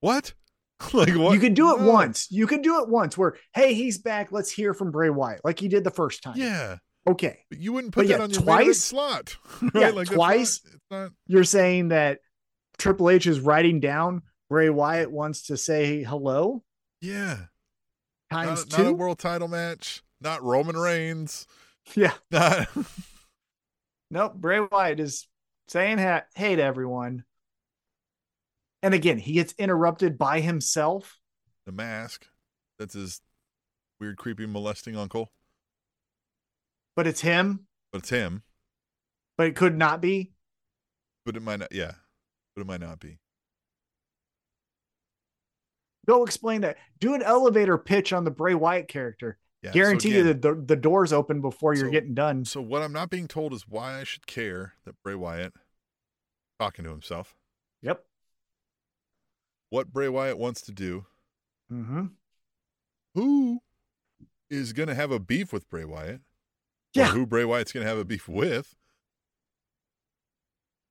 [0.00, 0.34] What?
[0.94, 1.32] like what?
[1.34, 2.30] You could do it once.
[2.30, 4.32] You could do it once where, hey, he's back.
[4.32, 6.36] Let's hear from Bray Wyatt, like he did the first time.
[6.36, 7.40] Yeah, Okay.
[7.50, 8.82] but you wouldn't put But that yeah, on your twice?
[8.84, 9.36] slot.
[9.74, 10.60] Yeah, that's not- twice?
[10.64, 11.12] it's not.
[11.26, 12.20] You're saying that
[12.78, 16.62] Triple H is writing down Bray Wyatt wants to say hello
[17.00, 17.38] Yeah,
[18.30, 18.94] times not, not a two.
[18.94, 20.02] world title match.
[20.20, 21.46] Not Roman Reigns.
[21.94, 22.12] yeah.
[22.30, 22.68] Not.
[24.10, 24.34] Nope.
[24.36, 25.26] Bray Wyatt is
[25.68, 27.24] saying ha- hey to everyone.
[28.82, 31.18] And again, he gets interrupted by himself.
[31.66, 32.26] the mask.
[32.78, 33.20] That's his
[34.00, 35.30] weird, creepy, molesting uncle.
[36.96, 38.42] But it's him, But it's him.
[39.36, 40.32] but it could not be.
[41.24, 41.72] But it might not.
[41.72, 41.92] Yeah,
[42.54, 43.18] but it might not be.
[46.06, 46.76] Go explain that.
[47.00, 49.38] Do an elevator pitch on the Bray Wyatt character.
[49.62, 49.70] Yeah.
[49.70, 52.44] so Guarantee you that the, the doors open before you're So- getting done.
[52.44, 55.54] So what I'm not being told is why I should care that Bray Wyatt
[56.60, 57.34] talking to himself.
[57.80, 58.04] Yep.
[59.70, 61.06] What Bray Wyatt wants to do.
[61.72, 62.06] Mm-hmm.
[63.14, 63.60] Who
[64.50, 66.20] is going to have a beef with Bray Wyatt?
[66.94, 67.08] Yeah.
[67.08, 68.76] who Bray Wyatt's going to have a beef with?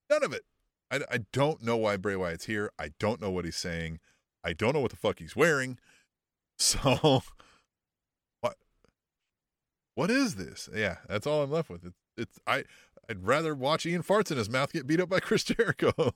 [0.10, 0.44] None of it.
[0.92, 2.72] I, I don't know why Bray Wyatt's here.
[2.78, 4.00] I don't know what he's saying.
[4.44, 5.78] I don't know what the fuck he's wearing.
[6.60, 7.24] So
[8.42, 8.58] what
[9.96, 10.70] what is this?
[10.74, 11.84] Yeah, that's all I'm left with.
[11.84, 12.64] It's it's I
[13.10, 15.92] I'd rather watch Ian Fartsinhismouth get beat up by Chris Jericho.
[15.98, 16.14] At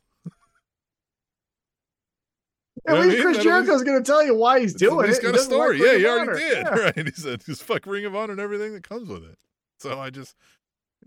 [2.85, 3.21] what I least mean?
[3.23, 5.23] Chris Jericho's going to tell you why he's doing He's it.
[5.23, 5.79] got a story.
[5.83, 6.57] Yeah, he already did.
[6.65, 6.69] Yeah.
[6.69, 6.95] Right.
[7.07, 9.37] He said just fuck Ring of Honor and everything that comes with it.
[9.81, 10.35] So I just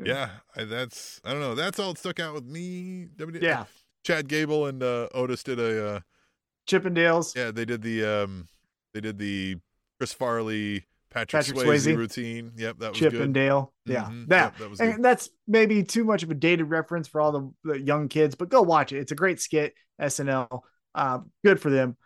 [0.03, 1.55] yeah, I, that's I don't know.
[1.55, 3.07] That's all that stuck out with me.
[3.19, 3.65] W- Yeah.
[4.05, 6.01] Chad Gable and uh, Otis did a uh,
[6.69, 7.35] Chippendales.
[7.37, 8.47] yeah, they did the um
[8.95, 9.57] they did the
[9.99, 11.97] Chris Farley Patrick, Patrick Swayze, Swayze.
[11.97, 12.53] routine.
[12.57, 13.23] Yep, that was Chip good.
[13.23, 13.73] and Dale.
[13.85, 14.05] Yeah.
[14.05, 14.29] Mhm.
[14.29, 14.45] That.
[14.45, 14.89] Yep, that was good.
[14.95, 18.37] and that's maybe too much of a dated reference for all the, the young kids,
[18.37, 18.99] but go watch it.
[18.99, 20.61] It's a great skit, SNL.
[20.95, 21.97] Uh, good for them.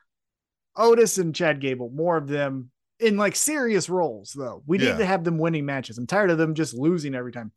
[0.76, 2.70] Otis and Chad Gable, more of them
[3.00, 4.62] in like serious roles, though.
[4.66, 4.92] We Yeah.
[4.92, 5.98] need to have them winning matches.
[5.98, 7.52] I'm tired of them just losing every time.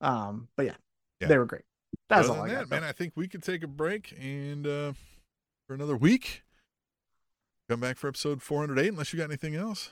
[0.00, 0.76] Um, but yeah,
[1.20, 1.28] Yeah.
[1.28, 1.62] they were great.
[2.08, 2.68] That's Other all I than got.
[2.68, 2.84] that, man.
[2.84, 4.92] I think we could take a break and uh
[5.66, 6.42] for another week.
[7.68, 9.90] Come back for episode 408 unless you got anything else.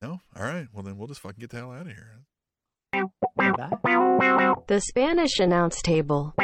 [0.00, 0.20] No?
[0.36, 0.68] All right.
[0.72, 2.10] Well, then we'll just fucking get the hell out of here.
[2.92, 3.12] though.
[3.36, 4.54] Bye.
[4.68, 6.34] The Spanish announce table.